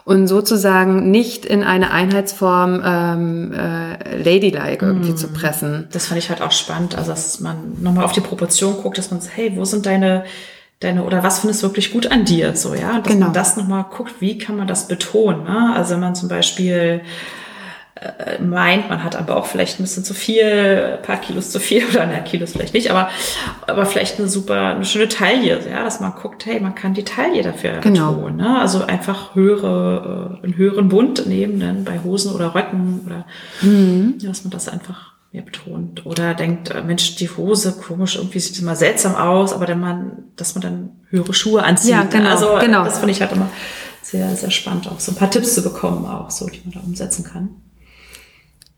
und 0.07 0.29
sozusagen 0.29 1.11
nicht 1.11 1.45
in 1.45 1.63
eine 1.65 1.91
Einheitsform 1.91 2.81
ähm, 2.85 3.53
äh, 3.53 4.17
ladylike 4.17 4.87
irgendwie 4.87 5.13
mm. 5.13 5.17
zu 5.17 5.29
pressen. 5.29 5.89
Das 5.91 6.07
fand 6.07 6.19
ich 6.19 6.31
halt 6.31 6.43
auch 6.43 6.53
spannend, 6.53 6.97
also 6.97 7.11
dass 7.11 7.41
man 7.41 7.83
nochmal 7.83 8.05
auf 8.05 8.13
die 8.13 8.21
Proportion 8.21 8.77
guckt, 8.83 8.99
dass 8.99 9.11
man 9.11 9.21
sagt, 9.21 9.37
hey, 9.37 9.53
wo 9.57 9.65
sind 9.65 9.85
deine 9.85 10.25
deine 10.81 11.05
oder 11.05 11.23
was 11.23 11.41
findest 11.41 11.63
du 11.63 11.69
wirklich 11.69 11.93
gut 11.93 12.11
an 12.11 12.25
dir 12.25 12.55
so 12.55 12.75
ja 12.75 12.99
dass 12.99 13.13
genau. 13.13 13.27
man 13.27 13.35
das 13.35 13.57
nochmal 13.57 13.87
guckt 13.91 14.17
wie 14.21 14.39
kann 14.39 14.57
man 14.57 14.67
das 14.67 14.89
betonen 14.89 15.45
ne? 15.45 15.73
also 15.75 15.95
wenn 15.95 16.01
man 16.01 16.15
zum 16.15 16.29
Beispiel 16.29 17.01
äh, 17.95 18.43
meint 18.43 18.91
man 18.91 19.03
hat 19.03 19.17
aber 19.17 19.37
auch 19.37 19.47
vielleicht 19.47 19.81
ein 19.81 19.85
bisschen 19.85 20.05
zu 20.05 20.13
viel 20.13 20.99
ein 20.99 21.03
paar 21.03 21.17
Kilos 21.17 21.51
zu 21.51 21.61
viel 21.61 21.83
oder 21.91 22.05
ne 22.05 22.23
Kilos 22.25 22.53
vielleicht 22.53 22.75
nicht 22.75 22.91
aber 22.91 23.09
aber 23.67 23.87
vielleicht 23.87 24.19
eine 24.19 24.29
super 24.29 24.75
eine 24.75 24.85
schöne 24.85 25.09
Taille 25.09 25.61
ja 25.67 25.83
dass 25.83 26.01
man 26.01 26.13
guckt 26.13 26.45
hey 26.45 26.61
man 26.61 26.75
kann 26.75 26.93
die 26.93 27.05
Taille 27.05 27.43
dafür 27.43 27.81
genau. 27.81 28.13
betonen 28.13 28.37
ne? 28.37 28.61
also 28.61 28.85
einfach 28.85 29.35
höhere 29.35 30.39
äh, 30.43 30.45
einen 30.45 30.57
höheren 30.59 30.91
Bund 30.91 31.27
nehmen 31.27 31.59
dann 31.59 31.85
bei 31.85 32.01
Hosen 32.05 32.35
oder 32.35 32.55
Röcken 32.55 33.01
oder 33.07 33.25
mhm. 33.63 34.19
dass 34.23 34.45
man 34.45 34.51
das 34.51 34.69
einfach 34.69 35.06
mehr 35.37 35.45
betont. 35.45 36.07
Oder 36.07 36.35
denkt, 36.35 36.71
äh, 36.71 36.83
Mensch, 36.83 37.17
die 37.17 37.29
Hose, 37.29 37.73
komisch, 37.73 38.17
irgendwie 38.17 38.41
sieht 38.41 38.57
es 38.57 38.63
mal 38.63 38.75
seltsam 38.75 39.15
aus, 39.15 39.53
aber 39.53 39.67
dann 39.67 39.81
man, 39.81 40.25
dass 40.37 40.55
man 40.55 40.63
dann 40.63 40.91
höhere 41.11 41.35
Schuhe 41.35 41.63
anzieht. 41.63 41.91
Ja, 41.91 42.05
genau. 42.05 42.31
Also 42.31 42.59
genau. 42.59 42.85
das 42.85 42.99
finde 42.99 43.13
ich 43.13 43.21
halt 43.21 43.33
immer 43.33 43.51
sehr, 44.03 44.35
sehr 44.35 44.51
spannend, 44.51 44.89
auch 44.89 44.99
so 44.99 45.13
ein 45.13 45.17
paar 45.17 45.31
Tipps 45.31 45.55
zu 45.55 45.63
bekommen, 45.63 46.07
auch 46.07 46.31
so, 46.31 46.47
die 46.47 46.63
man 46.65 46.73
da 46.73 46.81
umsetzen 46.81 47.25
kann. 47.25 47.51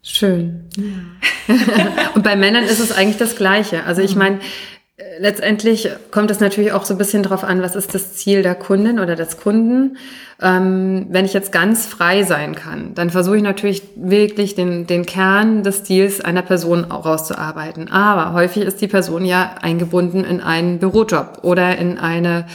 Schön. 0.02 0.68
Ja. 0.76 1.54
Und 2.14 2.24
bei 2.24 2.34
Männern 2.34 2.64
ist 2.64 2.80
es 2.80 2.92
eigentlich 2.92 3.18
das 3.18 3.36
Gleiche. 3.36 3.84
Also 3.84 4.02
ich 4.02 4.14
mhm. 4.14 4.18
meine, 4.18 4.40
Letztendlich 5.20 5.90
kommt 6.10 6.28
es 6.32 6.40
natürlich 6.40 6.72
auch 6.72 6.84
so 6.84 6.92
ein 6.92 6.98
bisschen 6.98 7.22
drauf 7.22 7.44
an, 7.44 7.62
was 7.62 7.76
ist 7.76 7.94
das 7.94 8.14
Ziel 8.14 8.42
der 8.42 8.56
Kundin 8.56 8.98
oder 8.98 9.14
des 9.14 9.36
Kunden. 9.36 9.96
Ähm, 10.42 11.06
wenn 11.10 11.24
ich 11.24 11.32
jetzt 11.32 11.52
ganz 11.52 11.86
frei 11.86 12.24
sein 12.24 12.56
kann, 12.56 12.94
dann 12.96 13.10
versuche 13.10 13.36
ich 13.36 13.44
natürlich 13.44 13.82
wirklich 13.94 14.56
den, 14.56 14.88
den 14.88 15.06
Kern 15.06 15.62
des 15.62 15.78
Stils 15.78 16.20
einer 16.20 16.42
Person 16.42 16.90
auch 16.90 17.06
rauszuarbeiten. 17.06 17.92
Aber 17.92 18.32
häufig 18.32 18.64
ist 18.64 18.80
die 18.80 18.88
Person 18.88 19.24
ja 19.24 19.54
eingebunden 19.62 20.24
in 20.24 20.40
einen 20.40 20.80
Bürojob 20.80 21.38
oder 21.42 21.78
in 21.78 21.98
eine 21.98 22.46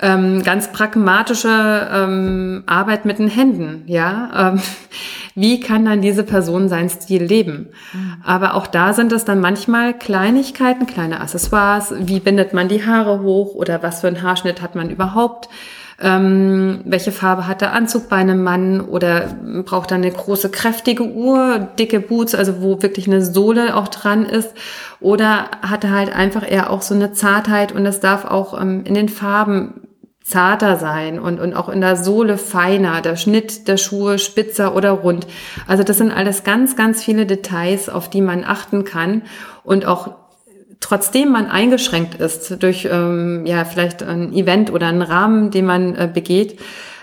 ähm, 0.00 0.42
ganz 0.42 0.72
pragmatische 0.72 1.88
ähm, 1.92 2.62
Arbeit 2.66 3.04
mit 3.04 3.18
den 3.18 3.28
Händen, 3.28 3.82
ja. 3.86 4.52
Ähm, 4.52 4.62
wie 5.34 5.60
kann 5.60 5.84
dann 5.84 6.00
diese 6.00 6.24
Person 6.24 6.68
seinen 6.68 6.88
Stil 6.88 7.22
leben? 7.22 7.68
Mhm. 7.92 8.14
Aber 8.24 8.54
auch 8.54 8.66
da 8.66 8.94
sind 8.94 9.12
es 9.12 9.24
dann 9.24 9.40
manchmal 9.40 9.94
Kleinigkeiten, 9.94 10.86
kleine 10.86 11.20
Accessoires. 11.20 11.92
Wie 11.98 12.20
bindet 12.20 12.54
man 12.54 12.68
die 12.68 12.84
Haare 12.84 13.20
hoch 13.20 13.54
oder 13.54 13.82
was 13.82 14.00
für 14.00 14.08
einen 14.08 14.22
Haarschnitt 14.22 14.62
hat 14.62 14.74
man 14.74 14.90
überhaupt? 14.90 15.48
Ähm, 16.02 16.80
welche 16.86 17.12
Farbe 17.12 17.46
hat 17.46 17.60
der 17.60 17.74
Anzug 17.74 18.08
bei 18.08 18.16
einem 18.16 18.42
Mann 18.42 18.80
oder 18.80 19.36
braucht 19.66 19.90
er 19.90 19.96
eine 19.96 20.10
große, 20.10 20.48
kräftige 20.48 21.04
Uhr, 21.04 21.68
dicke 21.78 22.00
Boots, 22.00 22.34
also 22.34 22.62
wo 22.62 22.80
wirklich 22.80 23.06
eine 23.06 23.22
Sohle 23.22 23.76
auch 23.76 23.88
dran 23.88 24.24
ist? 24.24 24.54
Oder 25.00 25.50
hat 25.60 25.84
er 25.84 25.90
halt 25.90 26.14
einfach 26.14 26.50
eher 26.50 26.70
auch 26.70 26.80
so 26.80 26.94
eine 26.94 27.12
Zartheit 27.12 27.72
und 27.72 27.84
das 27.84 28.00
darf 28.00 28.24
auch 28.24 28.58
ähm, 28.58 28.84
in 28.84 28.94
den 28.94 29.10
Farben 29.10 29.74
zarter 30.30 30.76
sein 30.76 31.18
und, 31.18 31.40
und 31.40 31.54
auch 31.54 31.68
in 31.68 31.80
der 31.80 31.96
Sohle 31.96 32.38
feiner, 32.38 33.00
der 33.00 33.16
Schnitt 33.16 33.68
der 33.68 33.76
Schuhe 33.76 34.18
spitzer 34.18 34.74
oder 34.74 34.90
rund. 34.90 35.26
Also 35.66 35.82
das 35.82 35.98
sind 35.98 36.12
alles 36.12 36.44
ganz, 36.44 36.76
ganz 36.76 37.04
viele 37.04 37.26
Details, 37.26 37.88
auf 37.88 38.08
die 38.08 38.20
man 38.20 38.44
achten 38.44 38.84
kann 38.84 39.22
und 39.64 39.86
auch 39.86 40.12
trotzdem 40.80 41.30
man 41.30 41.46
eingeschränkt 41.46 42.14
ist 42.14 42.62
durch 42.62 42.88
ähm, 42.90 43.44
ja 43.44 43.64
vielleicht 43.64 44.02
ein 44.02 44.32
Event 44.32 44.72
oder 44.72 44.86
einen 44.86 45.02
Rahmen, 45.02 45.50
den 45.50 45.66
man 45.66 45.94
äh, 45.94 46.08
begeht, 46.12 46.58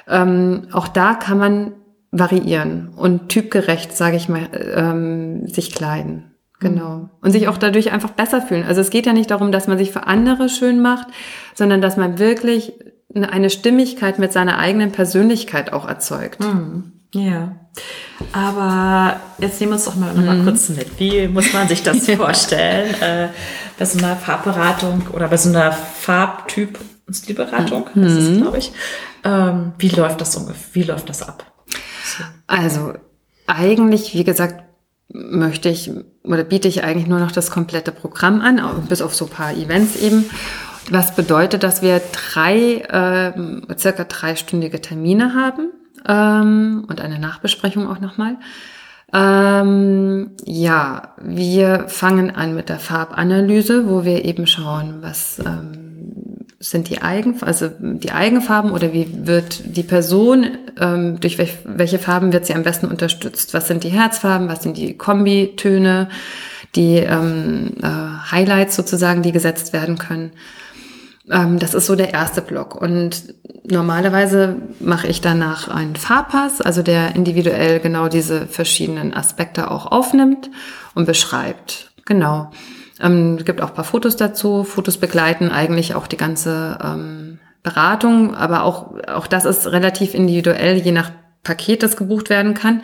ähm, 0.07 0.67
auch 0.71 0.87
da 0.87 1.13
kann 1.13 1.37
man 1.37 1.73
variieren 2.11 2.89
und 2.95 3.29
typgerecht, 3.29 3.95
sage 3.95 4.15
ich 4.15 4.29
mal, 4.29 4.47
ähm, 4.75 5.47
sich 5.47 5.73
kleiden. 5.73 6.31
Genau. 6.59 6.89
Mhm. 6.89 7.09
Und 7.21 7.31
sich 7.31 7.47
auch 7.47 7.57
dadurch 7.57 7.91
einfach 7.91 8.11
besser 8.11 8.41
fühlen. 8.41 8.65
Also 8.67 8.81
es 8.81 8.89
geht 8.89 9.05
ja 9.05 9.13
nicht 9.13 9.29
darum, 9.29 9.51
dass 9.51 9.67
man 9.67 9.77
sich 9.77 9.91
für 9.91 10.07
andere 10.07 10.49
schön 10.49 10.81
macht, 10.81 11.07
sondern 11.53 11.81
dass 11.81 11.97
man 11.97 12.17
wirklich 12.17 12.73
eine 13.25 13.49
Stimmigkeit 13.49 14.19
mit 14.19 14.33
seiner 14.33 14.57
eigenen 14.59 14.91
Persönlichkeit 14.91 15.73
auch 15.73 15.87
erzeugt. 15.87 16.39
Mhm. 16.39 16.93
Ja. 17.13 17.55
Aber 18.33 19.19
jetzt 19.37 19.59
nehmen 19.59 19.71
wir 19.71 19.75
uns 19.75 19.85
doch 19.85 19.95
mal, 19.95 20.13
noch 20.13 20.23
mal 20.23 20.37
mhm. 20.37 20.43
kurz 20.45 20.69
mit. 20.69 20.99
Wie 20.99 21.27
muss 21.27 21.53
man 21.53 21.67
sich 21.67 21.83
das 21.83 22.09
vorstellen? 22.17 22.93
äh, 23.01 23.29
bei 23.77 23.85
so 23.85 23.99
einer 23.99 24.15
Farbberatung 24.15 25.07
oder 25.13 25.27
bei 25.27 25.37
so 25.37 25.49
einer 25.49 25.71
Farbtyp- 25.71 26.79
und 27.05 27.13
Stilberatung, 27.13 27.85
mhm. 27.93 28.03
das 28.03 28.13
ist, 28.13 28.37
glaube 28.37 28.57
ich. 28.57 28.71
Ähm, 29.23 29.73
wie 29.77 29.89
läuft 29.89 30.19
das 30.21 30.35
ungefähr? 30.35 30.73
Wie 30.73 30.83
läuft 30.83 31.09
das 31.09 31.21
ab? 31.21 31.45
So. 31.67 32.23
Also, 32.47 32.93
eigentlich, 33.45 34.13
wie 34.13 34.23
gesagt, 34.23 34.63
möchte 35.09 35.69
ich 35.69 35.91
oder 36.23 36.43
biete 36.43 36.67
ich 36.67 36.83
eigentlich 36.83 37.07
nur 37.07 37.19
noch 37.19 37.31
das 37.31 37.49
komplette 37.51 37.91
Programm 37.91 38.41
an, 38.41 38.59
bis 38.89 39.01
auf 39.01 39.15
so 39.15 39.25
ein 39.25 39.31
paar 39.31 39.53
Events 39.53 39.95
eben. 39.95 40.29
Was 40.89 41.15
bedeutet, 41.15 41.63
dass 41.63 41.81
wir 41.81 42.01
drei, 42.11 42.77
äh, 42.79 43.77
circa 43.77 44.05
dreistündige 44.05 44.81
Termine 44.81 45.33
haben 45.33 45.71
ähm, 46.07 46.85
und 46.87 47.01
eine 47.01 47.19
Nachbesprechung 47.19 47.87
auch 47.89 47.99
nochmal. 47.99 48.37
Ähm, 49.13 50.31
ja, 50.45 51.13
wir 51.21 51.85
fangen 51.87 52.35
an 52.35 52.55
mit 52.55 52.69
der 52.69 52.79
Farbanalyse, 52.79 53.87
wo 53.89 54.03
wir 54.03 54.25
eben 54.25 54.47
schauen, 54.47 54.97
was 55.01 55.39
ähm, 55.39 56.45
sind 56.59 56.89
die 56.89 57.01
Eigen, 57.01 57.41
also 57.41 57.69
die 57.79 58.11
Eigenfarben 58.11 58.71
oder 58.71 58.91
wie 58.91 59.07
wird 59.27 59.77
die 59.77 59.83
Person 59.83 60.57
ähm, 60.79 61.19
durch 61.19 61.37
welch, 61.37 61.57
welche 61.65 61.99
Farben 61.99 62.33
wird 62.33 62.45
sie 62.45 62.53
am 62.53 62.63
besten 62.63 62.87
unterstützt? 62.87 63.53
Was 63.53 63.67
sind 63.67 63.83
die 63.83 63.89
Herzfarben? 63.89 64.49
Was 64.49 64.63
sind 64.63 64.77
die 64.77 64.97
Kombitöne? 64.97 66.09
Die 66.75 66.97
ähm, 66.97 67.75
äh, 67.81 68.31
Highlights 68.31 68.75
sozusagen, 68.75 69.21
die 69.21 69.31
gesetzt 69.31 69.71
werden 69.71 69.97
können. 69.97 70.31
Ähm, 71.29 71.59
das 71.59 71.73
ist 71.73 71.85
so 71.85 71.95
der 71.95 72.13
erste 72.13 72.41
Block. 72.41 72.75
Und 72.75 73.33
normalerweise 73.69 74.55
mache 74.79 75.07
ich 75.07 75.21
danach 75.21 75.67
einen 75.67 75.95
Farbpass, 75.95 76.61
also 76.61 76.81
der 76.81 77.15
individuell 77.15 77.79
genau 77.79 78.07
diese 78.07 78.47
verschiedenen 78.47 79.13
Aspekte 79.13 79.71
auch 79.71 79.87
aufnimmt 79.87 80.49
und 80.95 81.05
beschreibt. 81.05 81.91
Genau. 82.05 82.51
Ähm, 83.01 83.37
gibt 83.37 83.61
auch 83.61 83.73
paar 83.73 83.83
Fotos 83.83 84.15
dazu. 84.15 84.63
Fotos 84.63 84.97
begleiten 84.97 85.51
eigentlich 85.51 85.95
auch 85.95 86.07
die 86.07 86.17
ganze 86.17 86.79
ähm, 86.83 87.39
Beratung, 87.61 88.33
aber 88.35 88.63
auch, 88.63 88.93
auch 89.07 89.27
das 89.27 89.45
ist 89.45 89.67
relativ 89.67 90.13
individuell, 90.13 90.77
je 90.77 90.91
nach 90.91 91.11
Paket, 91.43 91.83
das 91.83 91.97
gebucht 91.97 92.29
werden 92.29 92.53
kann. 92.53 92.81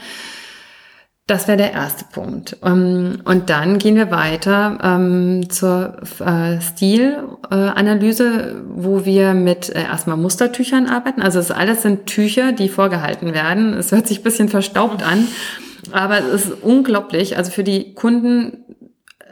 Das 1.25 1.47
wäre 1.47 1.57
der 1.57 1.71
erste 1.71 2.03
Punkt. 2.11 2.57
Ähm, 2.63 3.21
und 3.23 3.49
dann 3.49 3.77
gehen 3.77 3.95
wir 3.95 4.11
weiter 4.11 4.77
ähm, 4.83 5.49
zur 5.49 5.95
äh, 6.19 6.59
Stilanalyse, 6.59 8.61
wo 8.67 9.05
wir 9.05 9.33
mit 9.33 9.69
äh, 9.69 9.83
erstmal 9.83 10.17
Mustertüchern 10.17 10.87
arbeiten. 10.87 11.21
Also 11.21 11.39
es 11.39 11.49
alles 11.49 11.81
sind 11.81 12.07
Tücher, 12.07 12.51
die 12.51 12.67
vorgehalten 12.67 13.33
werden. 13.33 13.73
Es 13.73 13.93
hört 13.93 14.07
sich 14.07 14.19
ein 14.19 14.23
bisschen 14.23 14.49
verstaubt 14.49 15.01
an, 15.01 15.29
aber 15.93 16.19
es 16.19 16.45
ist 16.45 16.61
unglaublich. 16.61 17.37
Also 17.37 17.51
für 17.51 17.63
die 17.63 17.93
Kunden 17.93 18.57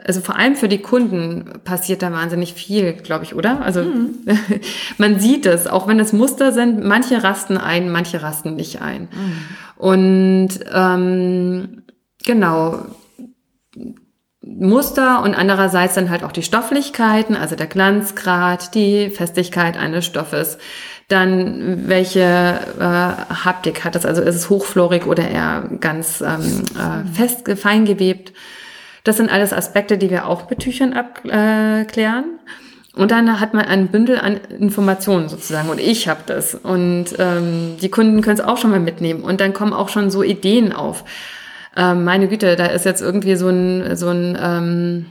also 0.04 0.20
vor 0.20 0.36
allem 0.36 0.56
für 0.56 0.68
die 0.68 0.78
Kunden 0.78 1.60
passiert 1.62 2.02
da 2.02 2.10
wahnsinnig 2.10 2.54
viel, 2.54 2.94
glaube 2.94 3.24
ich, 3.24 3.36
oder? 3.36 3.62
Also 3.62 3.82
mhm. 3.82 4.18
man 4.98 5.20
sieht 5.20 5.46
es, 5.46 5.66
auch 5.66 5.86
wenn 5.86 6.00
es 6.00 6.12
Muster 6.12 6.52
sind, 6.52 6.84
manche 6.84 7.22
rasten 7.22 7.56
ein, 7.56 7.90
manche 7.90 8.22
rasten 8.22 8.56
nicht 8.56 8.82
ein. 8.82 9.02
Mhm. 9.02 9.38
Und 9.76 10.50
ähm, 10.72 11.81
Genau. 12.24 12.86
Muster 14.44 15.22
und 15.22 15.34
andererseits 15.34 15.94
dann 15.94 16.10
halt 16.10 16.24
auch 16.24 16.32
die 16.32 16.42
Stofflichkeiten, 16.42 17.36
also 17.36 17.54
der 17.54 17.68
Glanzgrad, 17.68 18.74
die 18.74 19.10
Festigkeit 19.10 19.76
eines 19.76 20.04
Stoffes, 20.04 20.58
dann 21.08 21.88
welche 21.88 22.20
äh, 22.20 22.82
Haptik 22.82 23.84
hat 23.84 23.94
es, 23.94 24.04
also 24.04 24.22
ist 24.22 24.34
es 24.34 24.50
hochflorig 24.50 25.06
oder 25.06 25.28
eher 25.28 25.68
ganz 25.80 26.20
ähm, 26.20 26.64
äh, 26.76 27.06
fest, 27.12 27.48
fein 27.56 27.84
gewebt. 27.84 28.32
Das 29.04 29.16
sind 29.16 29.30
alles 29.30 29.52
Aspekte, 29.52 29.98
die 29.98 30.10
wir 30.10 30.26
auch 30.26 30.48
mit 30.48 30.60
Tüchern 30.60 30.92
abklären. 30.92 32.24
Äh, 32.24 33.00
und 33.00 33.10
dann 33.10 33.40
hat 33.40 33.54
man 33.54 33.64
ein 33.64 33.88
Bündel 33.88 34.18
an 34.18 34.36
Informationen 34.58 35.28
sozusagen 35.28 35.70
und 35.70 35.80
ich 35.80 36.08
habe 36.08 36.20
das 36.26 36.54
und 36.54 37.06
ähm, 37.18 37.76
die 37.80 37.88
Kunden 37.88 38.20
können 38.20 38.38
es 38.38 38.44
auch 38.44 38.58
schon 38.58 38.70
mal 38.70 38.80
mitnehmen 38.80 39.22
und 39.22 39.40
dann 39.40 39.54
kommen 39.54 39.72
auch 39.72 39.88
schon 39.88 40.10
so 40.10 40.22
Ideen 40.22 40.74
auf 40.74 41.04
ähm, 41.76 42.04
meine 42.04 42.28
Güte, 42.28 42.56
da 42.56 42.66
ist 42.66 42.84
jetzt 42.84 43.00
irgendwie 43.00 43.36
so 43.36 43.48
ein, 43.48 43.96
so 43.96 44.08
ein 44.08 44.38
ähm, 44.40 45.06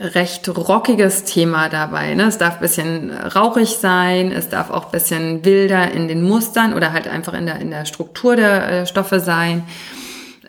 recht 0.00 0.48
rockiges 0.48 1.24
Thema 1.24 1.68
dabei. 1.68 2.14
Ne? 2.14 2.24
Es 2.24 2.38
darf 2.38 2.54
ein 2.54 2.60
bisschen 2.60 3.10
rauchig 3.10 3.76
sein, 3.78 4.30
es 4.30 4.48
darf 4.48 4.70
auch 4.70 4.86
ein 4.86 4.92
bisschen 4.92 5.44
wilder 5.44 5.90
in 5.90 6.06
den 6.06 6.22
Mustern 6.22 6.74
oder 6.74 6.92
halt 6.92 7.08
einfach 7.08 7.34
in 7.34 7.46
der, 7.46 7.56
in 7.60 7.70
der 7.70 7.84
Struktur 7.84 8.36
der 8.36 8.68
äh, 8.68 8.86
Stoffe 8.86 9.18
sein. 9.18 9.64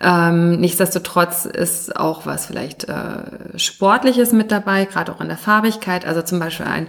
Ähm, 0.02 0.52
nichtsdestotrotz 0.60 1.44
ist 1.44 1.94
auch 1.96 2.24
was 2.24 2.46
vielleicht 2.46 2.84
äh, 2.84 3.58
Sportliches 3.58 4.32
mit 4.32 4.50
dabei, 4.50 4.86
gerade 4.86 5.12
auch 5.12 5.20
in 5.20 5.28
der 5.28 5.36
Farbigkeit. 5.36 6.06
Also 6.06 6.22
zum 6.22 6.38
Beispiel 6.38 6.66
ein 6.66 6.86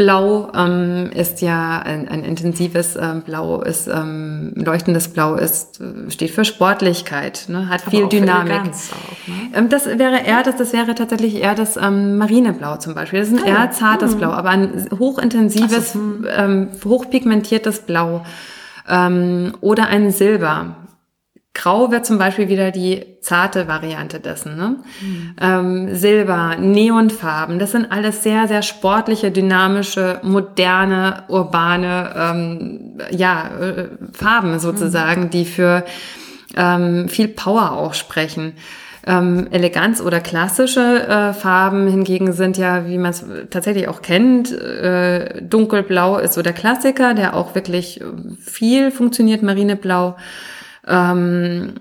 Blau 0.00 0.50
ähm, 0.56 1.10
ist 1.12 1.42
ja 1.42 1.78
ein, 1.80 2.08
ein 2.08 2.24
intensives 2.24 2.96
ähm, 2.96 3.20
Blau, 3.20 3.60
ist 3.60 3.86
ähm, 3.86 4.50
leuchtendes 4.54 5.08
Blau 5.08 5.34
ist 5.34 5.78
äh, 5.78 6.10
steht 6.10 6.30
für 6.30 6.46
Sportlichkeit, 6.46 7.44
ne? 7.48 7.68
hat 7.68 7.82
Aber 7.82 7.90
viel 7.90 8.08
Dynamik. 8.08 8.62
Auch, 8.62 9.28
ne? 9.28 9.50
ähm, 9.52 9.68
das 9.68 9.84
wäre 9.84 10.20
eher 10.24 10.42
das, 10.42 10.56
das 10.56 10.72
wäre 10.72 10.94
tatsächlich 10.94 11.34
eher 11.34 11.54
das 11.54 11.76
ähm, 11.76 12.16
Marineblau 12.16 12.78
zum 12.78 12.94
Beispiel. 12.94 13.20
Das 13.20 13.28
ist 13.28 13.44
ein 13.44 13.44
ah, 13.44 13.64
eher 13.64 13.70
zartes 13.72 14.12
hm. 14.12 14.18
Blau, 14.20 14.30
aber 14.30 14.48
ein 14.48 14.88
hochintensives, 14.98 15.92
so, 15.92 15.98
hm. 15.98 16.26
ähm, 16.34 16.68
hochpigmentiertes 16.82 17.80
Blau 17.80 18.24
oder 19.60 19.86
ein 19.86 20.10
Silber. 20.10 20.74
Grau 21.52 21.90
wäre 21.90 22.02
zum 22.02 22.16
Beispiel 22.16 22.48
wieder 22.48 22.70
die 22.70 23.04
zarte 23.20 23.66
Variante 23.66 24.20
dessen. 24.20 24.56
Ne? 24.56 24.76
Mhm. 25.00 25.34
Ähm, 25.40 25.94
Silber, 25.94 26.56
Neonfarben, 26.56 27.58
das 27.58 27.72
sind 27.72 27.90
alles 27.90 28.22
sehr, 28.22 28.46
sehr 28.46 28.62
sportliche, 28.62 29.32
dynamische, 29.32 30.20
moderne, 30.22 31.24
urbane 31.28 32.14
ähm, 32.16 32.98
ja, 33.10 33.50
äh, 33.60 33.88
Farben 34.12 34.60
sozusagen, 34.60 35.24
mhm. 35.24 35.30
die 35.30 35.44
für 35.44 35.84
ähm, 36.56 37.08
viel 37.08 37.28
Power 37.28 37.72
auch 37.72 37.94
sprechen. 37.94 38.54
Ähm, 39.06 39.48
Eleganz 39.50 40.00
oder 40.00 40.20
klassische 40.20 41.08
äh, 41.08 41.32
Farben 41.32 41.88
hingegen 41.88 42.32
sind 42.32 42.58
ja, 42.58 42.86
wie 42.86 42.98
man 42.98 43.10
es 43.10 43.24
tatsächlich 43.48 43.88
auch 43.88 44.02
kennt, 44.02 44.52
äh, 44.52 45.42
dunkelblau 45.42 46.18
ist 46.18 46.34
so 46.34 46.42
der 46.42 46.52
Klassiker, 46.52 47.14
der 47.14 47.34
auch 47.34 47.54
wirklich 47.54 48.00
viel 48.38 48.90
funktioniert, 48.90 49.42
marineblau. 49.42 50.16
Ähm, 50.90 51.74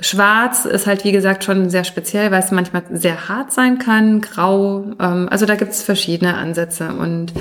Schwarz 0.00 0.64
ist 0.64 0.86
halt, 0.86 1.04
wie 1.04 1.12
gesagt, 1.12 1.44
schon 1.44 1.70
sehr 1.70 1.84
speziell, 1.84 2.30
weil 2.30 2.40
es 2.40 2.50
manchmal 2.50 2.82
sehr 2.90 3.28
hart 3.28 3.52
sein 3.52 3.78
kann. 3.78 4.20
Grau, 4.20 4.84
ähm, 5.00 5.28
also 5.30 5.46
da 5.46 5.54
gibt 5.54 5.72
es 5.72 5.82
verschiedene 5.82 6.36
Ansätze 6.36 6.92
und 6.94 7.32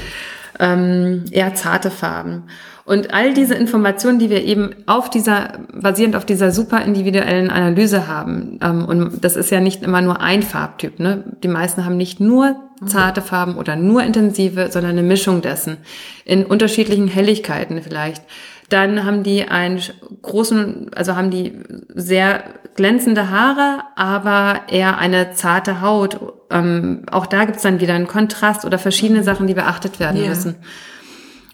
ähm, 0.60 1.26
eher 1.32 1.56
zarte 1.56 1.90
Farben. 1.90 2.44
Und 2.86 3.14
all 3.14 3.34
diese 3.34 3.56
Informationen, 3.56 4.20
die 4.20 4.30
wir 4.30 4.44
eben 4.44 4.76
auf 4.86 5.10
dieser, 5.10 5.60
basierend 5.74 6.16
auf 6.16 6.26
dieser 6.26 6.52
super 6.52 6.84
individuellen 6.84 7.50
Analyse 7.50 8.08
haben, 8.08 8.60
ähm, 8.62 8.86
und 8.86 9.24
das 9.24 9.36
ist 9.36 9.50
ja 9.50 9.60
nicht 9.60 9.84
immer 9.84 10.02
nur 10.02 10.20
ein 10.20 10.44
Farbtyp, 10.44 11.00
ne? 11.00 11.24
Die 11.44 11.48
meisten 11.48 11.86
haben 11.86 11.98
nicht 11.98 12.20
nur 12.20 12.56
zarte 12.86 13.22
Farben 13.22 13.56
oder 13.56 13.76
nur 13.76 14.04
intensive, 14.04 14.72
sondern 14.72 14.92
eine 14.92 15.04
Mischung 15.04 15.42
dessen. 15.42 15.78
In 16.26 16.46
unterschiedlichen 16.46 17.08
Helligkeiten 17.08 17.82
vielleicht. 17.82 18.24
Dann 18.72 19.04
haben 19.04 19.24
die 19.24 19.50
einen 19.50 19.82
großen, 20.22 20.92
also 20.96 21.18
haben 21.18 21.30
die 21.30 21.54
sehr 21.94 22.44
glänzende 22.76 23.30
Haare, 23.30 23.84
aber 23.98 24.62
eher 24.70 24.98
eine 24.98 25.34
zarte 25.34 25.82
Haut. 25.82 26.18
Ähm, 26.50 27.04
auch 27.12 27.26
da 27.26 27.44
gibt's 27.44 27.64
dann 27.64 27.82
wieder 27.82 27.96
einen 27.96 28.08
Kontrast 28.08 28.64
oder 28.64 28.80
verschiedene 28.80 29.24
Sachen, 29.24 29.46
die 29.46 29.54
beachtet 29.54 30.00
werden 30.00 30.22
yeah. 30.22 30.30
müssen. 30.30 30.56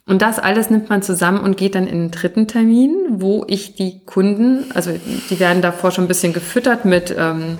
Und 0.05 0.21
das 0.21 0.37
alles 0.37 0.69
nimmt 0.69 0.91
man 0.91 1.01
zusammen 1.01 1.39
und 1.39 1.57
geht 1.57 1.73
dann 1.73 1.87
in 1.87 2.03
den 2.03 2.11
dritten 2.11 2.47
Termin, 2.47 2.95
wo 3.09 3.45
ich 3.47 3.73
die 3.73 4.05
Kunden, 4.05 4.65
also 4.75 4.91
die 5.29 5.39
werden 5.39 5.63
davor 5.63 5.89
schon 5.89 6.05
ein 6.05 6.07
bisschen 6.07 6.33
gefüttert 6.33 6.85
mit 6.85 7.13
ähm, 7.17 7.57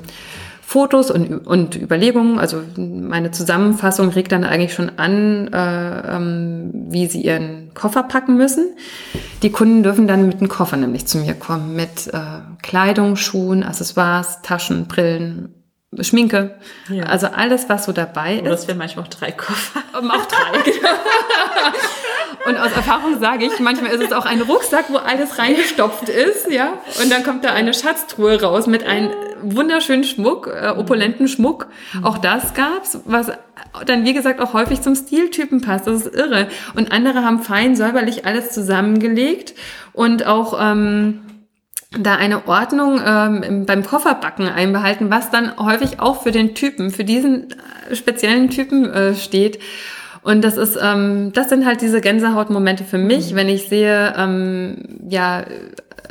Fotos 0.62 1.10
und, 1.10 1.48
und 1.48 1.76
Überlegungen. 1.76 2.39
Also 2.39 2.62
meine 2.78 3.32
Zusammenfassung 3.32 4.10
regt 4.10 4.34
dann 4.34 4.43
eigentlich 4.43 4.74
schon 4.74 4.91
an, 4.98 5.48
äh, 5.48 6.15
ähm, 6.15 6.72
wie 6.89 7.08
sie 7.08 7.22
ihren 7.22 7.66
Koffer 7.77 8.03
packen 8.03 8.37
müssen. 8.37 8.75
Die 9.43 9.51
Kunden 9.51 9.83
dürfen 9.83 10.07
dann 10.07 10.27
mit 10.27 10.41
dem 10.41 10.47
Koffer 10.47 10.77
nämlich 10.77 11.05
zu 11.05 11.19
mir 11.19 11.35
kommen, 11.35 11.75
mit 11.75 12.07
äh, 12.07 12.41
Kleidung, 12.63 13.15
Schuhen, 13.15 13.63
Accessoires, 13.63 14.41
Taschen, 14.41 14.87
Brillen, 14.87 15.57
Schminke. 16.02 16.56
Ja. 16.89 17.06
Also 17.06 17.28
alles, 17.28 17.69
was 17.69 17.86
so 17.86 17.91
dabei 17.91 18.36
ist. 18.36 18.41
Oder 18.41 18.52
das 18.52 18.67
wären 18.67 18.78
manchmal 18.78 19.06
auch 19.06 19.10
drei 19.10 19.32
Koffer. 19.32 19.82
Um, 19.97 20.12
auch 20.12 20.26
drei, 20.26 20.62
genau. 20.62 20.89
Und 22.45 22.56
aus 22.58 22.71
Erfahrung 22.71 23.19
sage 23.19 23.45
ich, 23.45 23.60
manchmal 23.60 23.91
ist 23.91 24.04
es 24.04 24.12
auch 24.12 24.26
ein 24.26 24.41
Rucksack, 24.41 24.86
wo 24.89 24.97
alles 24.97 25.39
reingestopft 25.39 26.08
ist, 26.08 26.52
ja. 26.52 26.73
Und 27.02 27.12
dann 27.12 27.23
kommt 27.23 27.43
da 27.43 27.52
eine 27.52 27.73
Schatztruhe 27.73 28.39
raus 28.39 28.67
mit 28.67 28.86
einem 28.86 29.10
wunderschönen 29.41 30.04
Schmuck, 30.04 30.47
äh, 30.47 30.69
opulenten 30.69 31.28
Schmuck. 31.28 31.67
Auch 32.04 32.19
das 32.19 32.54
gab's, 32.54 33.00
was 33.06 33.32
dann 33.86 34.06
wie 34.06 34.13
gesagt 34.13 34.39
auch 34.39 34.54
häufig 34.54 34.82
zum 34.82 34.95
Stiltypen 34.95 35.62
passt. 35.62 35.88
Das 35.88 36.06
ist 36.06 36.15
irre. 36.15 36.47
Und 36.76 36.91
andere 36.91 37.23
haben 37.23 37.41
fein 37.41 37.76
säuberlich 37.76 38.26
alles 38.26 38.52
zusammengelegt 38.52 39.54
und 39.93 40.26
auch 40.26 40.58
ähm, 40.60 41.21
da 41.99 42.15
eine 42.15 42.47
Ordnung 42.47 42.99
ähm, 43.05 43.65
beim 43.65 43.83
Kofferbacken 43.83 44.47
einbehalten, 44.47 45.10
was 45.10 45.29
dann 45.29 45.57
häufig 45.57 45.99
auch 45.99 46.21
für 46.21 46.31
den 46.31 46.55
Typen, 46.55 46.91
für 46.91 47.03
diesen 47.03 47.51
äh, 47.89 47.95
speziellen 47.95 48.49
Typen 48.49 48.91
äh, 48.91 49.15
steht. 49.15 49.60
Und 50.23 50.43
das 50.43 50.57
ist, 50.57 50.77
ähm, 50.81 51.31
das 51.33 51.49
sind 51.49 51.65
halt 51.65 51.81
diese 51.81 52.01
Gänsehautmomente 52.01 52.83
für 52.83 52.97
mich, 52.97 53.31
mhm. 53.31 53.36
wenn 53.36 53.49
ich 53.49 53.69
sehe, 53.69 54.13
ähm, 54.17 54.99
ja, 55.07 55.43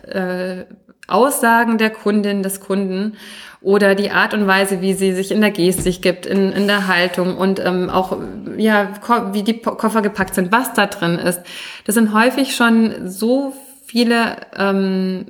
äh, 0.09 0.64
Aussagen 1.09 1.79
der 1.79 1.90
Kundin, 1.90 2.42
des 2.42 2.61
Kunden 2.61 3.16
oder 3.61 3.94
die 3.94 4.11
Art 4.11 4.35
und 4.35 4.46
Weise, 4.46 4.81
wie 4.81 4.94
sie 4.94 5.12
sich 5.12 5.33
in 5.33 5.40
der 5.40 5.51
Gestik 5.51 6.03
gibt, 6.03 6.27
in, 6.27 6.53
in 6.53 6.66
der 6.66 6.88
Haltung 6.88 7.37
und 7.37 7.64
ähm, 7.64 7.90
auch, 7.90 8.16
ja, 8.57 8.88
wie 9.33 9.42
die 9.42 9.61
Koffer 9.61 10.03
gepackt 10.03 10.35
sind, 10.35 10.53
was 10.53 10.72
da 10.75 10.87
drin 10.87 11.18
ist. 11.18 11.40
Das 11.85 11.94
sind 11.94 12.12
häufig 12.12 12.57
schon 12.57 13.09
so 13.09 13.55
viele 13.85 14.37
ähm, 14.57 15.27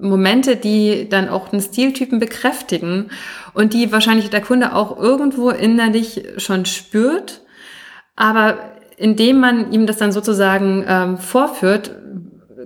Momente, 0.00 0.56
die 0.56 1.08
dann 1.08 1.28
auch 1.28 1.52
einen 1.52 1.62
Stiltypen 1.62 2.18
bekräftigen 2.18 3.10
und 3.54 3.74
die 3.74 3.92
wahrscheinlich 3.92 4.30
der 4.30 4.40
Kunde 4.40 4.74
auch 4.74 4.98
irgendwo 4.98 5.50
innerlich 5.50 6.24
schon 6.38 6.66
spürt 6.66 7.42
aber 8.18 8.58
indem 8.96 9.38
man 9.38 9.72
ihm 9.72 9.86
das 9.86 9.96
dann 9.98 10.10
sozusagen 10.10 10.84
ähm, 10.88 11.18
vorführt, 11.18 11.92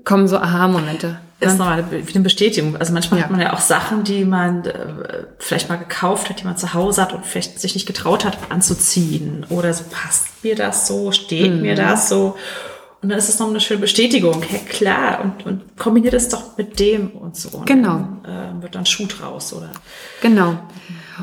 kommen 0.03 0.27
so 0.27 0.39
Aha-Momente. 0.39 1.19
Ist 1.41 1.59
nochmal 1.59 1.85
wie 1.91 2.15
eine 2.15 2.23
Bestätigung. 2.23 2.77
Also 2.77 2.93
manchmal 2.93 3.19
ja. 3.19 3.25
hat 3.25 3.33
man 3.33 3.41
ja 3.41 3.53
auch 3.53 3.61
Sachen, 3.61 4.05
die 4.05 4.25
man 4.25 4.65
äh, 4.65 4.73
vielleicht 5.39 5.69
mal 5.69 5.77
gekauft 5.77 6.31
hat, 6.31 6.41
die 6.41 6.45
man 6.45 6.57
zu 6.57 6.73
Hause 6.73 7.03
hat 7.03 7.13
und 7.13 7.27
vielleicht 7.27 7.61
sich 7.61 7.75
nicht 7.75 7.87
getraut 7.87 8.25
hat 8.25 8.39
anzuziehen. 8.49 9.45
Oder 9.51 9.75
so, 9.75 9.85
passt 9.91 10.29
mir 10.43 10.55
das 10.55 10.87
so, 10.87 11.13
steht 11.13 11.53
mhm. 11.53 11.63
mir 11.63 11.75
das 11.75 12.09
so. 12.09 12.37
Und 13.03 13.09
dann 13.09 13.19
ist 13.19 13.29
es 13.29 13.41
noch 13.41 13.49
eine 13.49 13.61
schöne 13.61 13.81
Bestätigung. 13.81 14.43
Ja, 14.53 14.59
klar. 14.69 15.21
Und, 15.25 15.45
und 15.45 15.77
kombiniert 15.77 16.15
es 16.15 16.29
doch 16.29 16.57
mit 16.57 16.79
dem 16.79 17.11
und 17.11 17.37
so. 17.37 17.59
Und 17.59 17.67
genau. 17.67 18.07
Dann, 18.23 18.61
äh, 18.61 18.63
wird 18.63 18.77
dann 18.77 18.87
Schuh 18.87 19.07
draus, 19.07 19.53
oder? 19.53 19.71
Genau. 20.21 20.57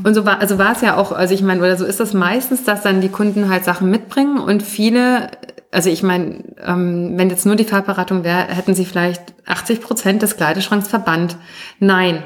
Und 0.04 0.13
so 0.13 0.26
war, 0.26 0.39
also 0.39 0.58
war 0.58 0.74
es 0.74 0.82
ja 0.82 0.98
auch, 0.98 1.13
also 1.13 1.34
ich 1.34 1.42
meine, 1.42 1.62
oder 1.62 1.78
so 1.78 1.86
ist 1.86 2.02
das 2.02 2.13
meistens, 2.13 2.65
dass 2.65 2.82
dann 2.82 3.00
die 3.00 3.10
Kunden 3.10 3.50
halt 3.50 3.63
Sachen 3.63 3.89
mitbringen 3.89 4.39
und 4.39 4.62
viele, 4.62 5.32
also 5.72 5.89
ich 5.89 6.04
meine, 6.04 6.44
ähm, 6.63 7.13
wenn 7.15 7.30
jetzt 7.30 7.46
nur 7.46 7.56
die 7.56 7.63
Farbberatung 7.63 8.26
wäre, 8.26 8.48
hätten 8.48 8.76
sie 8.76 8.86
vielleicht 8.86 9.22
80 9.46 9.82
Prozent 9.82 10.22
des 10.22 10.36
Kleiderschranks 10.36 10.89
verbannt. 10.89 11.38
Nein. 11.80 12.24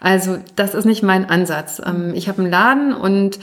Also 0.00 0.38
das 0.56 0.74
ist 0.74 0.84
nicht 0.86 1.02
mein 1.02 1.28
Ansatz. 1.28 1.80
Ähm, 1.84 2.12
ich 2.14 2.28
habe 2.28 2.42
einen 2.42 2.50
Laden 2.50 2.94
und 2.94 3.38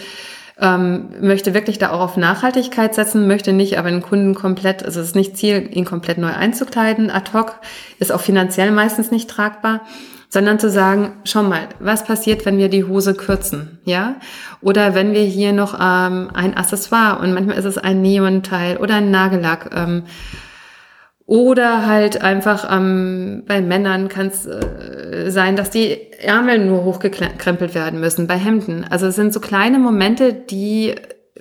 ähm, 0.62 1.10
möchte 1.20 1.54
wirklich 1.54 1.80
da 1.80 1.90
auch 1.90 2.00
auf 2.00 2.18
Nachhaltigkeit 2.18 2.94
setzen, 2.94 3.28
möchte 3.28 3.52
nicht 3.52 3.78
aber 3.80 3.88
einen 3.88 4.04
Kunden 4.04 4.36
komplett, 4.36 4.86
also 4.86 5.00
es 5.00 5.08
ist 5.08 5.16
nicht 5.16 5.36
Ziel, 5.36 5.68
ihn 5.74 5.86
komplett 5.86 6.20
neu 6.20 6.32
einzukleiden, 6.32 7.10
ad 7.10 7.32
hoc, 7.34 7.56
ist 8.00 8.12
auch 8.12 8.22
finanziell 8.22 8.72
meistens 8.72 9.10
nicht 9.10 9.30
tragbar, 9.30 9.82
sondern 10.30 10.60
zu 10.60 10.70
sagen, 10.70 11.14
schau 11.24 11.44
mal, 11.44 11.68
was 11.80 12.06
passiert, 12.06 12.46
wenn 12.46 12.60
wir 12.60 12.70
die 12.70 12.84
Hose 12.84 13.16
kürzen, 13.16 13.80
ja? 13.86 14.16
Oder 14.62 14.94
wenn 14.94 15.14
wir 15.14 15.24
hier 15.24 15.52
noch 15.52 15.74
ähm, 15.74 16.30
ein 16.34 16.56
Accessoire 16.56 17.20
und 17.20 17.34
manchmal 17.34 17.58
ist 17.58 17.66
es 17.66 17.80
ein 17.80 18.02
Neonteil 18.02 18.78
oder 18.78 18.96
ein 18.96 19.12
Nagellack. 19.12 19.72
Ähm, 19.76 20.04
oder 21.32 21.88
halt 21.88 22.22
einfach 22.22 22.68
ähm, 22.70 23.44
bei 23.48 23.62
Männern 23.62 24.10
kann 24.10 24.28
es 24.28 24.46
äh, 24.46 25.32
sein, 25.32 25.56
dass 25.56 25.70
die 25.70 26.12
Ärmel 26.20 26.60
nur 26.66 26.84
hochgekrempelt 26.84 27.74
werden 27.74 28.02
müssen, 28.02 28.28
bei 28.28 28.36
Hemden. 28.36 28.84
Also 28.90 29.06
es 29.08 29.16
sind 29.16 29.32
so 29.34 29.40
kleine 29.40 29.80
Momente, 29.80 30.34
die 30.34 30.94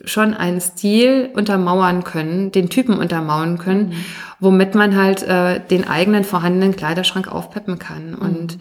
schon 0.04 0.32
einen 0.32 0.60
Stil 0.60 1.30
untermauern 1.34 2.04
können, 2.04 2.52
den 2.52 2.68
Typen 2.68 3.00
untermauern 3.00 3.58
können, 3.58 3.88
mhm. 3.88 3.94
womit 4.38 4.76
man 4.76 4.94
halt 4.94 5.24
äh, 5.24 5.58
den 5.58 5.88
eigenen 5.88 6.22
vorhandenen 6.22 6.76
Kleiderschrank 6.76 7.26
aufpeppen 7.26 7.80
kann. 7.80 8.12
Mhm. 8.12 8.18
Und 8.18 8.58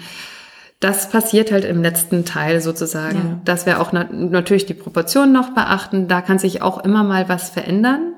das 0.80 1.12
passiert 1.12 1.52
halt 1.52 1.64
im 1.64 1.84
letzten 1.84 2.26
Teil 2.26 2.60
sozusagen, 2.60 3.18
ja. 3.18 3.42
dass 3.46 3.68
wir 3.68 3.80
auch 3.80 3.92
na 3.92 4.06
natürlich 4.12 4.66
die 4.66 4.74
Proportionen 4.74 5.32
noch 5.32 5.52
beachten. 5.52 6.08
Da 6.08 6.22
kann 6.22 6.40
sich 6.40 6.64
auch 6.64 6.84
immer 6.84 7.04
mal 7.04 7.30
was 7.30 7.52
verändern. 7.52 8.16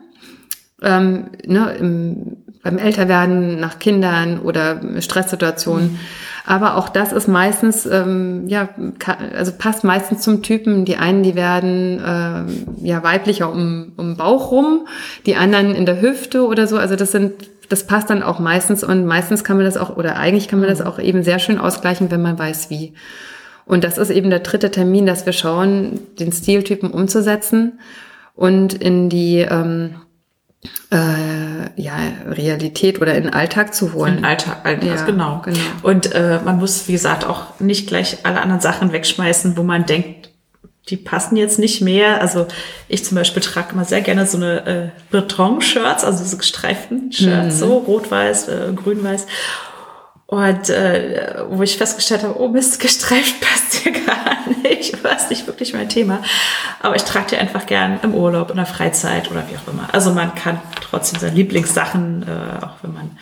Ähm, 0.81 1.25
ne, 1.45 1.75
im, 1.77 2.37
beim 2.63 2.77
Älterwerden 2.77 3.59
nach 3.59 3.79
Kindern 3.79 4.39
oder 4.39 4.81
Stresssituationen. 4.99 5.93
Mhm. 5.93 5.99
Aber 6.45 6.77
auch 6.77 6.89
das 6.89 7.11
ist 7.11 7.27
meistens, 7.27 7.85
ähm, 7.85 8.47
ja, 8.47 8.69
also 9.35 9.51
passt 9.57 9.83
meistens 9.83 10.21
zum 10.21 10.41
Typen. 10.41 10.85
Die 10.85 10.97
einen, 10.97 11.23
die 11.23 11.35
werden 11.35 12.01
ähm, 12.05 12.65
ja 12.81 13.03
weiblicher 13.03 13.51
um, 13.51 13.93
um 13.97 14.17
Bauch 14.17 14.51
rum, 14.51 14.87
die 15.25 15.35
anderen 15.35 15.75
in 15.75 15.85
der 15.85 16.01
Hüfte 16.01 16.45
oder 16.45 16.67
so. 16.67 16.77
Also 16.77 16.95
das 16.95 17.11
sind, 17.11 17.33
das 17.69 17.85
passt 17.85 18.09
dann 18.09 18.23
auch 18.23 18.39
meistens 18.39 18.83
und 18.83 19.05
meistens 19.05 19.43
kann 19.43 19.57
man 19.57 19.65
das 19.65 19.77
auch, 19.77 19.95
oder 19.97 20.17
eigentlich 20.17 20.47
kann 20.47 20.59
man 20.59 20.69
das 20.69 20.79
mhm. 20.79 20.87
auch 20.87 20.99
eben 20.99 21.23
sehr 21.23 21.39
schön 21.39 21.59
ausgleichen, 21.59 22.09
wenn 22.09 22.21
man 22.21 22.37
weiß 22.37 22.69
wie. 22.69 22.93
Und 23.65 23.83
das 23.83 23.97
ist 23.97 24.09
eben 24.09 24.29
der 24.29 24.39
dritte 24.39 24.71
Termin, 24.71 25.05
dass 25.05 25.25
wir 25.25 25.33
schauen, 25.33 25.99
den 26.19 26.31
Stiltypen 26.31 26.91
umzusetzen 26.91 27.79
und 28.35 28.73
in 28.73 29.09
die 29.09 29.37
ähm, 29.37 29.91
äh, 29.91 30.10
ja, 31.81 31.95
Realität 32.27 33.01
oder 33.01 33.15
in 33.15 33.23
den 33.23 33.33
Alltag 33.33 33.73
zu 33.73 33.93
holen. 33.93 34.09
In 34.09 34.15
den 34.17 34.25
Alltag, 34.25 34.57
Alltag 34.63 34.85
ja, 34.85 35.05
genau. 35.05 35.41
genau. 35.43 35.59
Und 35.81 36.13
äh, 36.13 36.39
man 36.43 36.57
muss, 36.57 36.87
wie 36.87 36.93
gesagt, 36.93 37.25
auch 37.25 37.59
nicht 37.59 37.87
gleich 37.87 38.19
alle 38.23 38.41
anderen 38.41 38.61
Sachen 38.61 38.91
wegschmeißen, 38.91 39.57
wo 39.57 39.63
man 39.63 39.85
denkt, 39.85 40.29
die 40.89 40.97
passen 40.97 41.37
jetzt 41.37 41.59
nicht 41.59 41.81
mehr. 41.81 42.21
Also 42.21 42.47
ich 42.87 43.03
zum 43.03 43.15
Beispiel 43.15 43.41
trage 43.41 43.73
immer 43.73 43.85
sehr 43.85 44.01
gerne 44.01 44.25
so 44.25 44.37
eine 44.37 44.65
äh, 44.65 44.89
Beton-Shirts, 45.11 46.03
also 46.03 46.23
diese 46.23 46.37
gestreiften 46.37 47.11
Shirts, 47.11 47.55
mhm. 47.55 47.59
so 47.59 47.77
rot-weiß, 47.77 48.47
äh, 48.47 48.73
grün-weiß. 48.75 49.27
Und 50.31 50.69
äh, 50.69 51.43
wo 51.49 51.61
ich 51.61 51.77
festgestellt 51.77 52.23
habe, 52.23 52.39
oh 52.39 52.47
Mist, 52.47 52.79
gestreift 52.79 53.41
passt 53.41 53.73
hier 53.73 53.91
gar 53.91 54.37
nicht. 54.63 54.95
Das 55.03 55.23
ist 55.23 55.29
nicht 55.29 55.45
wirklich 55.45 55.73
mein 55.73 55.89
Thema. 55.89 56.23
Aber 56.79 56.95
ich 56.95 57.03
trage 57.03 57.31
die 57.31 57.35
einfach 57.35 57.65
gern 57.65 57.99
im 58.01 58.15
Urlaub, 58.15 58.49
in 58.49 58.55
der 58.55 58.65
Freizeit 58.65 59.29
oder 59.29 59.43
wie 59.49 59.57
auch 59.57 59.73
immer. 59.73 59.93
Also 59.93 60.13
man 60.13 60.33
kann 60.33 60.61
trotzdem 60.79 61.19
seine 61.19 61.35
Lieblingssachen, 61.35 62.23
äh, 62.23 62.63
auch 62.63 62.75
wenn 62.81 62.93
man, 62.93 63.17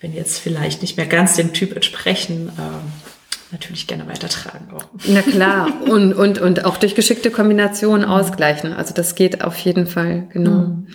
wenn 0.00 0.14
jetzt 0.14 0.38
vielleicht 0.38 0.80
nicht 0.80 0.96
mehr 0.96 1.04
ganz 1.04 1.36
dem 1.36 1.52
Typ 1.52 1.76
entsprechen, 1.76 2.48
äh, 2.48 3.52
natürlich 3.52 3.86
gerne 3.86 4.06
weitertragen. 4.06 4.68
Auch. 4.74 4.86
Na 5.04 5.20
klar. 5.20 5.68
Und, 5.86 6.14
und, 6.14 6.38
und 6.38 6.64
auch 6.64 6.78
durch 6.78 6.94
geschickte 6.94 7.30
Kombinationen 7.30 8.06
ausgleichen. 8.06 8.72
Also 8.72 8.94
das 8.94 9.16
geht 9.16 9.44
auf 9.44 9.58
jeden 9.58 9.86
Fall, 9.86 10.28
genau. 10.32 10.50
Mhm. 10.50 10.86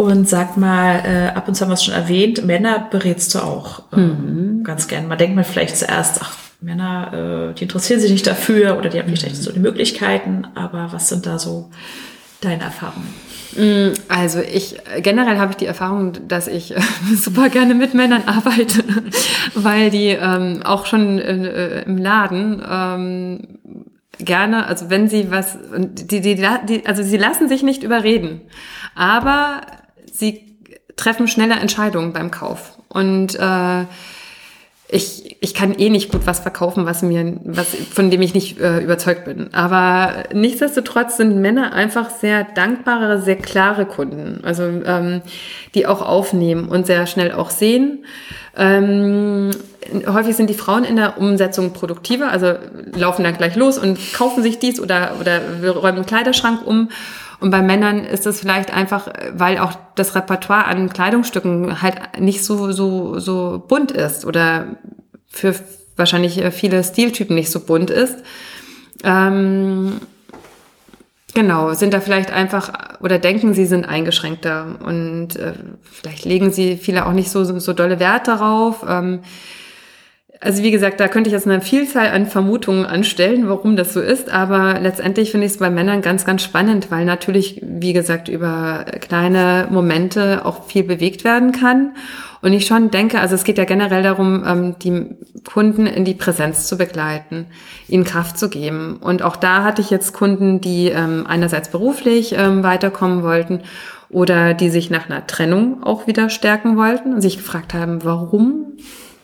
Und 0.00 0.26
sag 0.26 0.56
mal, 0.56 1.02
äh, 1.04 1.36
ab 1.36 1.46
und 1.46 1.54
zu 1.54 1.60
haben 1.60 1.68
wir 1.68 1.74
es 1.74 1.84
schon 1.84 1.92
erwähnt, 1.92 2.42
Männer 2.46 2.88
berätst 2.90 3.34
du 3.34 3.40
auch 3.40 3.82
ähm, 3.92 4.60
mhm. 4.60 4.64
ganz 4.64 4.88
gern. 4.88 5.06
Man 5.08 5.18
denkt 5.18 5.36
mal 5.36 5.44
vielleicht 5.44 5.76
zuerst, 5.76 6.22
ach, 6.22 6.38
Männer, 6.62 7.50
äh, 7.50 7.54
die 7.54 7.64
interessieren 7.64 8.00
sich 8.00 8.10
nicht 8.10 8.26
dafür 8.26 8.78
oder 8.78 8.88
die 8.88 8.98
haben 8.98 9.08
vielleicht 9.08 9.26
nicht 9.26 9.42
so 9.42 9.52
die 9.52 9.60
Möglichkeiten, 9.60 10.46
aber 10.54 10.88
was 10.92 11.10
sind 11.10 11.26
da 11.26 11.38
so 11.38 11.68
deine 12.40 12.62
Erfahrungen? 12.62 13.12
Mm, 13.54 13.92
also 14.08 14.40
ich 14.40 14.78
generell 15.02 15.36
habe 15.36 15.50
ich 15.50 15.58
die 15.58 15.66
Erfahrung, 15.66 16.14
dass 16.28 16.48
ich 16.48 16.74
äh, 16.74 16.80
super 17.14 17.50
gerne 17.50 17.74
mit 17.74 17.92
Männern 17.92 18.22
arbeite, 18.24 18.82
weil 19.54 19.90
die 19.90 20.16
ähm, 20.18 20.62
auch 20.64 20.86
schon 20.86 21.18
äh, 21.18 21.82
im 21.82 21.98
Laden 21.98 22.62
ähm, 22.66 23.58
gerne, 24.18 24.64
also 24.64 24.88
wenn 24.88 25.10
sie 25.10 25.30
was, 25.30 25.58
die, 25.76 26.22
die, 26.22 26.36
die, 26.36 26.86
also 26.86 27.02
sie 27.02 27.18
lassen 27.18 27.50
sich 27.50 27.62
nicht 27.62 27.82
überreden, 27.82 28.40
aber 28.94 29.60
sie 30.20 30.56
treffen 30.96 31.26
schnelle 31.26 31.54
Entscheidungen 31.54 32.12
beim 32.12 32.30
Kauf. 32.30 32.78
Und 32.88 33.34
äh, 33.34 33.84
ich, 34.92 35.36
ich 35.40 35.54
kann 35.54 35.74
eh 35.74 35.88
nicht 35.88 36.10
gut 36.10 36.22
was 36.26 36.40
verkaufen, 36.40 36.84
was 36.84 37.02
mir, 37.02 37.38
was, 37.44 37.68
von 37.92 38.10
dem 38.10 38.22
ich 38.22 38.34
nicht 38.34 38.58
äh, 38.60 38.80
überzeugt 38.80 39.24
bin. 39.24 39.54
Aber 39.54 40.24
nichtsdestotrotz 40.32 41.16
sind 41.16 41.40
Männer 41.40 41.72
einfach 41.72 42.10
sehr 42.10 42.44
dankbare, 42.44 43.22
sehr 43.22 43.36
klare 43.36 43.86
Kunden. 43.86 44.40
Also 44.44 44.64
ähm, 44.64 45.22
die 45.74 45.86
auch 45.86 46.02
aufnehmen 46.02 46.68
und 46.68 46.86
sehr 46.86 47.06
schnell 47.06 47.32
auch 47.32 47.50
sehen. 47.50 48.04
Ähm, 48.56 49.50
häufig 50.06 50.36
sind 50.36 50.50
die 50.50 50.54
Frauen 50.54 50.84
in 50.84 50.96
der 50.96 51.18
Umsetzung 51.18 51.72
produktiver, 51.72 52.30
also 52.30 52.54
laufen 52.94 53.22
dann 53.22 53.36
gleich 53.36 53.54
los 53.54 53.78
und 53.78 53.98
kaufen 54.12 54.42
sich 54.42 54.58
dies 54.58 54.80
oder, 54.80 55.12
oder 55.20 55.40
räumen 55.72 55.96
den 55.96 56.06
Kleiderschrank 56.06 56.66
um 56.66 56.88
und 57.40 57.50
bei 57.50 57.62
Männern 57.62 58.04
ist 58.04 58.26
es 58.26 58.40
vielleicht 58.40 58.72
einfach, 58.72 59.08
weil 59.32 59.58
auch 59.58 59.72
das 59.94 60.14
Repertoire 60.14 60.66
an 60.66 60.90
Kleidungsstücken 60.90 61.82
halt 61.82 62.20
nicht 62.20 62.44
so, 62.44 62.72
so, 62.72 63.18
so 63.18 63.64
bunt 63.66 63.92
ist 63.92 64.24
oder 64.24 64.76
für 65.28 65.54
wahrscheinlich 65.96 66.42
viele 66.52 66.82
Stiltypen 66.84 67.34
nicht 67.34 67.50
so 67.50 67.60
bunt 67.60 67.90
ist. 67.90 68.18
Ähm, 69.04 70.00
Genau, 71.34 71.72
sind 71.74 71.94
da 71.94 72.00
vielleicht 72.00 72.32
einfach 72.32 73.00
oder 73.00 73.18
denken 73.18 73.54
sie 73.54 73.66
sind 73.66 73.88
eingeschränkter 73.88 74.78
und 74.84 75.36
äh, 75.36 75.52
vielleicht 75.84 76.24
legen 76.24 76.50
sie 76.50 76.76
viele 76.76 77.06
auch 77.06 77.12
nicht 77.12 77.30
so, 77.30 77.44
so 77.44 77.72
dolle 77.72 78.00
Wert 78.00 78.26
darauf. 78.26 78.84
Ähm, 78.88 79.20
also 80.42 80.62
wie 80.62 80.70
gesagt, 80.70 81.00
da 81.00 81.08
könnte 81.08 81.28
ich 81.28 81.34
jetzt 81.34 81.46
eine 81.46 81.60
Vielzahl 81.60 82.08
an 82.08 82.26
Vermutungen 82.26 82.86
anstellen, 82.86 83.46
warum 83.48 83.76
das 83.76 83.92
so 83.92 84.00
ist, 84.00 84.30
aber 84.30 84.80
letztendlich 84.80 85.32
finde 85.32 85.46
ich 85.46 85.52
es 85.52 85.58
bei 85.58 85.68
Männern 85.68 86.00
ganz, 86.00 86.24
ganz 86.24 86.42
spannend, 86.42 86.90
weil 86.90 87.04
natürlich, 87.04 87.60
wie 87.62 87.92
gesagt, 87.92 88.28
über 88.28 88.86
kleine 89.00 89.68
Momente 89.70 90.46
auch 90.46 90.64
viel 90.64 90.82
bewegt 90.82 91.24
werden 91.24 91.52
kann. 91.52 91.92
Und 92.40 92.54
ich 92.54 92.66
schon 92.66 92.90
denke, 92.90 93.20
also 93.20 93.34
es 93.34 93.44
geht 93.44 93.58
ja 93.58 93.64
generell 93.64 94.02
darum, 94.02 94.42
ähm, 94.46 94.76
die 94.78 95.14
Kunden 95.44 95.86
in 95.86 96.06
die 96.06 96.14
Präsenz 96.14 96.66
zu 96.66 96.78
begleiten, 96.78 97.44
ihnen 97.86 98.04
Kraft 98.04 98.38
zu 98.38 98.48
geben. 98.48 98.96
Und 98.96 99.20
auch 99.20 99.36
da 99.36 99.62
hatte 99.62 99.82
ich 99.82 99.90
jetzt 99.90 100.14
Kunden, 100.14 100.62
die 100.62 100.88
ähm, 100.88 101.26
einerseits 101.28 101.68
beruflich 101.68 102.34
ähm, 102.38 102.62
weiterkommen 102.62 103.22
wollten 103.22 103.60
oder 104.08 104.54
die 104.54 104.70
sich 104.70 104.88
nach 104.88 105.10
einer 105.10 105.26
Trennung 105.26 105.82
auch 105.82 106.06
wieder 106.06 106.30
stärken 106.30 106.78
wollten 106.78 107.12
und 107.12 107.20
sich 107.20 107.36
gefragt 107.36 107.74
haben, 107.74 108.04
warum 108.04 108.78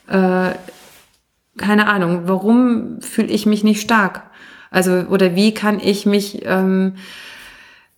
äh, 0.09 0.50
keine 1.56 1.88
Ahnung, 1.88 2.22
warum 2.26 3.00
fühle 3.00 3.28
ich 3.28 3.46
mich 3.46 3.64
nicht 3.64 3.80
stark? 3.80 4.22
Also, 4.70 4.92
oder 5.08 5.34
wie 5.34 5.54
kann 5.54 5.80
ich 5.80 6.06
mich, 6.06 6.44
ähm, 6.44 6.96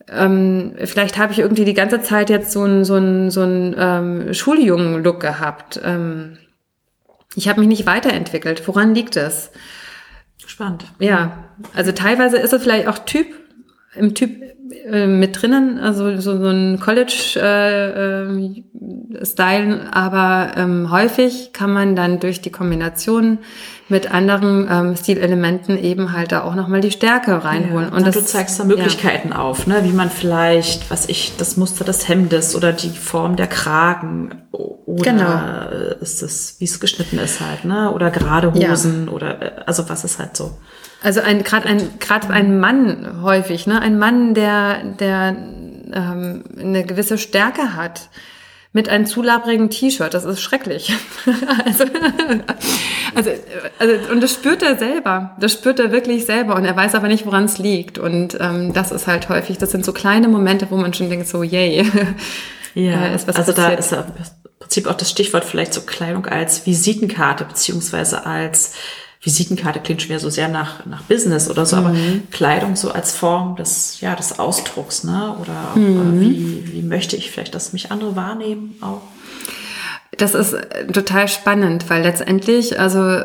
ähm, 0.08 0.74
vielleicht 0.84 1.18
habe 1.18 1.32
ich 1.32 1.38
irgendwie 1.38 1.64
die 1.64 1.74
ganze 1.74 2.00
Zeit 2.02 2.30
jetzt 2.30 2.52
so 2.52 2.62
einen 2.62 2.84
so 2.84 2.94
einen, 2.94 3.30
so 3.30 3.42
einen 3.42 3.74
ähm, 3.78 4.34
Schuljungen-Look 4.34 5.20
gehabt. 5.20 5.80
Ähm, 5.84 6.38
ich 7.34 7.48
habe 7.48 7.60
mich 7.60 7.68
nicht 7.68 7.86
weiterentwickelt. 7.86 8.66
Woran 8.66 8.94
liegt 8.94 9.16
es? 9.16 9.50
Spannend. 10.46 10.86
Ja, 10.98 11.44
also 11.74 11.92
teilweise 11.92 12.38
ist 12.38 12.52
es 12.52 12.62
vielleicht 12.62 12.88
auch 12.88 12.98
Typ, 13.00 13.26
im 13.98 14.14
Typ 14.14 14.30
äh, 14.90 15.06
mit 15.06 15.40
drinnen, 15.40 15.78
also 15.78 16.16
so, 16.20 16.38
so 16.38 16.48
ein 16.48 16.78
College-Style, 16.80 18.24
äh, 19.16 19.76
äh, 19.76 19.88
aber 19.90 20.52
ähm, 20.56 20.90
häufig 20.90 21.52
kann 21.52 21.72
man 21.72 21.96
dann 21.96 22.20
durch 22.20 22.40
die 22.40 22.50
Kombination 22.50 23.38
mit 23.88 24.12
anderen 24.12 24.68
ähm, 24.70 24.96
Stilelementen 24.96 25.78
eben 25.78 26.12
halt 26.12 26.32
da 26.32 26.42
auch 26.42 26.54
nochmal 26.54 26.82
die 26.82 26.90
Stärke 26.90 27.44
reinholen. 27.44 27.88
Ja, 27.90 27.96
und 27.96 28.06
das, 28.06 28.14
du 28.14 28.24
zeigst 28.24 28.61
da 28.61 28.64
Möglichkeiten 28.64 29.30
ja. 29.30 29.38
auf, 29.38 29.66
ne? 29.66 29.84
wie 29.84 29.92
man 29.92 30.11
vielleicht, 30.11 30.90
was 30.90 31.08
ich, 31.08 31.34
das 31.38 31.56
Muster 31.56 31.84
des 31.84 32.07
Hemdes 32.09 32.55
oder 32.55 32.72
die 32.72 32.90
Form 32.90 33.36
der 33.36 33.46
Kragen 33.46 34.42
oder 34.53 35.12
genau. 35.12 35.96
ist 36.01 36.22
es, 36.22 36.57
wie 36.59 36.64
es 36.64 36.80
geschnitten 36.80 37.18
ist 37.18 37.40
halt, 37.40 37.64
ne? 37.64 37.92
Oder 37.92 38.11
gerade 38.11 38.53
Hosen 38.53 39.07
ja. 39.07 39.12
oder 39.12 39.42
äh, 39.42 39.62
also 39.66 39.88
was 39.88 40.05
ist 40.05 40.18
halt 40.18 40.36
so. 40.36 40.59
Also 41.03 41.20
ein 41.20 41.44
gerade 41.44 41.68
ein 41.68 41.99
gerade 42.01 42.28
ein 42.30 42.59
Mann 42.59 43.22
häufig, 43.22 43.66
ne? 43.66 43.80
Ein 43.80 43.99
Mann, 43.99 44.34
der 44.34 44.82
der 44.82 45.36
ähm, 45.92 46.44
eine 46.59 46.84
gewisse 46.84 47.18
Stärke 47.18 47.74
hat, 47.74 48.09
mit 48.72 48.88
einem 48.88 49.07
zu 49.07 49.22
labrigen 49.22 49.70
T-Shirt. 49.70 50.12
Das 50.12 50.24
ist 50.24 50.40
schrecklich. 50.40 50.92
also, 51.64 51.84
also, 53.14 53.30
also, 53.78 54.12
und 54.12 54.22
das 54.22 54.34
spürt 54.34 54.62
er 54.62 54.76
selber. 54.76 55.36
Das 55.40 55.53
spürt 55.53 55.80
er 55.80 55.90
wirklich 55.90 56.26
selber. 56.26 56.55
Und 56.55 56.64
er 56.64 56.76
weiß 56.76 56.94
aber 56.94 57.09
nicht, 57.09 57.24
woran 57.26 57.44
es 57.44 57.59
liegt. 57.59 57.99
Und 57.99 58.36
ähm, 58.40 58.72
das 58.74 58.92
ist 58.92 59.07
halt 59.07 59.28
häufig, 59.28 59.59
das 59.59 59.70
sind 59.70 59.84
so 59.84 59.92
kleine 59.92 60.28
Momente, 60.28 60.66
wo 60.70 60.76
man 60.76 60.92
schon 60.92 61.09
denkt, 61.09 61.28
so, 61.28 61.42
yay. 61.42 61.90
Ja, 62.74 63.07
äh, 63.07 63.14
ist 63.14 63.26
was 63.26 63.34
also 63.34 63.53
da 63.53 63.70
ist 63.70 63.92
im 63.92 64.05
Prinzip 64.61 64.86
auch 64.86 64.94
das 64.94 65.11
Stichwort 65.11 65.44
vielleicht 65.44 65.74
so 65.74 65.80
Kleidung 65.80 66.26
als 66.26 66.64
Visitenkarte, 66.66 67.44
beziehungsweise 67.44 68.24
als 68.24 68.74
Visitenkarte 69.20 69.80
klingt 69.80 70.02
schon 70.02 70.10
wieder 70.10 70.20
so 70.20 70.30
sehr 70.30 70.48
nach, 70.48 70.86
nach 70.86 71.02
Business 71.02 71.50
oder 71.50 71.66
so, 71.66 71.76
mhm. 71.76 71.86
aber 71.86 71.96
Kleidung 72.30 72.76
so 72.76 72.92
als 72.92 73.12
Form 73.12 73.56
des, 73.56 74.00
ja, 74.00 74.14
des 74.14 74.38
Ausdrucks, 74.38 75.02
ne? 75.02 75.36
Oder 75.40 75.74
mhm. 75.74 76.20
wie, 76.20 76.72
wie 76.72 76.82
möchte 76.82 77.16
ich 77.16 77.30
vielleicht, 77.30 77.54
dass 77.54 77.72
mich 77.72 77.90
andere 77.90 78.14
wahrnehmen 78.14 78.76
auch? 78.80 79.02
Das 80.16 80.34
ist 80.34 80.56
total 80.92 81.28
spannend, 81.28 81.90
weil 81.90 82.02
letztendlich, 82.02 82.78
also 82.78 83.22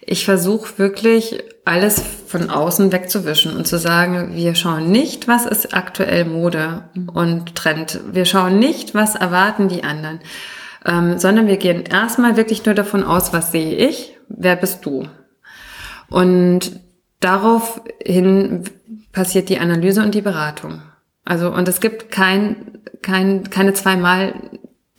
ich 0.00 0.24
versuche 0.24 0.78
wirklich 0.78 1.42
alles 1.64 2.02
von 2.26 2.50
außen 2.50 2.92
wegzuwischen 2.92 3.56
und 3.56 3.66
zu 3.66 3.78
sagen, 3.78 4.34
wir 4.34 4.54
schauen 4.54 4.90
nicht, 4.90 5.28
was 5.28 5.46
ist 5.46 5.74
aktuell 5.74 6.24
Mode 6.24 6.84
und 7.12 7.54
Trend. 7.54 8.00
Wir 8.12 8.24
schauen 8.24 8.58
nicht, 8.58 8.94
was 8.94 9.14
erwarten 9.14 9.68
die 9.68 9.82
anderen, 9.84 10.20
ähm, 10.84 11.18
sondern 11.18 11.46
wir 11.46 11.56
gehen 11.56 11.84
erstmal 11.84 12.36
wirklich 12.36 12.64
nur 12.66 12.74
davon 12.74 13.02
aus, 13.02 13.32
was 13.32 13.52
sehe 13.52 13.74
ich 13.74 14.14
wer 14.28 14.56
bist 14.56 14.84
du? 14.84 15.08
Und 16.08 16.80
daraufhin 17.20 18.64
passiert 19.12 19.48
die 19.48 19.58
Analyse 19.58 20.02
und 20.02 20.14
die 20.14 20.22
Beratung. 20.22 20.82
Also, 21.24 21.52
und 21.52 21.68
es 21.68 21.80
gibt 21.80 22.10
kein, 22.10 22.78
kein, 23.02 23.48
keine 23.50 23.72
zweimal 23.72 24.34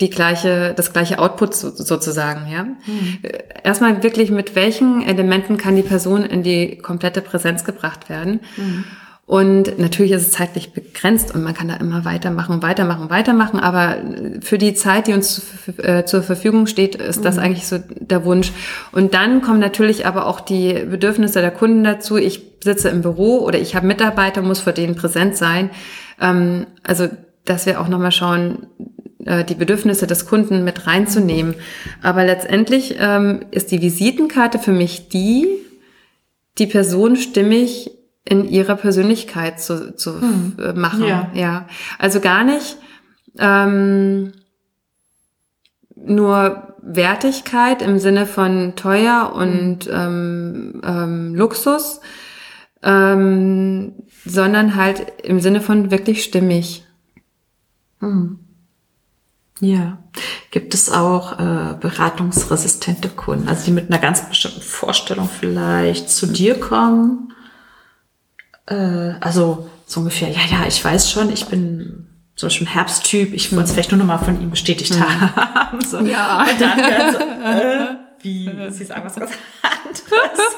die 0.00 0.10
gleiche, 0.10 0.74
das 0.76 0.92
gleiche 0.92 1.18
Output 1.18 1.54
sozusagen, 1.54 2.50
ja. 2.50 2.64
Mhm. 2.64 3.18
Erstmal 3.62 4.02
wirklich 4.02 4.30
mit 4.30 4.54
welchen 4.54 5.02
Elementen 5.02 5.56
kann 5.56 5.76
die 5.76 5.82
Person 5.82 6.24
in 6.24 6.42
die 6.42 6.76
komplette 6.78 7.22
Präsenz 7.22 7.64
gebracht 7.64 8.10
werden. 8.10 8.40
Mhm. 8.56 8.84
Und 9.26 9.76
natürlich 9.80 10.12
ist 10.12 10.22
es 10.22 10.30
zeitlich 10.30 10.72
begrenzt 10.72 11.34
und 11.34 11.42
man 11.42 11.52
kann 11.52 11.66
da 11.66 11.74
immer 11.74 12.04
weitermachen, 12.04 12.62
weitermachen, 12.62 13.10
weitermachen. 13.10 13.58
Aber 13.58 13.96
für 14.40 14.56
die 14.56 14.74
Zeit, 14.74 15.08
die 15.08 15.14
uns 15.14 15.42
äh, 15.78 16.04
zur 16.04 16.22
Verfügung 16.22 16.68
steht, 16.68 16.94
ist 16.94 17.24
das 17.24 17.34
mhm. 17.34 17.42
eigentlich 17.42 17.66
so 17.66 17.78
der 17.98 18.24
Wunsch. 18.24 18.52
Und 18.92 19.14
dann 19.14 19.42
kommen 19.42 19.58
natürlich 19.58 20.06
aber 20.06 20.26
auch 20.26 20.38
die 20.38 20.74
Bedürfnisse 20.74 21.40
der 21.40 21.50
Kunden 21.50 21.82
dazu. 21.82 22.16
Ich 22.16 22.40
sitze 22.62 22.88
im 22.88 23.02
Büro 23.02 23.38
oder 23.40 23.58
ich 23.58 23.74
habe 23.74 23.88
Mitarbeiter, 23.88 24.42
muss 24.42 24.60
vor 24.60 24.72
denen 24.72 24.94
präsent 24.94 25.36
sein. 25.36 25.70
Ähm, 26.20 26.68
also, 26.84 27.08
dass 27.44 27.66
wir 27.66 27.80
auch 27.80 27.88
nochmal 27.88 28.12
schauen, 28.12 28.68
äh, 29.24 29.42
die 29.42 29.56
Bedürfnisse 29.56 30.06
des 30.06 30.26
Kunden 30.26 30.62
mit 30.62 30.86
reinzunehmen. 30.86 31.56
Aber 32.00 32.24
letztendlich 32.24 32.94
ähm, 33.00 33.40
ist 33.50 33.72
die 33.72 33.82
Visitenkarte 33.82 34.60
für 34.60 34.72
mich 34.72 35.08
die, 35.08 35.48
die 36.58 36.68
Person 36.68 37.16
stimmig 37.16 37.90
in 38.28 38.48
ihrer 38.48 38.76
Persönlichkeit 38.76 39.60
zu, 39.60 39.94
zu 39.94 40.20
hm. 40.20 40.56
Machen. 40.74 41.04
Ja. 41.04 41.30
ja. 41.32 41.66
Also 41.98 42.20
gar 42.20 42.44
nicht 42.44 42.76
ähm, 43.38 44.32
nur 45.94 46.74
Wertigkeit 46.82 47.82
im 47.82 47.98
Sinne 47.98 48.26
von 48.26 48.74
teuer 48.76 49.32
und 49.34 49.88
ähm, 49.90 50.80
ähm, 50.84 51.34
Luxus, 51.34 52.00
ähm, 52.82 53.94
sondern 54.24 54.74
halt 54.74 55.06
im 55.22 55.40
Sinne 55.40 55.60
von 55.60 55.90
wirklich 55.90 56.24
stimmig. 56.24 56.84
Hm. 58.00 58.40
Ja. 59.60 59.98
Gibt 60.50 60.74
es 60.74 60.90
auch 60.90 61.38
äh, 61.38 61.76
beratungsresistente 61.80 63.08
Kunden, 63.08 63.48
also 63.48 63.66
die 63.66 63.70
mit 63.70 63.90
einer 63.90 64.00
ganz 64.00 64.28
bestimmten 64.28 64.60
Vorstellung 64.60 65.28
vielleicht 65.28 66.10
zu 66.10 66.26
dir 66.26 66.58
kommen 66.58 67.32
äh, 68.66 69.14
also 69.20 69.70
so 69.86 70.00
ungefähr, 70.00 70.30
ja, 70.30 70.40
ja, 70.50 70.66
ich 70.66 70.84
weiß 70.84 71.10
schon, 71.10 71.32
ich 71.32 71.46
bin 71.46 72.06
zum 72.34 72.48
Beispiel 72.48 72.66
ein 72.66 72.72
Herbsttyp, 72.72 73.32
ich 73.32 73.52
wollte 73.52 73.64
es 73.64 73.72
vielleicht 73.72 73.92
nur 73.92 73.98
noch 73.98 74.06
mal 74.06 74.18
von 74.18 74.40
ihm 74.40 74.50
bestätigt 74.50 74.94
mhm. 74.94 75.00
haben. 75.00 75.80
So. 75.84 76.00
Ja. 76.00 76.42
Und 76.42 76.60
dann, 76.60 76.78
dann 76.78 77.12
so, 77.12 77.18
äh, 77.18 78.05
wie, 78.26 78.70
sie 78.70 78.84
sagen 78.84 79.02
was 79.04 79.14
ganz 79.14 79.32
anderes. 79.62 80.56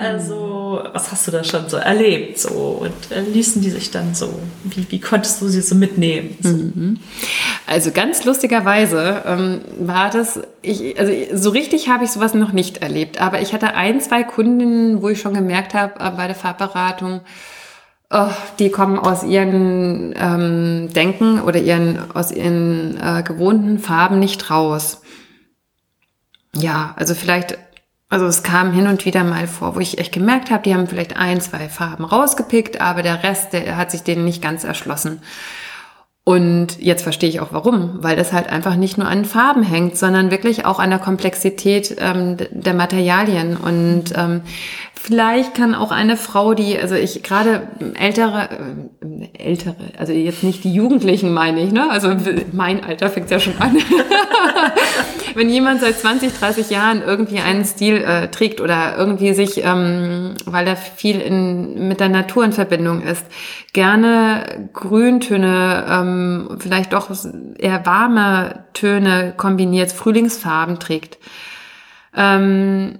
Also, 0.00 0.82
was 0.92 1.12
hast 1.12 1.26
du 1.26 1.30
da 1.30 1.44
schon 1.44 1.68
so 1.68 1.76
erlebt? 1.76 2.38
So, 2.38 2.80
und 2.82 3.10
äh, 3.10 3.20
ließen 3.20 3.60
die 3.60 3.70
sich 3.70 3.90
dann 3.90 4.14
so, 4.14 4.40
wie, 4.64 4.86
wie 4.90 5.00
konntest 5.00 5.40
du 5.42 5.48
sie 5.48 5.60
so 5.60 5.74
mitnehmen? 5.74 6.36
So. 6.40 6.48
Mhm. 6.48 6.98
Also 7.66 7.90
ganz 7.92 8.24
lustigerweise 8.24 9.22
ähm, 9.26 9.60
war 9.78 10.10
das, 10.10 10.40
ich, 10.62 10.98
also 10.98 11.12
so 11.34 11.50
richtig 11.50 11.88
habe 11.88 12.04
ich 12.04 12.10
sowas 12.10 12.34
noch 12.34 12.52
nicht 12.52 12.78
erlebt, 12.78 13.20
aber 13.20 13.42
ich 13.42 13.52
hatte 13.52 13.74
ein, 13.74 14.00
zwei 14.00 14.24
Kundinnen, 14.24 15.02
wo 15.02 15.10
ich 15.10 15.20
schon 15.20 15.34
gemerkt 15.34 15.74
habe 15.74 16.00
äh, 16.00 16.10
bei 16.10 16.26
der 16.26 16.36
Farbberatung, 16.36 17.20
oh, 18.10 18.30
die 18.58 18.70
kommen 18.70 18.98
aus 18.98 19.22
ihren 19.22 20.14
ähm, 20.18 20.88
Denken 20.94 21.42
oder 21.42 21.60
ihren, 21.60 22.10
aus 22.14 22.32
ihren 22.32 22.98
äh, 22.98 23.22
gewohnten 23.22 23.78
Farben 23.78 24.18
nicht 24.18 24.50
raus. 24.50 25.02
Ja, 26.54 26.94
also 26.96 27.14
vielleicht 27.14 27.58
also 28.12 28.26
es 28.26 28.42
kam 28.42 28.74
hin 28.74 28.88
und 28.88 29.06
wieder 29.06 29.24
mal 29.24 29.46
vor, 29.46 29.74
wo 29.74 29.80
ich 29.80 29.96
echt 29.96 30.12
gemerkt 30.12 30.50
habe, 30.50 30.62
die 30.64 30.74
haben 30.74 30.86
vielleicht 30.86 31.16
ein, 31.16 31.40
zwei 31.40 31.70
Farben 31.70 32.04
rausgepickt, 32.04 32.78
aber 32.78 33.02
der 33.02 33.22
Rest, 33.22 33.54
der 33.54 33.78
hat 33.78 33.90
sich 33.90 34.02
denen 34.02 34.26
nicht 34.26 34.42
ganz 34.42 34.64
erschlossen. 34.64 35.22
Und 36.22 36.78
jetzt 36.78 37.02
verstehe 37.02 37.30
ich 37.30 37.40
auch 37.40 37.52
warum, 37.52 38.02
weil 38.02 38.14
das 38.14 38.34
halt 38.34 38.50
einfach 38.50 38.76
nicht 38.76 38.98
nur 38.98 39.08
an 39.08 39.24
Farben 39.24 39.62
hängt, 39.62 39.96
sondern 39.96 40.30
wirklich 40.30 40.66
auch 40.66 40.78
an 40.78 40.90
der 40.90 40.98
Komplexität 40.98 41.96
ähm, 41.98 42.36
der 42.50 42.74
Materialien. 42.74 43.56
Und 43.56 44.12
ähm, 44.14 44.42
Vielleicht 45.04 45.56
kann 45.56 45.74
auch 45.74 45.90
eine 45.90 46.16
Frau, 46.16 46.54
die, 46.54 46.78
also 46.78 46.94
ich 46.94 47.24
gerade 47.24 47.66
ältere, 47.98 48.48
äh, 49.00 49.36
ältere, 49.36 49.74
also 49.98 50.12
jetzt 50.12 50.44
nicht 50.44 50.62
die 50.62 50.72
Jugendlichen 50.72 51.32
meine 51.34 51.60
ich, 51.60 51.72
ne? 51.72 51.90
Also 51.90 52.14
mein 52.52 52.84
Alter 52.84 53.10
fängt 53.10 53.28
ja 53.28 53.40
schon 53.40 53.58
an. 53.58 53.78
Wenn 55.34 55.48
jemand 55.48 55.80
seit 55.80 55.98
20, 55.98 56.32
30 56.38 56.70
Jahren 56.70 57.02
irgendwie 57.02 57.40
einen 57.40 57.64
Stil 57.64 57.96
äh, 57.96 58.28
trägt 58.28 58.60
oder 58.60 58.96
irgendwie 58.96 59.34
sich, 59.34 59.64
ähm, 59.64 60.34
weil 60.44 60.66
er 60.66 60.76
viel 60.76 61.20
in, 61.20 61.88
mit 61.88 62.00
der 62.00 62.08
Natur 62.08 62.44
in 62.44 62.52
Verbindung 62.52 63.02
ist, 63.02 63.24
gerne 63.72 64.70
Grüntöne, 64.72 65.86
ähm, 65.88 66.56
vielleicht 66.58 66.92
doch 66.92 67.10
eher 67.58 67.86
warme 67.86 68.64
Töne 68.74 69.34
kombiniert, 69.36 69.92
Frühlingsfarben 69.92 70.78
trägt. 70.78 71.18
Ähm, 72.14 72.98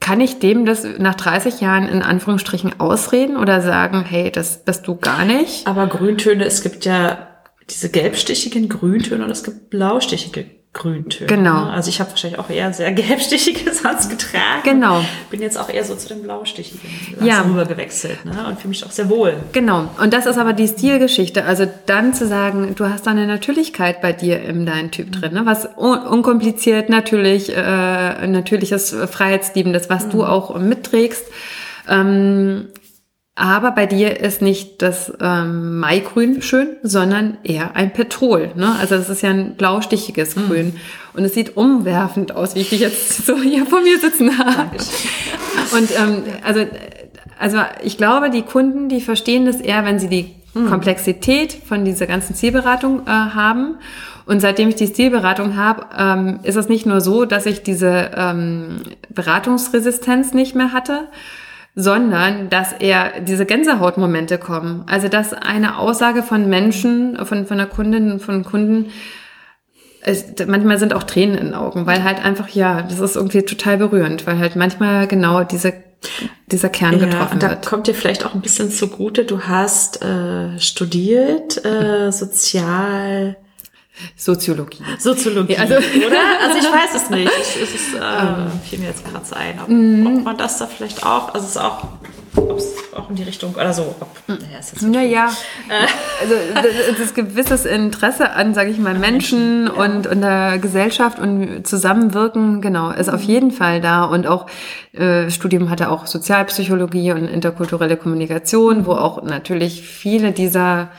kann 0.00 0.20
ich 0.20 0.38
dem 0.38 0.64
das 0.64 0.84
nach 0.98 1.14
30 1.14 1.60
Jahren 1.60 1.86
in 1.86 2.02
Anführungsstrichen 2.02 2.80
ausreden 2.80 3.36
oder 3.36 3.60
sagen, 3.60 4.02
hey, 4.08 4.32
das 4.32 4.64
bist 4.64 4.88
du 4.88 4.96
gar 4.96 5.24
nicht? 5.26 5.66
Aber 5.66 5.86
Grüntöne, 5.86 6.46
es 6.46 6.62
gibt 6.62 6.86
ja 6.86 7.29
diese 7.70 7.88
gelbstichigen 7.88 8.68
Grüntöne 8.68 9.24
und 9.24 9.30
es 9.30 9.44
gibt 9.44 9.70
blaustichige 9.70 10.46
Grüntöne. 10.72 11.26
Genau. 11.26 11.64
Also 11.64 11.88
ich 11.88 11.98
habe 11.98 12.10
wahrscheinlich 12.10 12.38
auch 12.38 12.48
eher 12.48 12.72
sehr 12.72 12.92
gelbstichige 12.92 13.72
sonst 13.72 14.08
getragen. 14.08 14.62
Genau. 14.62 15.04
Bin 15.28 15.42
jetzt 15.42 15.58
auch 15.58 15.68
eher 15.68 15.84
so 15.84 15.96
zu 15.96 16.08
den 16.08 16.22
blaustichigen 16.22 16.80
ja. 17.22 17.42
rüber 17.42 17.64
gewechselt 17.64 18.24
ne? 18.24 18.46
und 18.46 18.58
fühle 18.58 18.68
mich 18.68 18.86
auch 18.86 18.90
sehr 18.92 19.10
wohl. 19.10 19.34
Genau. 19.52 19.90
Und 20.00 20.14
das 20.14 20.26
ist 20.26 20.38
aber 20.38 20.52
die 20.52 20.68
Stilgeschichte. 20.68 21.44
Also 21.44 21.66
dann 21.86 22.14
zu 22.14 22.26
sagen, 22.26 22.74
du 22.76 22.88
hast 22.88 23.06
da 23.06 23.10
eine 23.10 23.26
Natürlichkeit 23.26 24.00
bei 24.00 24.12
dir 24.12 24.40
in 24.42 24.64
deinem 24.64 24.92
Typ 24.92 25.10
drin, 25.10 25.34
ne? 25.34 25.42
was 25.44 25.68
un 25.76 25.98
unkompliziert, 26.06 26.88
natürlich, 26.88 27.54
äh, 27.54 28.26
natürliches, 28.28 28.94
Freiheitsliebendes, 29.10 29.90
was 29.90 30.06
mhm. 30.06 30.10
du 30.10 30.24
auch 30.24 30.56
mitträgst. 30.56 31.24
Ähm, 31.88 32.68
aber 33.34 33.70
bei 33.70 33.86
dir 33.86 34.20
ist 34.20 34.42
nicht 34.42 34.82
das 34.82 35.12
ähm, 35.20 35.78
Maigrün 35.78 36.42
schön, 36.42 36.76
sondern 36.82 37.38
eher 37.42 37.74
ein 37.74 37.92
Petrol. 37.92 38.50
Ne? 38.54 38.74
Also 38.78 38.96
das 38.96 39.08
ist 39.08 39.22
ja 39.22 39.30
ein 39.30 39.54
blaustichiges 39.56 40.36
mhm. 40.36 40.46
Grün. 40.46 40.76
Und 41.14 41.24
es 41.24 41.34
sieht 41.34 41.56
umwerfend 41.56 42.32
aus, 42.32 42.54
wie 42.54 42.60
ich 42.60 42.70
dich 42.70 42.80
jetzt 42.80 43.26
so 43.26 43.40
hier 43.40 43.66
vor 43.66 43.80
mir 43.80 43.98
sitzen 43.98 44.36
habe. 44.38 44.76
Und 45.72 45.90
ähm, 45.98 46.22
also, 46.44 46.66
also 47.38 47.58
ich 47.82 47.96
glaube, 47.96 48.30
die 48.30 48.42
Kunden, 48.42 48.88
die 48.88 49.00
verstehen 49.00 49.46
das 49.46 49.60
eher, 49.60 49.84
wenn 49.84 49.98
sie 49.98 50.08
die 50.08 50.34
mhm. 50.54 50.68
Komplexität 50.68 51.52
von 51.52 51.84
dieser 51.84 52.06
ganzen 52.06 52.34
Zielberatung 52.34 53.06
äh, 53.06 53.10
haben. 53.10 53.76
Und 54.26 54.40
seitdem 54.40 54.68
ich 54.68 54.76
die 54.76 54.92
Zielberatung 54.92 55.56
habe, 55.56 55.86
ähm, 55.96 56.40
ist 56.42 56.56
es 56.56 56.68
nicht 56.68 56.86
nur 56.86 57.00
so, 57.00 57.24
dass 57.24 57.46
ich 57.46 57.62
diese 57.62 58.10
ähm, 58.14 58.82
Beratungsresistenz 59.08 60.34
nicht 60.34 60.54
mehr 60.54 60.72
hatte, 60.72 61.08
sondern 61.74 62.50
dass 62.50 62.72
eher 62.72 63.20
diese 63.20 63.46
Gänsehautmomente 63.46 64.38
kommen. 64.38 64.84
Also 64.88 65.08
dass 65.08 65.32
eine 65.32 65.78
Aussage 65.78 66.22
von 66.22 66.48
Menschen, 66.48 67.24
von, 67.24 67.46
von 67.46 67.58
der 67.58 67.66
Kundin, 67.66 68.20
von 68.20 68.44
Kunden, 68.44 68.90
es, 70.02 70.24
manchmal 70.46 70.78
sind 70.78 70.94
auch 70.94 71.02
Tränen 71.02 71.36
in 71.36 71.46
den 71.46 71.54
Augen, 71.54 71.86
weil 71.86 72.02
halt 72.02 72.24
einfach, 72.24 72.48
ja, 72.48 72.82
das 72.82 73.00
ist 73.00 73.16
irgendwie 73.16 73.42
total 73.42 73.78
berührend, 73.78 74.26
weil 74.26 74.38
halt 74.38 74.56
manchmal 74.56 75.06
genau 75.06 75.44
diese 75.44 75.74
dieser 76.50 76.70
Kern 76.70 76.98
ja, 76.98 77.04
getroffen 77.04 77.34
und 77.34 77.42
da 77.42 77.50
wird. 77.50 77.66
kommt 77.66 77.86
dir 77.86 77.94
vielleicht 77.94 78.24
auch 78.24 78.34
ein 78.34 78.40
bisschen 78.40 78.70
zugute, 78.70 79.26
du 79.26 79.42
hast 79.42 80.02
äh, 80.02 80.58
studiert 80.58 81.62
äh, 81.64 82.10
Sozial... 82.10 83.36
Soziologie. 84.16 84.82
Soziologie, 84.98 85.56
also- 85.56 85.74
oder? 85.74 86.18
Also 86.42 86.58
ich 86.58 86.64
weiß 86.64 87.02
es 87.02 87.10
nicht. 87.10 87.30
Ich, 87.40 87.62
es 87.62 87.74
ist, 87.74 87.94
äh, 87.94 88.68
fiel 88.68 88.78
mir 88.78 88.88
jetzt 88.88 89.04
gerade 89.04 89.24
so 89.24 89.34
ein, 89.34 89.58
ob, 89.58 90.16
ob 90.18 90.24
man 90.24 90.36
das 90.36 90.58
da 90.58 90.66
vielleicht 90.66 91.04
auch, 91.04 91.34
also 91.34 91.44
es 91.46 91.50
ist 91.52 91.56
auch, 91.58 91.84
ob 92.36 92.58
es 92.58 92.74
auch 92.94 93.10
in 93.10 93.16
die 93.16 93.22
Richtung 93.22 93.54
oder 93.54 93.72
so. 93.72 93.94
Ob, 94.00 94.08
naja, 94.28 94.58
ist 94.58 94.72
jetzt 94.72 94.82
Naja, 94.82 95.30
also 96.20 96.34
das, 96.54 96.98
das 96.98 97.14
gewisses 97.14 97.64
Interesse 97.64 98.30
an, 98.30 98.54
sage 98.54 98.70
ich 98.70 98.78
mal, 98.78 98.94
Menschen 98.94 99.68
und, 99.68 100.06
und 100.06 100.20
der 100.20 100.58
Gesellschaft 100.58 101.18
und 101.18 101.66
Zusammenwirken, 101.66 102.60
genau, 102.60 102.90
ist 102.90 103.08
auf 103.08 103.22
jeden 103.22 103.50
Fall 103.50 103.80
da. 103.80 104.04
Und 104.04 104.26
auch 104.26 104.46
äh, 104.92 105.30
Studium 105.30 105.70
hatte 105.70 105.90
auch 105.90 106.06
Sozialpsychologie 106.06 107.12
und 107.12 107.26
interkulturelle 107.26 107.96
Kommunikation, 107.96 108.86
wo 108.86 108.92
auch 108.92 109.22
natürlich 109.22 109.82
viele 109.82 110.32
dieser 110.32 110.90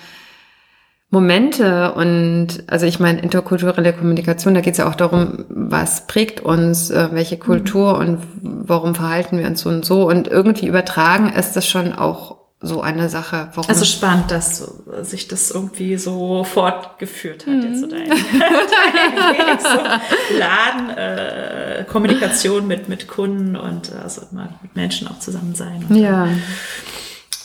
Momente 1.14 1.92
und 1.92 2.64
also 2.68 2.86
ich 2.86 3.02
meine 3.02 3.20
interkulturelle 3.20 3.92
Kommunikation, 3.92 4.54
da 4.54 4.62
geht 4.62 4.74
es 4.74 4.78
ja 4.78 4.90
auch 4.90 4.96
darum, 4.96 5.44
was 5.50 6.08
prägt 6.08 6.40
uns, 6.40 6.90
äh, 6.90 7.10
welche 7.12 7.38
Kultur 7.38 7.98
und 7.98 8.20
warum 8.42 8.96
verhalten 8.96 9.38
wir 9.38 9.46
uns 9.46 9.60
so 9.60 9.70
und 9.70 9.84
so 9.84 10.08
und 10.08 10.30
irgendwie 10.30 10.68
übertragen 10.68 11.34
ist 11.34 11.54
das 11.58 11.68
schon 11.68 11.92
auch 11.92 12.38
so 12.62 12.82
eine 12.82 13.10
Sache. 13.10 13.50
Warum 13.56 13.70
Also 13.70 13.84
spannend, 13.84 14.32
dass 14.32 14.60
sich 15.02 15.28
das 15.28 15.52
irgendwie 15.52 15.98
so 15.98 16.46
fortgeführt 16.46 17.46
hat, 17.46 17.62
jetzt 17.62 17.82
so 17.82 17.88
dein, 17.88 18.08
dein 18.10 18.18
Weg, 18.18 19.60
so 19.62 20.38
Laden, 20.38 20.90
äh, 20.96 21.84
Kommunikation 21.92 22.68
mit, 22.68 22.88
mit 22.88 23.10
Kunden 23.10 23.58
und 23.58 23.90
äh, 23.90 24.04
also 24.04 24.22
immer 24.32 24.48
mit 24.62 24.76
Menschen 24.78 25.10
auch 25.10 25.20
zusammen 25.20 25.56
sein 25.56 25.86
ja. 25.90 26.30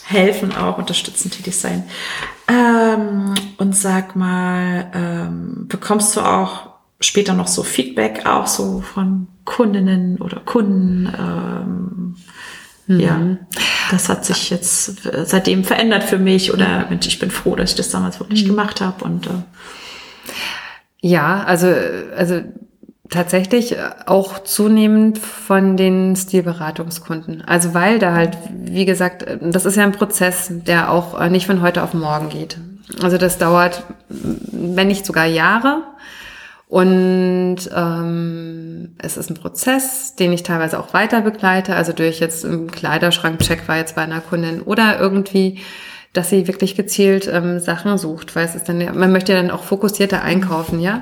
Helfen 0.07 0.55
auch, 0.55 0.77
unterstützen, 0.77 1.31
tätig 1.31 1.55
sein. 1.57 1.83
Ähm, 2.47 3.33
und 3.57 3.75
sag 3.75 4.15
mal, 4.15 4.89
ähm, 4.93 5.67
bekommst 5.67 6.15
du 6.15 6.21
auch 6.21 6.69
später 6.99 7.33
noch 7.33 7.47
so 7.47 7.63
Feedback 7.63 8.25
auch 8.25 8.47
so 8.47 8.81
von 8.81 9.27
Kundinnen 9.45 10.17
oder 10.21 10.39
Kunden? 10.39 11.07
Ähm, 11.19 12.15
Ja, 12.89 13.19
das 13.91 14.07
hat 14.07 14.23
sich 14.23 14.49
jetzt 14.49 15.05
äh, 15.05 15.25
seitdem 15.25 15.65
verändert 15.65 16.05
für 16.05 16.17
mich 16.17 16.53
oder 16.53 16.85
Mensch, 16.89 17.05
ich 17.07 17.19
bin 17.19 17.31
froh, 17.31 17.55
dass 17.57 17.71
ich 17.71 17.75
das 17.75 17.89
damals 17.89 18.21
wirklich 18.21 18.45
gemacht 18.45 18.79
habe 18.79 19.03
und 19.03 19.27
äh, 19.27 19.43
Ja, 21.01 21.43
also, 21.43 21.67
also 22.15 22.41
tatsächlich 23.09 23.75
auch 24.05 24.39
zunehmend 24.43 25.17
von 25.17 25.77
den 25.77 26.15
Stilberatungskunden. 26.15 27.41
Also 27.41 27.73
weil 27.73 27.99
da 27.99 28.13
halt, 28.13 28.37
wie 28.51 28.85
gesagt, 28.85 29.25
das 29.41 29.65
ist 29.65 29.75
ja 29.77 29.83
ein 29.83 29.91
Prozess, 29.91 30.47
der 30.49 30.91
auch 30.91 31.27
nicht 31.29 31.47
von 31.47 31.61
heute 31.61 31.83
auf 31.83 31.93
morgen 31.93 32.29
geht. 32.29 32.57
Also 33.01 33.17
das 33.17 33.37
dauert, 33.37 33.83
wenn 34.09 34.87
nicht 34.87 35.05
sogar 35.05 35.25
Jahre. 35.25 35.83
Und 36.69 37.59
ähm, 37.73 38.95
es 38.97 39.15
ist 39.15 39.29
ein 39.29 39.35
Prozess, 39.35 40.15
den 40.15 40.33
ich 40.33 40.43
teilweise 40.43 40.77
auch 40.79 40.93
weiter 40.93 41.21
begleite, 41.21 41.75
also 41.75 41.93
durch 41.93 42.19
jetzt 42.19 42.43
im 42.43 42.69
Kleiderschrank-Check 42.69 43.69
war 43.69 43.77
jetzt 43.77 43.95
bei 43.95 44.01
einer 44.01 44.19
Kundin 44.19 44.61
oder 44.61 44.99
irgendwie, 44.99 45.61
dass 46.13 46.29
sie 46.29 46.47
wirklich 46.47 46.75
gezielt 46.75 47.29
ähm, 47.31 47.59
Sachen 47.59 47.97
sucht, 47.97 48.35
weil 48.35 48.45
es 48.45 48.55
ist 48.55 48.67
dann, 48.69 48.77
man 48.97 49.11
möchte 49.11 49.33
ja 49.33 49.41
dann 49.41 49.51
auch 49.51 49.63
fokussierter 49.63 50.23
einkaufen, 50.23 50.79
ja, 50.79 51.01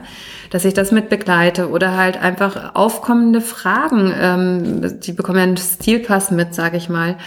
dass 0.49 0.65
ich 0.65 0.73
das 0.73 0.91
mit 0.91 1.09
begleite 1.09 1.69
oder 1.69 1.95
halt 1.95 2.21
einfach 2.21 2.75
aufkommende 2.75 3.41
Fragen, 3.41 4.13
ähm, 4.19 4.99
die 4.99 5.13
bekommen 5.13 5.37
ja 5.37 5.43
einen 5.43 5.57
Stilpass 5.57 6.31
mit, 6.31 6.53
sage 6.53 6.77
ich 6.77 6.89
mal, 6.89 7.17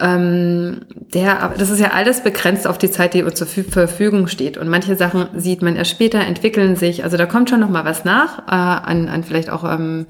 ähm, 0.00 0.80
der, 0.90 1.54
das 1.56 1.70
ist 1.70 1.80
ja 1.80 1.92
alles 1.92 2.22
begrenzt 2.22 2.66
auf 2.66 2.78
die 2.78 2.90
Zeit, 2.90 3.14
die 3.14 3.22
uns 3.22 3.34
zur 3.34 3.46
Verfü- 3.46 3.70
Verfügung 3.70 4.26
steht. 4.26 4.56
Und 4.56 4.68
manche 4.68 4.96
Sachen 4.96 5.28
sieht 5.36 5.62
man 5.62 5.76
erst 5.76 5.90
später, 5.90 6.20
entwickeln 6.20 6.76
sich. 6.76 7.04
Also 7.04 7.16
da 7.16 7.26
kommt 7.26 7.50
schon 7.50 7.60
noch 7.60 7.68
mal 7.68 7.84
was 7.84 8.04
nach, 8.04 8.38
äh, 8.48 8.50
an, 8.50 9.08
an 9.08 9.22
vielleicht 9.22 9.50
auch 9.50 9.64
ähm, 9.64 10.06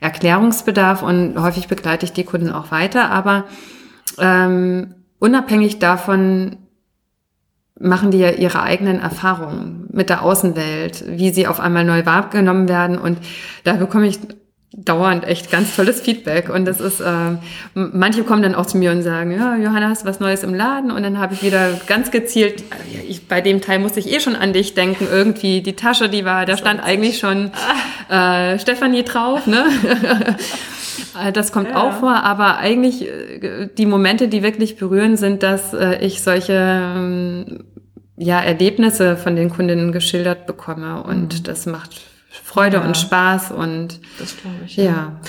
Erklärungsbedarf 0.00 1.02
und 1.02 1.40
häufig 1.40 1.68
begleite 1.68 2.04
ich 2.06 2.12
die 2.12 2.24
Kunden 2.24 2.50
auch 2.50 2.70
weiter. 2.70 3.10
Aber 3.10 3.44
ähm, 4.18 4.94
unabhängig 5.18 5.78
davon 5.78 6.56
machen 7.80 8.10
die 8.10 8.18
ja 8.18 8.30
ihre 8.30 8.62
eigenen 8.62 9.00
Erfahrungen 9.00 9.88
mit 9.92 10.10
der 10.10 10.22
Außenwelt, 10.22 11.04
wie 11.06 11.30
sie 11.30 11.46
auf 11.46 11.60
einmal 11.60 11.84
neu 11.84 12.04
wahrgenommen 12.04 12.68
werden. 12.68 12.98
Und 12.98 13.18
da 13.64 13.74
bekomme 13.74 14.08
ich 14.08 14.18
dauernd 14.72 15.24
echt 15.26 15.50
ganz 15.50 15.74
tolles 15.74 16.00
Feedback. 16.00 16.50
Und 16.50 16.64
das 16.66 16.80
ist, 16.80 17.00
äh, 17.00 17.36
manche 17.74 18.22
kommen 18.22 18.42
dann 18.42 18.54
auch 18.54 18.66
zu 18.66 18.76
mir 18.76 18.92
und 18.92 19.02
sagen, 19.02 19.32
ja, 19.32 19.56
Johanna, 19.56 19.88
hast 19.88 20.02
du 20.02 20.08
was 20.08 20.20
Neues 20.20 20.42
im 20.42 20.54
Laden? 20.54 20.90
Und 20.90 21.02
dann 21.02 21.18
habe 21.18 21.34
ich 21.34 21.42
wieder 21.42 21.72
ganz 21.86 22.10
gezielt, 22.10 22.62
äh, 22.62 23.02
ich, 23.08 23.28
bei 23.28 23.40
dem 23.40 23.60
Teil 23.60 23.78
musste 23.78 24.00
ich 24.00 24.12
eh 24.12 24.20
schon 24.20 24.36
an 24.36 24.52
dich 24.52 24.74
denken, 24.74 25.06
irgendwie 25.10 25.62
die 25.62 25.74
Tasche, 25.74 26.08
die 26.08 26.24
war, 26.24 26.46
da 26.46 26.56
stand 26.56 26.82
eigentlich 26.82 27.18
schon 27.18 27.50
äh, 28.10 28.58
Stefanie 28.58 29.04
drauf, 29.04 29.46
ne? 29.46 29.66
Äh, 31.20 31.32
Das 31.32 31.52
kommt 31.52 31.74
auch 31.74 31.92
vor, 31.94 32.14
aber 32.24 32.58
eigentlich 32.58 33.06
äh, 33.08 33.68
die 33.76 33.86
Momente, 33.86 34.28
die 34.28 34.42
wirklich 34.42 34.76
berühren, 34.76 35.16
sind, 35.16 35.42
dass 35.42 35.74
äh, 35.74 35.98
ich 36.04 36.22
solche 36.22 36.54
ähm, 36.54 37.64
ja, 38.16 38.40
Erlebnisse 38.40 39.16
von 39.16 39.36
den 39.36 39.50
Kundinnen 39.50 39.92
geschildert 39.92 40.46
bekomme 40.46 41.02
und 41.02 41.46
das 41.48 41.66
macht 41.66 42.00
Freude 42.44 42.78
Ja. 42.78 42.84
und 42.84 42.96
Spaß 42.96 43.52
und 43.52 44.00
das 44.18 44.36
glaube 44.36 44.56
ich. 44.66 44.76
ja. 44.76 45.20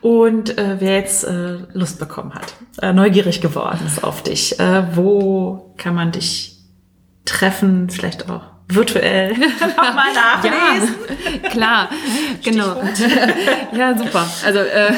Und 0.00 0.56
äh, 0.58 0.76
wer 0.78 0.96
jetzt 0.96 1.24
äh, 1.24 1.58
Lust 1.72 1.98
bekommen 1.98 2.34
hat, 2.34 2.54
äh, 2.82 2.92
neugierig 2.92 3.40
geworden 3.40 3.80
ist 3.86 4.04
auf 4.04 4.22
dich, 4.22 4.58
äh, 4.60 4.84
wo 4.94 5.74
kann 5.76 5.94
man 5.94 6.12
dich 6.12 6.58
treffen, 7.24 7.90
vielleicht 7.90 8.30
auch 8.30 8.42
virtuell 8.68 9.32
nochmal 9.76 10.12
nachlesen? 10.14 10.94
Ja, 11.42 11.48
klar, 11.50 11.88
genau. 12.44 12.76
ja, 13.76 13.96
super. 13.96 14.26
Also 14.44 14.58
äh, 14.58 14.92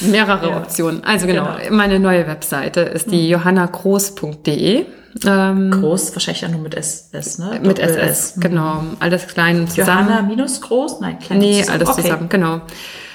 mehrere 0.00 0.50
Ja. 0.50 0.56
Optionen. 0.58 1.02
Also 1.04 1.26
genau, 1.26 1.56
Genau. 1.62 1.74
meine 1.76 1.98
neue 1.98 2.26
Webseite 2.26 2.80
ist 2.80 3.10
die 3.10 3.28
johannagroß.de. 3.28 4.86
Ähm, 5.26 5.70
Groß, 5.72 6.14
wahrscheinlich 6.14 6.42
ja 6.42 6.48
nur 6.48 6.60
mit 6.60 6.74
S, 6.76 7.08
S 7.12 7.38
ne? 7.38 7.58
mit 7.62 7.78
Doppel 7.78 7.96
SS, 7.98 8.34
genau. 8.36 8.84
Alles 9.00 9.26
klein 9.26 9.60
und 9.62 9.70
zusammen. 9.72 10.08
Johanna 10.08 10.22
minus 10.22 10.60
groß? 10.60 11.00
Nein, 11.00 11.18
klein 11.18 11.38
Nee, 11.40 11.60
zusammen. 11.62 11.78
alles 11.80 11.88
okay. 11.88 12.02
zusammen, 12.02 12.28
genau. 12.28 12.60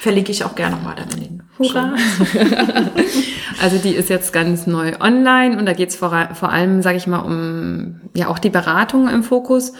Verlinke 0.02 0.32
ich 0.34 0.44
auch 0.44 0.56
gerne 0.56 0.76
nochmal 0.76 0.96
dann 0.96 1.10
in 1.18 1.24
den 1.24 1.44
Hurra! 1.58 1.96
also 3.62 3.78
die 3.78 3.96
ist 3.96 4.10
jetzt 4.10 4.34
ganz 4.34 4.68
neu 4.68 4.94
online 5.00 5.58
und 5.58 5.66
da 5.66 5.74
geht's 5.74 5.96
vor, 5.96 6.30
vor 6.34 6.52
allem, 6.52 6.82
sage 6.82 6.98
ich 6.98 7.08
mal, 7.08 7.20
um 7.20 8.02
ja 8.14 8.28
auch 8.28 8.40
die 8.40 8.50
Beratung 8.50 9.10
im 9.10 9.24
Fokus. 9.24 9.74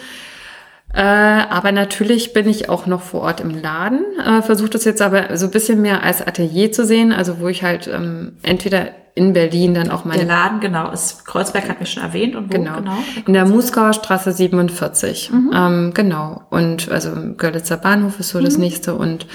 Äh, 0.94 1.02
aber 1.02 1.72
natürlich 1.72 2.32
bin 2.32 2.48
ich 2.48 2.68
auch 2.70 2.86
noch 2.86 3.02
vor 3.02 3.22
Ort 3.22 3.40
im 3.40 3.50
Laden, 3.50 4.04
äh, 4.24 4.40
versuche 4.40 4.70
das 4.70 4.84
jetzt 4.84 5.02
aber 5.02 5.36
so 5.36 5.46
ein 5.46 5.50
bisschen 5.50 5.82
mehr 5.82 6.02
als 6.02 6.26
Atelier 6.26 6.72
zu 6.72 6.86
sehen, 6.86 7.12
also 7.12 7.40
wo 7.40 7.48
ich 7.48 7.62
halt 7.62 7.86
ähm, 7.88 8.36
entweder 8.42 8.92
in 9.16 9.32
Berlin 9.32 9.74
dann 9.74 9.90
auch 9.90 10.04
meine 10.04 10.24
Der 10.24 10.28
Laden, 10.28 10.60
genau, 10.60 10.90
ist 10.90 11.24
Kreuzberg 11.26 11.68
hat 11.68 11.80
mir 11.80 11.86
schon 11.86 12.02
erwähnt 12.02 12.36
und 12.36 12.50
wo 12.50 12.56
Genau. 12.58 12.76
genau? 12.76 12.96
In 13.26 13.32
der 13.32 13.46
Muskauer 13.46 13.94
Straße 13.94 14.30
47. 14.30 15.30
Ähm, 15.54 15.92
genau. 15.94 16.42
Und 16.50 16.90
also 16.90 17.10
Görlitzer 17.36 17.78
Bahnhof 17.78 18.20
ist 18.20 18.28
so 18.28 18.40
das 18.42 18.58
nächste. 18.58 18.94
Und 18.94 19.26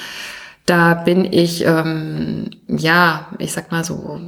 da 0.65 0.93
bin 0.93 1.25
ich, 1.25 1.65
ähm, 1.65 2.49
ja, 2.67 3.27
ich 3.39 3.51
sag 3.51 3.71
mal 3.71 3.83
so 3.83 4.19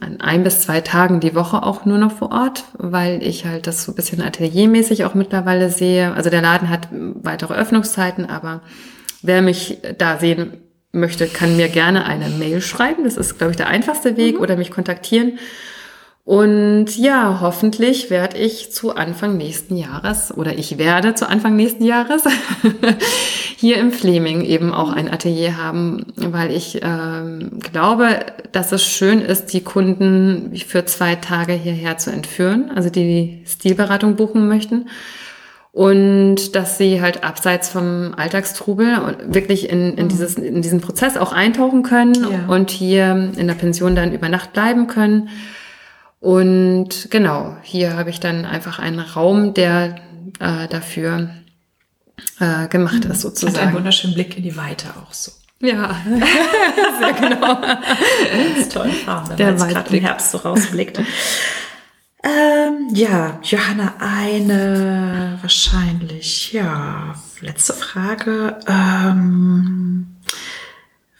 an 0.00 0.20
ein 0.20 0.44
bis 0.44 0.60
zwei 0.60 0.80
Tagen 0.80 1.20
die 1.20 1.34
Woche 1.34 1.62
auch 1.62 1.84
nur 1.84 1.98
noch 1.98 2.12
vor 2.12 2.32
Ort, 2.32 2.64
weil 2.78 3.22
ich 3.22 3.46
halt 3.46 3.66
das 3.66 3.84
so 3.84 3.92
ein 3.92 3.94
bisschen 3.94 4.22
ateliermäßig 4.22 5.04
auch 5.04 5.14
mittlerweile 5.14 5.70
sehe. 5.70 6.12
Also 6.14 6.30
der 6.30 6.42
Laden 6.42 6.68
hat 6.68 6.88
weitere 6.90 7.54
Öffnungszeiten, 7.54 8.28
aber 8.28 8.62
wer 9.22 9.42
mich 9.42 9.78
da 9.98 10.18
sehen 10.18 10.52
möchte, 10.92 11.26
kann 11.26 11.56
mir 11.56 11.68
gerne 11.68 12.06
eine 12.06 12.28
Mail 12.28 12.60
schreiben. 12.60 13.04
Das 13.04 13.16
ist, 13.16 13.38
glaube 13.38 13.52
ich, 13.52 13.56
der 13.56 13.68
einfachste 13.68 14.16
Weg 14.16 14.40
oder 14.40 14.56
mich 14.56 14.70
kontaktieren. 14.70 15.38
Und 16.26 16.96
ja, 16.96 17.40
hoffentlich 17.42 18.08
werde 18.08 18.38
ich 18.38 18.72
zu 18.72 18.96
Anfang 18.96 19.36
nächsten 19.36 19.76
Jahres 19.76 20.34
oder 20.34 20.56
ich 20.56 20.78
werde 20.78 21.14
zu 21.14 21.28
Anfang 21.28 21.54
nächsten 21.54 21.84
Jahres 21.84 22.22
hier 23.58 23.76
im 23.76 23.92
Fleming 23.92 24.40
eben 24.42 24.72
auch 24.72 24.90
ein 24.90 25.12
Atelier 25.12 25.58
haben, 25.58 26.06
weil 26.16 26.50
ich 26.50 26.80
ähm, 26.82 27.58
glaube, 27.60 28.20
dass 28.52 28.72
es 28.72 28.82
schön 28.82 29.20
ist, 29.20 29.52
die 29.52 29.60
Kunden 29.62 30.56
für 30.66 30.86
zwei 30.86 31.14
Tage 31.16 31.52
hierher 31.52 31.98
zu 31.98 32.10
entführen, 32.10 32.70
also 32.74 32.88
die 32.88 33.04
die 33.04 33.44
Stilberatung 33.46 34.16
buchen 34.16 34.48
möchten. 34.48 34.88
Und 35.72 36.54
dass 36.54 36.78
sie 36.78 37.02
halt 37.02 37.22
abseits 37.24 37.68
vom 37.68 38.14
Alltagstrubel 38.16 39.16
wirklich 39.26 39.68
in, 39.68 39.94
in, 39.98 40.08
dieses, 40.08 40.36
in 40.36 40.62
diesen 40.62 40.80
Prozess 40.80 41.16
auch 41.18 41.32
eintauchen 41.32 41.82
können 41.82 42.14
Ja. 42.14 42.46
und 42.46 42.70
hier 42.70 43.32
in 43.36 43.46
der 43.46 43.54
Pension 43.54 43.94
dann 43.96 44.12
über 44.14 44.28
Nacht 44.30 44.52
bleiben 44.54 44.86
können. 44.86 45.28
Und 46.24 47.10
genau, 47.10 47.54
hier 47.60 47.98
habe 47.98 48.08
ich 48.08 48.18
dann 48.18 48.46
einfach 48.46 48.78
einen 48.78 48.98
Raum, 48.98 49.52
der 49.52 49.96
äh, 50.40 50.66
dafür 50.68 51.28
äh, 52.40 52.66
gemacht 52.68 52.94
ist, 52.94 53.04
Hat 53.04 53.10
einen 53.10 53.14
sozusagen. 53.14 53.74
wunderschönen 53.74 54.14
Blick 54.14 54.34
in 54.38 54.42
die 54.42 54.56
Weite 54.56 54.86
auch 55.02 55.12
so. 55.12 55.32
Ja, 55.60 55.94
sehr 56.98 57.12
genau. 57.12 57.60
Ganz 57.60 58.68
toll 58.70 58.90
Farben, 58.90 59.28
wenn 59.28 59.36
Der 59.36 59.52
man 59.52 59.58
jetzt 59.58 59.74
gerade 59.74 59.96
im 59.98 60.02
Herbst 60.02 60.30
so 60.30 60.38
rausblickt. 60.38 60.98
ähm, 60.98 62.88
ja, 62.94 63.38
Johanna, 63.42 63.92
eine 64.00 65.38
wahrscheinlich, 65.42 66.54
ja, 66.54 67.16
letzte 67.42 67.74
Frage. 67.74 68.60
Ähm, 68.66 70.16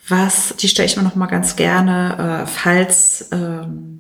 was, 0.09 0.55
die 0.59 0.69
stelle 0.69 0.87
ich 0.87 0.97
mir 0.97 1.03
noch 1.03 1.15
mal 1.15 1.27
ganz 1.27 1.57
gerne, 1.57 2.45
äh, 2.45 2.47
falls 2.47 3.29
ähm, 3.33 3.94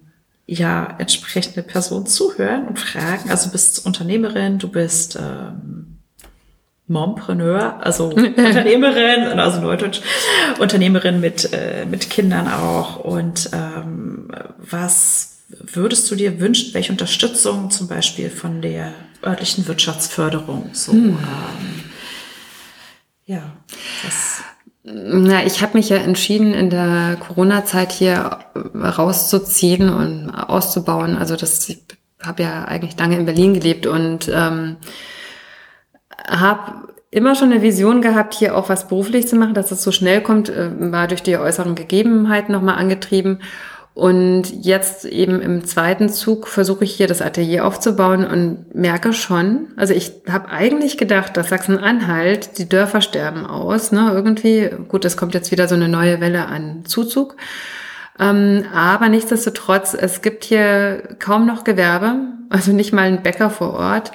ja 0.46 0.94
entsprechende 0.98 1.62
Personen 1.62 2.06
zuhören 2.06 2.68
und 2.68 2.78
fragen. 2.78 3.30
Also 3.30 3.46
du 3.46 3.52
bist 3.52 3.84
Unternehmerin, 3.86 4.58
du 4.58 4.68
bist 4.68 5.16
ähm, 5.16 5.98
Mompreneur, 6.86 7.80
also 7.82 8.08
Unternehmerin, 8.14 9.38
also 9.38 9.60
Neudeutsch, 9.60 10.00
Unternehmerin 10.58 11.20
mit, 11.20 11.52
äh, 11.52 11.86
mit 11.86 12.10
Kindern 12.10 12.48
auch. 12.48 12.96
Und 12.96 13.50
ähm, 13.52 14.28
was 14.58 15.38
würdest 15.48 16.10
du 16.10 16.14
dir 16.14 16.40
wünschen, 16.40 16.74
welche 16.74 16.92
Unterstützung 16.92 17.70
zum 17.70 17.88
Beispiel 17.88 18.28
von 18.28 18.60
der 18.60 18.92
örtlichen 19.24 19.66
Wirtschaftsförderung? 19.66 20.70
So, 20.72 20.92
hm. 20.92 21.10
ähm, 21.10 21.84
ja, 23.24 23.52
das 24.04 24.42
na, 24.86 25.46
ich 25.46 25.62
habe 25.62 25.78
mich 25.78 25.88
ja 25.88 25.96
entschieden, 25.96 26.52
in 26.52 26.68
der 26.68 27.16
Corona-Zeit 27.18 27.90
hier 27.90 28.38
rauszuziehen 28.54 29.88
und 29.88 30.30
auszubauen. 30.30 31.16
Also 31.16 31.36
das, 31.36 31.66
ich 31.70 31.82
habe 32.22 32.42
ja 32.42 32.66
eigentlich 32.66 32.98
lange 32.98 33.16
in 33.16 33.24
Berlin 33.24 33.54
gelebt 33.54 33.86
und 33.86 34.30
ähm, 34.32 34.76
habe 36.28 36.88
immer 37.10 37.34
schon 37.34 37.50
eine 37.50 37.62
Vision 37.62 38.02
gehabt, 38.02 38.34
hier 38.34 38.54
auch 38.56 38.68
was 38.68 38.88
beruflich 38.88 39.26
zu 39.26 39.36
machen, 39.36 39.54
dass 39.54 39.70
es 39.70 39.82
so 39.82 39.90
schnell 39.90 40.20
kommt, 40.20 40.50
äh, 40.50 40.70
war 40.92 41.08
durch 41.08 41.22
die 41.22 41.38
äußeren 41.38 41.76
Gegebenheiten 41.76 42.52
nochmal 42.52 42.76
angetrieben. 42.76 43.40
Und 43.94 44.64
jetzt 44.64 45.04
eben 45.04 45.40
im 45.40 45.64
zweiten 45.64 46.08
Zug 46.08 46.48
versuche 46.48 46.82
ich 46.82 46.96
hier 46.96 47.06
das 47.06 47.22
Atelier 47.22 47.64
aufzubauen 47.64 48.26
und 48.26 48.74
merke 48.74 49.12
schon, 49.12 49.68
also 49.76 49.94
ich 49.94 50.12
habe 50.28 50.48
eigentlich 50.48 50.98
gedacht, 50.98 51.36
dass 51.36 51.50
Sachsen-Anhalt, 51.50 52.58
die 52.58 52.68
Dörfer 52.68 53.00
sterben 53.00 53.46
aus, 53.46 53.92
ne, 53.92 54.10
irgendwie, 54.12 54.68
gut, 54.88 55.04
es 55.04 55.16
kommt 55.16 55.34
jetzt 55.34 55.52
wieder 55.52 55.68
so 55.68 55.76
eine 55.76 55.88
neue 55.88 56.20
Welle 56.20 56.46
an 56.46 56.84
Zuzug. 56.84 57.36
Ähm, 58.18 58.64
aber 58.72 59.08
nichtsdestotrotz, 59.08 59.94
es 59.94 60.22
gibt 60.22 60.44
hier 60.44 61.16
kaum 61.18 61.46
noch 61.46 61.64
Gewerbe, 61.64 62.14
also 62.48 62.72
nicht 62.72 62.92
mal 62.92 63.02
ein 63.02 63.22
Bäcker 63.22 63.50
vor 63.50 63.74
Ort. 63.74 64.12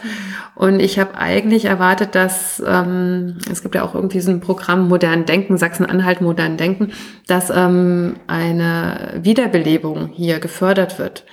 Und 0.56 0.80
ich 0.80 1.00
habe 1.00 1.18
eigentlich 1.18 1.66
erwartet, 1.66 2.16
dass 2.16 2.64
ähm, 2.66 3.38
es 3.52 3.62
gibt 3.62 3.76
ja 3.76 3.84
auch 3.84 3.96
irgendwie 3.96 4.22
so 4.22 4.32
ein 4.32 4.40
Programm 4.40 4.88
Modern 4.88 5.26
Denken, 5.26 5.58
Sachsen-Anhalt 5.58 6.22
Modern 6.22 6.58
Denken, 6.58 6.94
dass 7.28 7.50
ähm, 7.50 8.18
eine 8.28 9.20
Wiederbelebung 9.22 10.08
hier 10.14 10.40
gefördert 10.40 11.00
wird. 11.00 11.26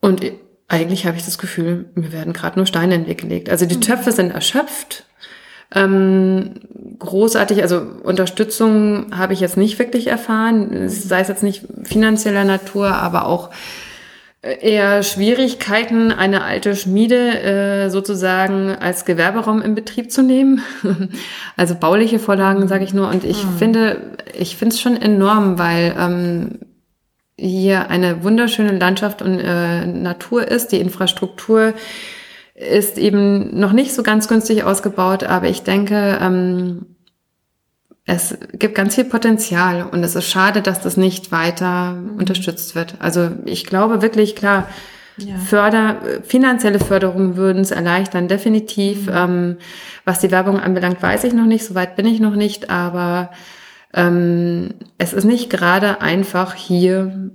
Und 0.00 0.22
eigentlich 0.68 1.06
habe 1.06 1.16
ich 1.16 1.24
das 1.24 1.38
Gefühl, 1.38 1.90
mir 1.94 2.12
werden 2.12 2.32
gerade 2.32 2.58
nur 2.58 2.66
Steine 2.66 2.94
in 2.94 3.02
den 3.02 3.08
Weg 3.08 3.22
gelegt. 3.22 3.48
Also 3.48 3.66
die 3.66 3.76
mhm. 3.76 3.80
Töpfe 3.80 4.12
sind 4.12 4.30
erschöpft. 4.30 5.04
Ähm, 5.74 6.54
großartig, 6.98 7.62
also 7.62 7.82
Unterstützung 8.02 9.16
habe 9.16 9.34
ich 9.34 9.40
jetzt 9.40 9.56
nicht 9.56 9.78
wirklich 9.78 10.06
erfahren, 10.06 10.88
sei 10.88 11.20
es 11.20 11.28
jetzt 11.28 11.42
nicht 11.42 11.64
finanzieller 11.84 12.44
Natur, 12.44 12.88
aber 12.88 13.26
auch 13.26 13.50
eher 14.40 15.02
Schwierigkeiten, 15.02 16.12
eine 16.12 16.44
alte 16.44 16.76
Schmiede 16.76 17.40
äh, 17.40 17.90
sozusagen 17.90 18.70
als 18.70 19.04
Gewerberaum 19.04 19.60
in 19.62 19.74
Betrieb 19.74 20.12
zu 20.12 20.22
nehmen. 20.22 20.62
also 21.56 21.74
bauliche 21.74 22.18
Vorlagen, 22.18 22.68
sage 22.68 22.84
ich 22.84 22.94
nur. 22.94 23.08
Und 23.08 23.24
ich 23.24 23.44
mhm. 23.44 23.58
finde, 23.58 24.00
ich 24.38 24.56
finde 24.56 24.74
es 24.74 24.80
schon 24.80 24.96
enorm, 24.96 25.58
weil 25.58 25.94
ähm, 25.98 26.58
hier 27.36 27.90
eine 27.90 28.22
wunderschöne 28.22 28.78
Landschaft 28.78 29.22
und 29.22 29.38
äh, 29.38 29.86
Natur 29.86 30.46
ist, 30.46 30.68
die 30.68 30.80
Infrastruktur 30.80 31.74
ist 32.58 32.98
eben 32.98 33.58
noch 33.58 33.72
nicht 33.72 33.94
so 33.94 34.02
ganz 34.02 34.28
günstig 34.28 34.64
ausgebaut, 34.64 35.24
aber 35.24 35.48
ich 35.48 35.62
denke, 35.62 36.18
ähm, 36.20 36.86
es 38.04 38.36
gibt 38.54 38.74
ganz 38.74 38.94
viel 38.94 39.04
Potenzial 39.04 39.86
und 39.90 40.02
es 40.02 40.16
ist 40.16 40.28
schade, 40.28 40.62
dass 40.62 40.80
das 40.80 40.96
nicht 40.96 41.30
weiter 41.30 41.92
mhm. 41.92 42.16
unterstützt 42.16 42.74
wird. 42.74 42.94
Also 42.98 43.30
ich 43.44 43.66
glaube 43.66 44.02
wirklich, 44.02 44.34
klar, 44.34 44.66
ja. 45.18 45.36
Förder, 45.36 45.96
finanzielle 46.22 46.78
Förderungen 46.78 47.36
würden 47.36 47.62
es 47.62 47.70
erleichtern, 47.70 48.28
definitiv. 48.28 49.06
Mhm. 49.06 49.12
Ähm, 49.14 49.56
was 50.04 50.20
die 50.20 50.30
Werbung 50.30 50.58
anbelangt, 50.58 51.02
weiß 51.02 51.24
ich 51.24 51.32
noch 51.32 51.44
nicht, 51.44 51.64
soweit 51.64 51.96
bin 51.96 52.06
ich 52.06 52.18
noch 52.18 52.34
nicht, 52.34 52.70
aber 52.70 53.30
ähm, 53.92 54.74
es 54.96 55.12
ist 55.12 55.24
nicht 55.24 55.50
gerade 55.50 56.00
einfach 56.00 56.54
hier 56.54 57.30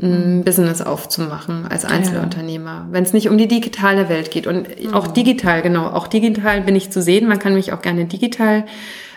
ein 0.00 0.38
mhm. 0.38 0.44
Business 0.44 0.80
aufzumachen 0.80 1.66
als 1.68 1.84
Einzelunternehmer, 1.84 2.70
ja. 2.70 2.86
wenn 2.90 3.04
es 3.04 3.12
nicht 3.12 3.28
um 3.28 3.36
die 3.36 3.48
digitale 3.48 4.08
Welt 4.08 4.30
geht. 4.30 4.46
Und 4.46 4.68
mhm. 4.82 4.94
auch 4.94 5.08
digital, 5.08 5.62
genau, 5.62 5.86
auch 5.86 6.06
digital 6.06 6.62
bin 6.62 6.76
ich 6.76 6.90
zu 6.90 7.02
sehen. 7.02 7.28
Man 7.28 7.38
kann 7.38 7.54
mich 7.54 7.72
auch 7.72 7.82
gerne 7.82 8.06
digital 8.06 8.64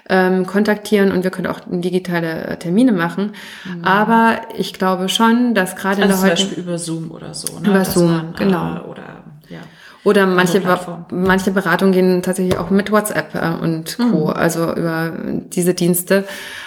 ähm, 0.10 0.46
kontaktieren 0.46 1.12
und 1.12 1.24
wir 1.24 1.32
können 1.32 1.48
auch 1.48 1.62
digitale 1.66 2.46
äh, 2.46 2.58
Termine 2.58 2.92
machen. 2.92 3.32
Mhm. 3.64 3.86
Aber 3.86 4.42
ich 4.58 4.74
glaube 4.74 5.08
schon, 5.08 5.56
dass 5.56 5.76
gerade 5.76 6.04
also 6.04 6.04
in 6.04 6.10
der 6.10 6.36
zum 6.36 6.48
Beispiel 6.48 6.64
über 6.64 6.78
Zoom 6.78 7.12
oder 7.12 7.34
so. 7.34 7.58
Ne? 7.60 7.70
Über 7.70 7.86
Zoom, 7.86 8.12
man, 8.12 8.34
genau. 8.34 8.76
Äh, 8.76 8.80
oder 8.82 9.04
ja. 9.50 9.60
Oder 10.04 10.28
manche, 10.28 10.62
manche 11.10 11.50
Beratungen 11.50 11.92
gehen 11.92 12.22
tatsächlich 12.22 12.60
auch 12.60 12.70
mit 12.70 12.92
WhatsApp 12.92 13.34
äh, 13.34 13.64
und 13.64 13.98
Co., 13.98 14.26
mhm. 14.26 14.30
also 14.30 14.76
über 14.76 15.12
diese 15.52 15.74
Dienste. 15.74 16.26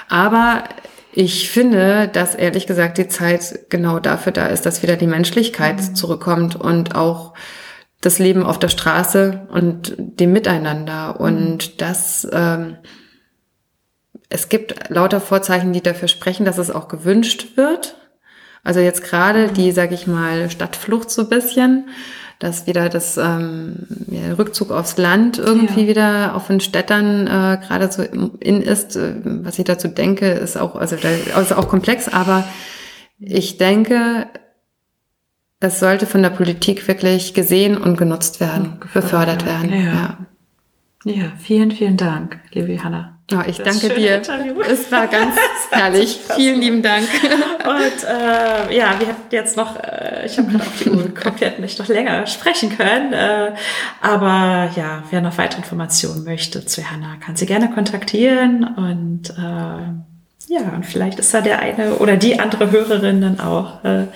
Aber 0.08 0.64
ich 1.20 1.50
finde, 1.50 2.06
dass 2.06 2.36
ehrlich 2.36 2.68
gesagt 2.68 2.96
die 2.96 3.08
Zeit 3.08 3.70
genau 3.70 3.98
dafür 3.98 4.30
da 4.30 4.46
ist, 4.46 4.64
dass 4.66 4.84
wieder 4.84 4.94
die 4.94 5.08
Menschlichkeit 5.08 5.78
mhm. 5.78 5.94
zurückkommt 5.96 6.54
und 6.54 6.94
auch 6.94 7.34
das 8.00 8.20
Leben 8.20 8.44
auf 8.44 8.60
der 8.60 8.68
Straße 8.68 9.48
und 9.50 9.96
dem 9.98 10.32
Miteinander. 10.32 11.18
Und 11.18 11.70
mhm. 11.72 11.76
das, 11.76 12.24
ähm, 12.30 12.76
es 14.28 14.48
gibt 14.48 14.90
lauter 14.90 15.20
Vorzeichen, 15.20 15.72
die 15.72 15.80
dafür 15.80 16.06
sprechen, 16.06 16.46
dass 16.46 16.56
es 16.56 16.70
auch 16.70 16.86
gewünscht 16.86 17.56
wird. 17.56 17.96
Also 18.62 18.78
jetzt 18.78 19.02
gerade 19.02 19.48
die, 19.48 19.72
sag 19.72 19.90
ich 19.90 20.06
mal, 20.06 20.48
Stadtflucht 20.50 21.10
so 21.10 21.28
bisschen 21.28 21.88
dass 22.38 22.66
wieder 22.66 22.88
das 22.88 23.16
ähm, 23.16 23.86
ja, 24.06 24.34
Rückzug 24.34 24.70
aufs 24.70 24.96
Land 24.96 25.38
irgendwie 25.38 25.82
ja. 25.82 25.88
wieder 25.88 26.34
auf 26.36 26.46
den 26.46 26.60
Städtern 26.60 27.26
äh, 27.26 27.58
gerade 27.60 27.90
so 27.90 28.02
in 28.02 28.62
ist. 28.62 28.96
Äh, 28.96 29.14
was 29.24 29.58
ich 29.58 29.64
dazu 29.64 29.88
denke, 29.88 30.26
ist 30.26 30.56
auch, 30.56 30.76
also, 30.76 30.96
also 31.34 31.56
auch 31.56 31.68
komplex, 31.68 32.08
aber 32.08 32.44
ich 33.18 33.58
denke, 33.58 34.28
es 35.60 35.80
sollte 35.80 36.06
von 36.06 36.22
der 36.22 36.30
Politik 36.30 36.86
wirklich 36.86 37.34
gesehen 37.34 37.76
und 37.76 37.98
genutzt 37.98 38.38
werden, 38.38 38.78
befördert 38.94 39.44
werden. 39.44 39.72
Ja. 39.72 40.16
ja. 41.04 41.12
ja, 41.12 41.32
vielen, 41.38 41.72
vielen 41.72 41.96
Dank, 41.96 42.38
liebe 42.52 42.72
Johanna. 42.72 43.17
Ja, 43.30 43.44
ich 43.46 43.58
danke 43.58 43.90
dir. 43.90 44.16
Interview. 44.16 44.62
Es 44.62 44.90
war 44.90 45.06
ganz 45.06 45.36
herrlich. 45.70 46.18
Vielen 46.34 46.62
lieben 46.62 46.82
Dank. 46.82 47.06
Und 47.62 48.04
äh, 48.04 48.74
ja, 48.74 48.98
wir 48.98 49.08
hätten 49.08 49.30
jetzt 49.30 49.54
noch, 49.54 49.76
äh, 49.76 50.24
ich 50.24 50.38
habe 50.38 50.50
gerade 50.50 50.64
auf 50.64 50.82
die 50.82 50.88
Uhr 50.88 51.02
geguckt, 51.14 51.40
wir 51.40 51.48
hätten 51.48 51.60
nicht 51.60 51.78
noch 51.78 51.88
länger 51.88 52.26
sprechen 52.26 52.74
können. 52.74 53.12
Äh, 53.12 53.52
aber 54.00 54.70
ja, 54.76 55.02
wer 55.10 55.20
noch 55.20 55.36
weitere 55.36 55.60
Informationen 55.60 56.24
möchte 56.24 56.64
zu 56.64 56.90
Hanna, 56.90 57.16
kann 57.16 57.36
sie 57.36 57.44
gerne 57.44 57.70
kontaktieren. 57.70 58.64
Und 58.64 59.28
äh, 59.30 60.50
ja, 60.50 60.60
und 60.74 60.86
vielleicht 60.86 61.18
ist 61.18 61.34
da 61.34 61.42
der 61.42 61.58
eine 61.58 61.96
oder 61.96 62.16
die 62.16 62.40
andere 62.40 62.70
Hörerin 62.70 63.20
dann 63.20 63.40
auch, 63.40 63.84
äh, 63.84 64.06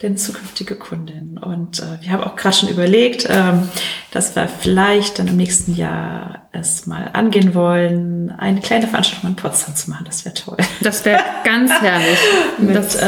denn 0.00 0.16
zukünftige 0.16 0.76
Kundin. 0.76 1.38
Und 1.38 1.80
äh, 1.80 2.00
wir 2.02 2.12
haben 2.12 2.22
auch 2.22 2.36
gerade 2.36 2.54
schon 2.54 2.68
überlegt, 2.68 3.26
ähm, 3.28 3.68
dass 4.12 4.36
wir 4.36 4.46
vielleicht 4.46 5.18
dann 5.18 5.26
im 5.26 5.36
nächsten 5.36 5.74
Jahr 5.74 6.39
es 6.52 6.86
mal 6.86 7.10
angehen 7.12 7.54
wollen, 7.54 8.30
eine 8.30 8.60
kleine 8.60 8.86
Veranstaltung 8.88 9.30
in 9.30 9.36
Potsdam 9.36 9.76
zu 9.76 9.90
machen. 9.90 10.04
Das 10.04 10.24
wäre 10.24 10.34
toll. 10.34 10.56
Das 10.80 11.04
wäre 11.04 11.22
ganz 11.44 11.70
herrlich. 11.80 12.18
mit, 12.58 12.74
das, 12.74 12.96
äh, 12.96 13.06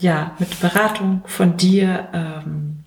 ja, 0.00 0.32
mit 0.38 0.60
Beratung 0.60 1.22
von 1.26 1.56
dir 1.56 2.08
ähm, 2.12 2.84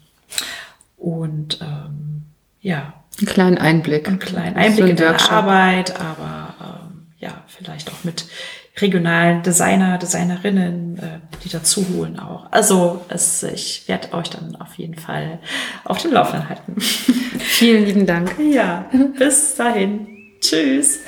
und 0.98 1.60
ähm, 1.62 2.24
ja. 2.62 2.94
Einen 3.20 3.28
kleinen 3.28 3.58
Einblick. 3.58 4.08
Einen 4.08 4.20
kleinen 4.20 4.56
Einblick 4.56 4.86
so 4.86 4.92
in 4.92 4.96
deine 4.96 5.30
Arbeit, 5.32 6.00
aber 6.00 6.54
ähm, 6.62 7.08
ja, 7.20 7.44
vielleicht 7.48 7.90
auch 7.92 8.04
mit 8.04 8.26
regionalen 8.78 9.44
Designer, 9.44 9.98
Designerinnen, 9.98 10.98
äh, 10.98 11.20
die 11.44 11.50
dazu 11.50 11.86
holen 11.94 12.20
auch. 12.20 12.52
Also 12.52 13.06
es, 13.10 13.44
ich 13.44 13.84
werde 13.88 14.14
euch 14.14 14.30
dann 14.30 14.56
auf 14.56 14.76
jeden 14.76 14.96
Fall 14.96 15.40
auf 15.84 16.00
dem 16.00 16.12
Laufenden 16.14 16.50
halten. 16.50 16.76
Vielen 16.80 17.86
lieben 17.86 18.06
Dank. 18.06 18.36
Ja, 18.40 18.90
bis 19.18 19.56
dahin. 19.56 20.08
Tschüss. 20.42 21.02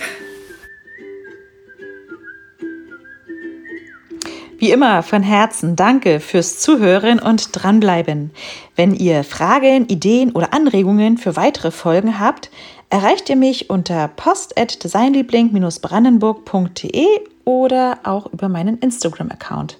Wie 4.57 4.71
immer 4.71 5.03
von 5.03 5.21
Herzen 5.21 5.75
danke 5.75 6.21
fürs 6.21 6.59
Zuhören 6.59 7.19
und 7.19 7.49
dranbleiben. 7.51 8.31
Wenn 8.75 8.95
ihr 8.95 9.23
Fragen, 9.25 9.87
Ideen 9.87 10.31
oder 10.31 10.53
Anregungen 10.53 11.17
für 11.17 11.35
weitere 11.35 11.71
Folgen 11.71 12.19
habt, 12.19 12.49
erreicht 12.89 13.29
ihr 13.29 13.35
mich 13.35 13.69
unter 13.69 14.07
post@designliebling-brandenburg.de 14.07 17.07
oder 17.45 17.99
auch 18.03 18.33
über 18.33 18.49
meinen 18.49 18.79
Instagram-Account. 18.79 19.77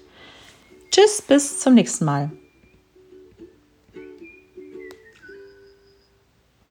Tschüss, 0.90 1.22
bis 1.22 1.60
zum 1.60 1.74
nächsten 1.74 2.04
Mal. 2.04 2.30